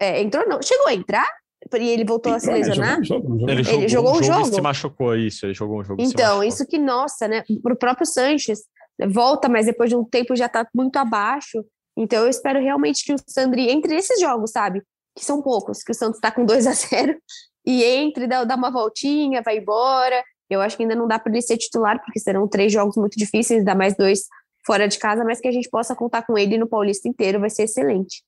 É, 0.00 0.22
entrou, 0.22 0.48
não. 0.48 0.62
Chegou 0.62 0.86
a 0.86 0.94
entrar? 0.94 1.28
E 1.78 1.88
ele 1.90 2.04
voltou 2.04 2.32
a 2.32 2.40
se 2.40 2.50
lesionar? 2.50 2.96
Ele 2.96 3.04
jogou, 3.04 3.48
ele 3.50 3.62
jogou, 3.62 3.80
ele 3.80 3.88
jogou 3.88 4.12
um 4.12 4.22
jogo, 4.22 4.48
e 4.48 4.54
se 4.54 4.60
machucou, 4.60 5.16
isso. 5.16 5.44
Ele 5.44 5.54
jogou 5.54 5.80
um 5.80 5.84
jogo 5.84 6.02
Então, 6.02 6.42
isso 6.42 6.66
que, 6.66 6.78
nossa, 6.78 7.28
né? 7.28 7.44
Pro 7.62 7.76
próprio 7.76 8.06
Sanches, 8.06 8.60
volta, 9.08 9.48
mas 9.48 9.66
depois 9.66 9.90
de 9.90 9.96
um 9.96 10.04
tempo 10.04 10.34
já 10.34 10.48
tá 10.48 10.66
muito 10.74 10.96
abaixo. 10.96 11.62
Então 12.00 12.24
eu 12.24 12.30
espero 12.30 12.58
realmente 12.58 13.04
que 13.04 13.12
o 13.12 13.16
Sandri 13.26 13.68
entre 13.68 13.94
nesses 13.94 14.18
jogos, 14.18 14.52
sabe? 14.52 14.82
Que 15.14 15.22
são 15.22 15.42
poucos, 15.42 15.82
que 15.82 15.92
o 15.92 15.94
Santos 15.94 16.18
tá 16.18 16.32
com 16.32 16.44
2 16.46 16.66
a 16.66 16.72
0 16.72 17.14
e 17.66 17.84
entre, 17.84 18.26
dá, 18.26 18.42
dá 18.42 18.56
uma 18.56 18.70
voltinha, 18.70 19.42
vai 19.42 19.58
embora. 19.58 20.24
Eu 20.48 20.62
acho 20.62 20.76
que 20.76 20.82
ainda 20.82 20.94
não 20.94 21.06
dá 21.06 21.18
para 21.18 21.30
ele 21.30 21.42
ser 21.42 21.58
titular, 21.58 22.00
porque 22.02 22.18
serão 22.18 22.48
três 22.48 22.72
jogos 22.72 22.96
muito 22.96 23.18
difíceis, 23.18 23.64
dá 23.64 23.74
mais 23.74 23.94
dois 23.94 24.24
fora 24.66 24.88
de 24.88 24.98
casa, 24.98 25.22
mas 25.24 25.40
que 25.40 25.48
a 25.48 25.52
gente 25.52 25.68
possa 25.68 25.94
contar 25.94 26.22
com 26.22 26.38
ele 26.38 26.56
no 26.56 26.66
Paulista 26.66 27.06
inteiro 27.06 27.38
vai 27.38 27.50
ser 27.50 27.64
excelente. 27.64 28.22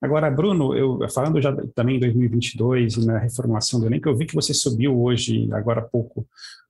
Agora, 0.00 0.30
Bruno, 0.30 0.76
eu 0.76 0.98
falando 1.08 1.40
já 1.40 1.56
também 1.74 1.96
em 1.96 2.00
2022 2.00 2.98
na 3.06 3.18
reformulação 3.18 3.80
do 3.80 3.86
elenco, 3.86 4.08
eu 4.08 4.16
vi 4.16 4.26
que 4.26 4.34
você 4.34 4.52
subiu 4.52 5.00
hoje, 5.00 5.48
agora 5.52 5.80
há 5.80 5.84
pouco, 5.84 6.26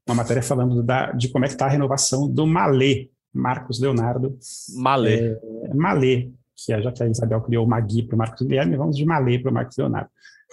uma 0.06 0.14
matéria 0.14 0.42
falando 0.42 0.82
da, 0.82 1.10
de 1.10 1.28
como 1.28 1.44
é 1.44 1.48
que 1.48 1.54
está 1.54 1.66
a 1.66 1.70
renovação 1.70 2.28
do 2.28 2.46
Malê, 2.46 3.10
Marcos 3.32 3.80
Leonardo. 3.80 4.38
Malê. 4.76 5.32
É, 5.32 5.74
Malê, 5.74 6.30
que 6.56 6.72
é, 6.72 6.80
já 6.80 6.90
que 6.90 7.02
a 7.02 7.06
Isabel 7.06 7.40
criou 7.42 7.66
o 7.66 7.68
Magui 7.68 8.02
para 8.02 8.14
o 8.14 8.18
Marcos 8.18 8.46
Guilherme, 8.46 8.76
vamos 8.76 8.96
de 8.96 9.04
Malê 9.04 9.38
para 9.38 9.50
o 9.50 9.54
Marcos 9.54 9.76
Leonardo. 9.76 10.10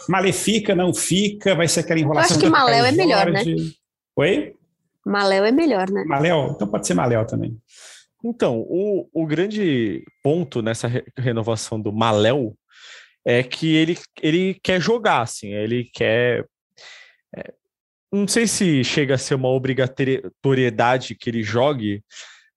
Malê 0.10 0.34
fica, 0.34 0.76
não 0.76 0.94
fica, 0.94 1.56
vai 1.56 1.68
ser 1.68 1.82
aquela 1.82 2.00
enrolação. 2.00 2.32
Eu 2.32 2.38
acho 2.38 2.46
que 2.46 2.50
Maléu 2.50 2.86
é 2.86 2.92
melhor, 2.92 3.32
né? 3.32 3.44
Oi? 4.16 4.56
Maléu 5.06 5.46
é 5.46 5.52
melhor, 5.52 5.90
né? 5.90 6.04
Maléu? 6.06 6.52
Então 6.56 6.68
pode 6.68 6.86
ser 6.86 6.94
Maléu 6.94 7.26
também. 7.26 7.58
Então, 8.24 8.60
o, 8.60 9.10
o 9.14 9.26
grande 9.26 10.04
ponto 10.22 10.62
nessa 10.62 10.88
re 10.88 11.04
renovação 11.18 11.80
do 11.80 11.92
Maléu 11.92 12.56
é 13.26 13.44
que 13.44 13.76
ele, 13.76 13.98
ele 14.22 14.54
quer 14.64 14.82
jogar, 14.82 15.22
assim, 15.22 15.54
ele 15.54 15.90
quer. 15.94 16.46
É, 17.36 17.54
não 18.12 18.28
sei 18.28 18.48
se 18.48 18.84
chega 18.84 19.16
a 19.16 19.18
ser 19.18 19.36
uma 19.36 19.50
obrigatoriedade 19.50 21.16
que 21.16 21.30
ele 21.30 21.44
jogue, 21.44 22.04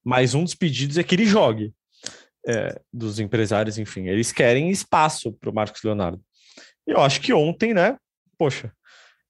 mas 0.04 0.35
um 0.35 0.44
dos 0.44 0.54
pedidos 0.54 0.98
é 0.98 1.02
que 1.02 1.14
ele 1.14 1.26
jogue. 1.26 1.72
É, 2.48 2.80
dos 2.92 3.18
empresários, 3.18 3.76
enfim, 3.76 4.06
eles 4.06 4.30
querem 4.30 4.70
espaço 4.70 5.32
para 5.32 5.50
o 5.50 5.54
Marcos 5.54 5.82
Leonardo. 5.82 6.20
E 6.87 6.92
eu 6.92 7.00
acho 7.00 7.20
que 7.20 7.32
ontem, 7.32 7.74
né? 7.74 7.96
Poxa, 8.38 8.72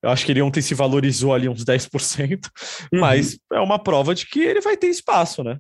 eu 0.02 0.11
acho 0.11 0.24
que 0.26 0.33
ele 0.33 0.42
ontem 0.42 0.61
se 0.61 0.74
valorizou 0.74 1.35
ali 1.35 1.48
uns 1.48 1.64
10%, 1.64 2.50
uhum. 2.92 3.00
mas 3.00 3.38
é 3.52 3.59
uma 3.59 3.79
prova 3.79 4.14
de 4.14 4.26
que 4.26 4.40
ele 4.40 4.61
vai 4.61 4.76
ter 4.76 4.88
espaço, 4.88 5.42
né? 5.42 5.59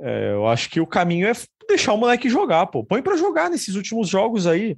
É, 0.00 0.32
eu 0.32 0.46
acho 0.48 0.70
que 0.70 0.80
o 0.80 0.86
caminho 0.86 1.28
é 1.28 1.32
deixar 1.68 1.92
o 1.92 1.96
moleque 1.96 2.28
jogar, 2.28 2.66
pô. 2.66 2.84
Põe 2.84 3.02
para 3.02 3.16
jogar 3.16 3.50
nesses 3.50 3.74
últimos 3.74 4.08
jogos 4.08 4.46
aí. 4.46 4.76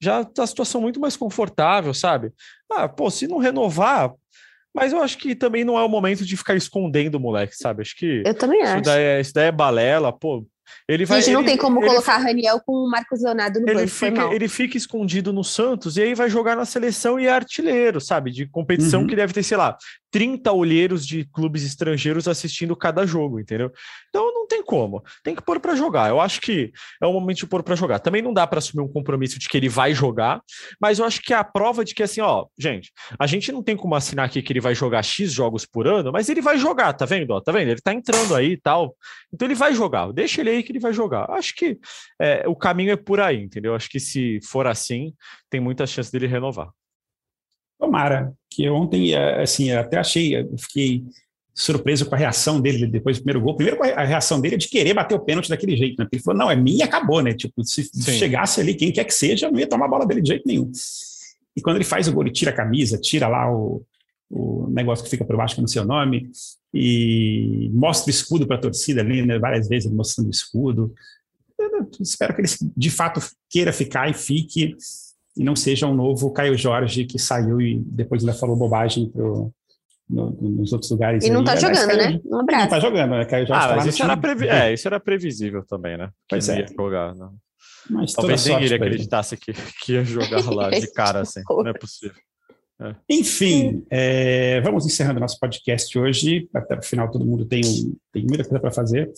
Já 0.00 0.24
tá 0.24 0.42
a 0.42 0.46
situação 0.46 0.80
muito 0.80 1.00
mais 1.00 1.16
confortável, 1.16 1.94
sabe? 1.94 2.32
Ah, 2.70 2.88
pô, 2.88 3.10
se 3.10 3.26
não 3.26 3.38
renovar, 3.38 4.12
mas 4.74 4.92
eu 4.92 5.02
acho 5.02 5.18
que 5.18 5.34
também 5.34 5.64
não 5.64 5.78
é 5.78 5.82
o 5.82 5.88
momento 5.88 6.24
de 6.24 6.36
ficar 6.36 6.54
escondendo 6.54 7.16
o 7.16 7.20
moleque, 7.20 7.56
sabe? 7.56 7.82
Acho 7.82 7.96
que. 7.96 8.22
Eu 8.24 8.34
também 8.34 8.62
acho. 8.62 8.82
Daí 8.82 9.02
é, 9.02 9.20
isso 9.20 9.32
daí 9.32 9.46
é 9.46 9.52
balela, 9.52 10.12
pô. 10.12 10.46
Ele 10.88 11.04
vai, 11.04 11.20
Gente, 11.20 11.34
não 11.34 11.40
ele, 11.40 11.48
tem 11.50 11.56
como 11.56 11.80
ele, 11.80 11.88
colocar 11.88 12.18
Raniel 12.18 12.60
com 12.64 12.72
o 12.72 12.90
Marcos 12.90 13.22
Leonardo 13.22 13.60
no 13.60 13.68
ele 13.68 13.80
banco. 13.80 13.88
Fica, 13.88 14.34
ele 14.34 14.48
fica 14.48 14.76
escondido 14.76 15.32
no 15.32 15.44
Santos 15.44 15.96
e 15.96 16.02
aí 16.02 16.14
vai 16.14 16.28
jogar 16.30 16.56
na 16.56 16.64
seleção 16.64 17.18
e 17.18 17.26
é 17.26 17.30
artilheiro, 17.30 18.00
sabe? 18.00 18.30
De 18.30 18.46
competição 18.46 19.02
uhum. 19.02 19.06
que 19.06 19.16
deve 19.16 19.32
ter, 19.32 19.42
sei 19.42 19.56
lá, 19.56 19.76
30 20.10 20.52
olheiros 20.52 21.06
de 21.06 21.24
clubes 21.24 21.64
estrangeiros 21.64 22.26
assistindo 22.26 22.74
cada 22.76 23.06
jogo, 23.06 23.38
entendeu? 23.38 23.70
Então 24.08 24.32
não 24.32 24.46
tem 24.46 24.62
como. 24.62 25.02
Tem 25.22 25.34
que 25.34 25.42
pôr 25.42 25.60
para 25.60 25.74
jogar. 25.74 26.08
Eu 26.08 26.20
acho 26.20 26.40
que 26.40 26.72
é 27.02 27.06
o 27.06 27.12
momento 27.12 27.38
de 27.38 27.46
pôr 27.46 27.62
para 27.62 27.74
jogar. 27.74 27.98
Também 27.98 28.22
não 28.22 28.32
dá 28.32 28.46
para 28.46 28.58
assumir 28.58 28.82
um 28.82 28.88
compromisso 28.88 29.38
de 29.38 29.48
que 29.48 29.56
ele 29.56 29.68
vai 29.68 29.94
jogar, 29.94 30.40
mas 30.80 30.98
eu 30.98 31.04
acho 31.04 31.20
que 31.20 31.32
é 31.32 31.36
a 31.36 31.44
prova 31.44 31.84
de 31.84 31.94
que 31.94 32.02
assim, 32.02 32.20
ó, 32.20 32.46
gente, 32.58 32.92
a 33.18 33.26
gente 33.26 33.52
não 33.52 33.62
tem 33.62 33.76
como 33.76 33.94
assinar 33.94 34.26
aqui 34.26 34.42
que 34.42 34.52
ele 34.52 34.60
vai 34.60 34.74
jogar 34.74 35.02
X 35.02 35.32
jogos 35.32 35.66
por 35.66 35.86
ano, 35.86 36.10
mas 36.12 36.28
ele 36.28 36.40
vai 36.40 36.58
jogar, 36.58 36.92
tá 36.92 37.04
vendo? 37.04 37.30
Ó, 37.30 37.40
tá 37.40 37.52
vendo? 37.52 37.70
Ele 37.70 37.80
tá 37.80 37.92
entrando 37.92 38.34
aí 38.34 38.52
e 38.52 38.56
tal. 38.56 38.96
Então 39.32 39.46
ele 39.46 39.54
vai 39.54 39.74
jogar. 39.74 40.12
Deixa 40.12 40.40
ele 40.40 40.50
aí 40.50 40.62
que 40.62 40.72
ele 40.72 40.80
vai 40.80 40.92
jogar. 40.92 41.30
Acho 41.30 41.54
que 41.54 41.78
é, 42.20 42.48
o 42.48 42.56
caminho 42.56 42.92
é 42.92 42.96
por 42.96 43.20
aí, 43.20 43.36
entendeu? 43.42 43.74
Acho 43.74 43.88
que 43.88 44.00
se 44.00 44.40
for 44.42 44.66
assim, 44.66 45.12
tem 45.50 45.60
muita 45.60 45.86
chance 45.86 46.10
dele 46.10 46.26
renovar. 46.26 46.70
Tomara, 47.78 48.32
que 48.50 48.68
ontem, 48.68 49.14
é, 49.14 49.42
assim, 49.42 49.70
até 49.70 49.98
achei, 49.98 50.34
fiquei 50.58 51.04
surpreso 51.54 52.06
com 52.06 52.14
a 52.14 52.18
reação 52.18 52.60
dele 52.60 52.86
depois 52.86 53.18
do 53.18 53.22
primeiro 53.22 53.40
gol. 53.40 53.56
Primeiro, 53.56 53.82
a 53.82 54.04
reação 54.04 54.40
dele 54.40 54.54
é 54.54 54.58
de 54.58 54.68
querer 54.68 54.94
bater 54.94 55.14
o 55.16 55.20
pênalti 55.20 55.48
daquele 55.48 55.76
jeito, 55.76 55.96
né? 55.98 56.08
Ele 56.10 56.22
falou, 56.22 56.38
não, 56.38 56.50
é 56.50 56.54
minha 56.54 56.78
e 56.78 56.82
acabou, 56.82 57.20
né? 57.20 57.34
Tipo, 57.34 57.64
se 57.64 57.82
Sim. 57.84 58.12
chegasse 58.12 58.60
ali, 58.60 58.74
quem 58.74 58.92
quer 58.92 59.04
que 59.04 59.12
seja, 59.12 59.50
não 59.50 59.58
ia 59.58 59.66
tomar 59.66 59.86
a 59.86 59.88
bola 59.88 60.06
dele 60.06 60.22
de 60.22 60.28
jeito 60.28 60.46
nenhum. 60.46 60.70
E 61.56 61.60
quando 61.60 61.76
ele 61.76 61.84
faz 61.84 62.06
o 62.06 62.12
gol, 62.12 62.22
ele 62.22 62.32
tira 62.32 62.52
a 62.52 62.54
camisa, 62.54 62.96
tira 62.96 63.26
lá 63.26 63.52
o, 63.52 63.82
o 64.30 64.68
negócio 64.70 65.04
que 65.04 65.10
fica 65.10 65.24
por 65.24 65.36
baixo, 65.36 65.56
que 65.56 65.60
é 65.60 65.62
no 65.62 65.68
seu 65.68 65.84
nome, 65.84 66.30
e 66.72 67.70
mostra 67.74 68.08
o 68.08 68.10
escudo 68.10 68.46
para 68.46 68.56
a 68.56 68.60
torcida 68.60 69.00
ali, 69.00 69.26
né? 69.26 69.36
Várias 69.40 69.68
vezes 69.68 69.86
ele 69.86 69.96
mostrando 69.96 70.28
o 70.28 70.30
escudo. 70.30 70.94
Eu 71.58 71.88
espero 72.00 72.36
que 72.36 72.40
ele, 72.40 72.48
de 72.76 72.90
fato, 72.90 73.20
queira 73.50 73.72
ficar 73.72 74.08
e 74.08 74.14
fique 74.14 74.76
e 75.38 75.44
não 75.44 75.54
seja 75.54 75.86
um 75.86 75.94
novo 75.94 76.32
Caio 76.32 76.58
Jorge 76.58 77.04
que 77.04 77.18
saiu 77.18 77.60
e 77.60 77.80
depois 77.86 78.22
ainda 78.22 78.34
falou 78.34 78.56
bobagem 78.56 79.08
pro, 79.08 79.52
no, 80.10 80.30
nos 80.30 80.72
outros 80.72 80.90
lugares. 80.90 81.24
E 81.24 81.30
não 81.30 81.40
está 81.40 81.54
jogando, 81.54 81.96
né? 81.96 82.20
Um 82.24 82.40
abraço. 82.40 82.58
Não 82.58 82.64
está 82.64 82.80
jogando, 82.80 83.10
né? 83.10 83.24
Caio 83.24 83.46
Jorge 83.46 83.64
ah, 83.64 83.68
tá 83.68 83.76
mas 83.76 83.86
isso 83.86 84.02
era, 84.02 84.16
previ 84.16 84.48
é, 84.48 84.72
isso 84.72 84.88
era 84.88 84.98
previsível 84.98 85.64
também, 85.64 85.96
né? 85.96 86.10
Pois 86.28 86.48
é. 86.48 86.66
jogar, 86.66 87.14
não. 87.14 87.34
Mas 87.88 88.12
Talvez 88.12 88.44
nem 88.46 88.64
ele 88.64 88.74
acreditasse 88.74 89.36
que, 89.36 89.52
que 89.82 89.92
ia 89.92 90.04
jogar 90.04 90.44
lá 90.50 90.70
de 90.70 90.92
cara 90.92 91.20
assim. 91.20 91.42
não 91.48 91.68
é 91.68 91.72
possível. 91.72 92.16
É. 92.80 92.94
Enfim, 93.10 93.84
é, 93.90 94.60
vamos 94.60 94.86
encerrando 94.86 95.20
nosso 95.20 95.38
podcast 95.38 95.98
hoje. 95.98 96.48
Até 96.54 96.78
o 96.78 96.82
final 96.82 97.10
todo 97.10 97.24
mundo 97.24 97.44
tem, 97.44 97.62
tem 98.12 98.26
muita 98.26 98.44
coisa 98.44 98.60
para 98.60 98.70
fazer. 98.70 99.10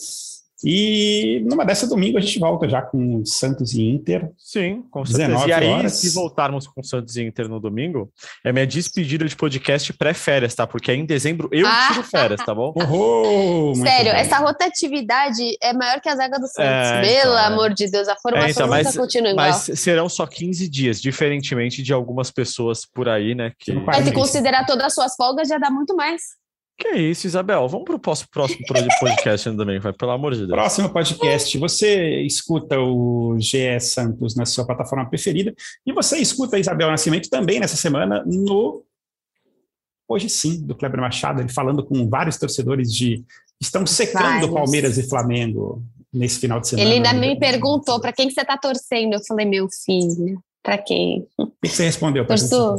E 0.64 1.42
numa 1.46 1.64
dessa 1.64 1.86
domingo 1.86 2.18
a 2.18 2.20
gente 2.20 2.38
volta 2.38 2.68
já 2.68 2.82
com 2.82 3.24
Santos 3.24 3.72
e 3.72 3.82
Inter. 3.82 4.30
Sim, 4.36 4.82
com 4.90 5.04
certeza. 5.04 5.46
E 5.46 5.52
aí, 5.52 5.68
horas. 5.68 5.94
se 5.94 6.10
voltarmos 6.10 6.66
com 6.66 6.82
Santos 6.82 7.16
e 7.16 7.22
Inter 7.22 7.48
no 7.48 7.58
domingo, 7.58 8.12
é 8.44 8.52
minha 8.52 8.66
despedida 8.66 9.24
de 9.24 9.34
podcast 9.34 9.92
pré-férias, 9.94 10.54
tá? 10.54 10.66
Porque 10.66 10.90
aí 10.90 10.98
em 10.98 11.06
dezembro 11.06 11.48
eu 11.50 11.66
ah. 11.66 11.88
tiro 11.88 12.04
férias, 12.04 12.44
tá 12.44 12.54
bom? 12.54 12.74
Oh, 12.92 13.72
Sério, 13.76 14.12
essa 14.12 14.38
rotatividade 14.38 15.56
é 15.62 15.72
maior 15.72 16.00
que 16.00 16.08
a 16.08 16.16
zaga 16.16 16.38
do 16.38 16.46
Santos. 16.46 16.60
É, 16.64 17.00
Pelo 17.00 17.32
então, 17.32 17.46
amor 17.46 17.72
de 17.72 17.88
Deus, 17.88 18.08
a 18.08 18.16
formação 18.16 18.46
é, 18.46 18.50
então, 18.50 18.68
mas, 18.68 18.86
nunca 18.86 18.98
continua 18.98 19.30
igual. 19.30 19.46
Mas 19.46 19.78
serão 19.78 20.08
só 20.08 20.26
15 20.26 20.68
dias, 20.68 21.00
diferentemente 21.00 21.82
de 21.82 21.92
algumas 21.92 22.30
pessoas 22.30 22.84
por 22.84 23.08
aí, 23.08 23.34
né? 23.34 23.52
Que... 23.58 23.72
É, 23.72 24.02
se 24.02 24.12
considerar 24.12 24.66
todas 24.66 24.86
as 24.86 24.94
suas 24.94 25.14
folgas, 25.14 25.48
já 25.48 25.58
dá 25.58 25.70
muito 25.70 25.94
mais. 25.94 26.39
Que 26.80 26.88
é 26.88 26.98
isso, 26.98 27.26
Isabel. 27.26 27.68
Vamos 27.68 27.84
para 27.84 27.96
o 27.96 27.98
próximo, 28.00 28.58
podcast 28.98 29.54
também, 29.54 29.78
vai, 29.78 29.92
pelo 29.92 30.12
amor 30.12 30.32
de 30.32 30.38
Deus. 30.38 30.50
Próximo 30.50 30.88
podcast. 30.88 31.58
Você 31.58 32.22
escuta 32.22 32.80
o 32.80 33.36
GE 33.38 33.78
Santos 33.78 34.34
na 34.34 34.46
sua 34.46 34.64
plataforma 34.64 35.06
preferida 35.06 35.54
e 35.86 35.92
você 35.92 36.16
escuta 36.16 36.56
a 36.56 36.58
Isabel 36.58 36.90
Nascimento 36.90 37.28
também 37.28 37.60
nessa 37.60 37.76
semana 37.76 38.24
no 38.24 38.82
Hoje 40.08 40.30
Sim, 40.30 40.66
do 40.66 40.74
Kleber 40.74 41.00
Machado, 41.00 41.42
ele 41.42 41.50
falando 41.50 41.84
com 41.84 42.08
vários 42.08 42.38
torcedores 42.38 42.90
de 42.90 43.22
estão 43.60 43.86
secando 43.86 44.22
vários. 44.22 44.50
Palmeiras 44.50 44.96
e 44.96 45.06
Flamengo 45.06 45.84
nesse 46.10 46.40
final 46.40 46.60
de 46.60 46.68
semana. 46.68 46.88
Ele 46.88 46.96
ainda 46.96 47.12
me 47.12 47.38
perguntou 47.38 48.00
para 48.00 48.10
quem 48.10 48.26
que 48.26 48.32
você 48.32 48.40
está 48.40 48.56
torcendo. 48.56 49.12
Eu 49.12 49.20
falei, 49.28 49.44
meu 49.44 49.68
filho, 49.68 50.42
para 50.62 50.78
quem? 50.78 51.28
O 51.36 51.46
que 51.46 51.68
você 51.68 51.84
respondeu? 51.84 52.26
Torço, 52.26 52.76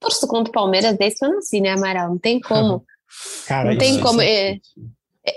torço 0.00 0.26
contra 0.26 0.48
o 0.48 0.52
Palmeiras 0.54 0.96
desde 0.96 1.18
que 1.18 1.24
eu 1.26 1.34
nasci, 1.34 1.60
né, 1.60 1.72
Amaral? 1.72 2.08
Não 2.08 2.18
tem 2.18 2.40
como. 2.40 2.82
Cara, 3.46 3.70
não 3.70 3.78
tem 3.78 4.00
como. 4.00 4.20
É, 4.20 4.58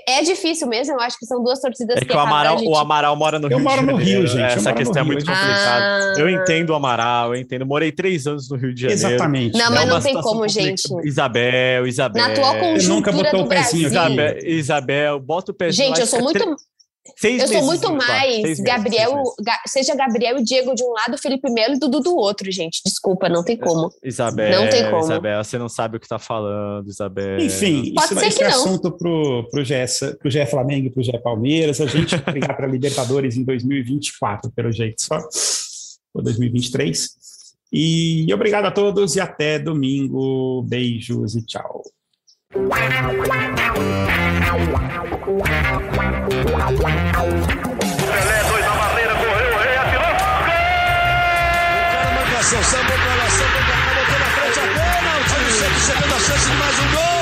é 0.08 0.22
difícil 0.22 0.68
mesmo, 0.68 0.94
eu 0.94 1.00
acho 1.00 1.18
que 1.18 1.26
são 1.26 1.44
duas 1.44 1.60
torcidas 1.60 1.98
é 1.98 2.00
que, 2.02 2.06
que 2.06 2.16
o 2.16 2.20
Amaral, 2.20 2.60
gente... 2.60 2.70
o 2.70 2.76
Amaral 2.76 3.16
mora 3.16 3.40
no 3.40 3.48
eu 3.48 3.58
Rio. 3.58 3.60
Eu 3.60 3.64
moro 3.64 3.82
no 3.82 3.96
Rio, 3.96 4.28
gente. 4.28 4.54
Essa 4.54 4.72
questão 4.72 5.02
é 5.02 5.06
muito 5.06 5.26
complicada. 5.26 6.14
Ah. 6.14 6.14
Eu 6.16 6.30
entendo 6.30 6.70
o 6.70 6.76
Amaral, 6.76 7.34
eu 7.34 7.42
entendo. 7.42 7.66
Morei 7.66 7.92
três 7.92 8.28
anos 8.28 8.50
no 8.50 8.56
Rio 8.56 8.74
de 8.74 8.82
Janeiro. 8.82 9.02
Exatamente. 9.02 9.58
Não, 9.58 9.72
mas 9.72 9.82
é 9.82 9.86
não 9.86 10.02
tem 10.02 10.22
como, 10.22 10.48
gente. 10.48 10.84
Isabel, 11.04 11.88
Isabel. 11.88 12.22
Na 12.22 12.32
atual 12.32 12.60
conjuntura 12.60 12.94
nunca 12.94 13.12
botou 13.12 13.46
o 13.46 13.50
pezinho 13.50 13.88
Isabel, 13.88 14.38
Isabel, 14.44 15.20
bota 15.20 15.52
o 15.52 15.56
pezinho. 15.56 15.88
Gente, 15.88 16.02
eu 16.02 16.08
sou 16.08 16.22
muito. 16.22 16.56
Seis 17.18 17.42
eu 17.42 17.48
sou 17.48 17.64
muito 17.64 17.96
mais 17.96 18.42
meses, 18.42 18.64
Gabriel, 18.64 19.24
seja 19.66 19.96
Gabriel 19.96 20.38
e 20.38 20.44
Diego 20.44 20.76
de 20.76 20.84
um 20.84 20.92
lado, 20.92 21.18
Felipe 21.18 21.50
Melo 21.50 21.76
e 21.76 21.80
Dudu 21.80 22.02
do 22.02 22.16
outro, 22.16 22.52
gente. 22.52 22.82
Desculpa, 22.86 23.28
não 23.30 23.44
tem 23.44 23.58
como. 23.58 23.90
Isabel, 24.04 24.62
não 24.62 24.70
tem 24.70 24.90
como. 24.90 25.04
Isabel, 25.04 25.44
você 25.44 25.58
não 25.58 25.70
sabe 25.70 25.98
o 25.98 26.00
que 26.00 26.06
está 26.06 26.20
falando, 26.20 26.88
Isabel. 26.88 27.40
Enfim, 27.40 27.94
Pode 27.94 28.14
isso, 28.14 28.20
ser 28.20 28.28
isso 28.28 28.44
é 28.44 28.48
assunto 28.48 28.92
pro, 28.92 29.48
pro, 29.50 29.64
GE, 29.64 29.74
pro 30.20 30.30
GE 30.30 30.46
Flamengo 30.46 30.88
e 30.88 30.90
pro 30.92 31.04
GE 31.04 31.18
Palmeiras. 31.20 31.82
A 31.82 31.86
gente 31.88 32.16
vai 32.18 32.34
brigar 32.34 32.56
para 32.56 32.68
Libertadores 32.68 33.38
em 33.38 33.44
2024, 33.44 34.52
pelo 34.52 34.72
jeito 34.72 35.02
só. 35.02 35.20
Ou 36.14 36.22
2023. 36.22 37.10
E 37.72 38.34
obrigado 38.34 38.66
a 38.66 38.72
todos 38.72 39.16
e 39.16 39.20
até 39.20 39.60
domingo. 39.60 40.64
Beijos 40.64 41.36
e 41.36 41.46
tchau. 41.46 41.84
Pelé, 46.30 46.46
dois 48.48 48.64
na 48.64 48.76
barreira, 48.76 49.16
correu, 49.16 49.52
o 49.52 49.58
rei 49.58 49.78
atirou. 49.78 50.14
Gol! 50.46 50.60
O 51.80 51.92
cara 51.92 52.12
não 52.12 52.24
passou, 52.36 52.64
sambou 52.64 52.98
pra 52.98 53.16
lá, 53.16 53.30
sambou 53.30 53.62
pra 53.64 53.76
cá, 53.76 53.90
botou 53.96 54.20
na 54.20 54.26
frente 54.36 54.60
a 54.60 54.62
pênalti. 54.62 55.34
Olha 55.34 55.48
o 55.48 55.80
chegando 55.80 56.14
a 56.14 56.20
chance 56.20 56.46
de 56.50 56.56
mais 56.58 56.80
um 56.80 56.88
gol. 56.92 57.19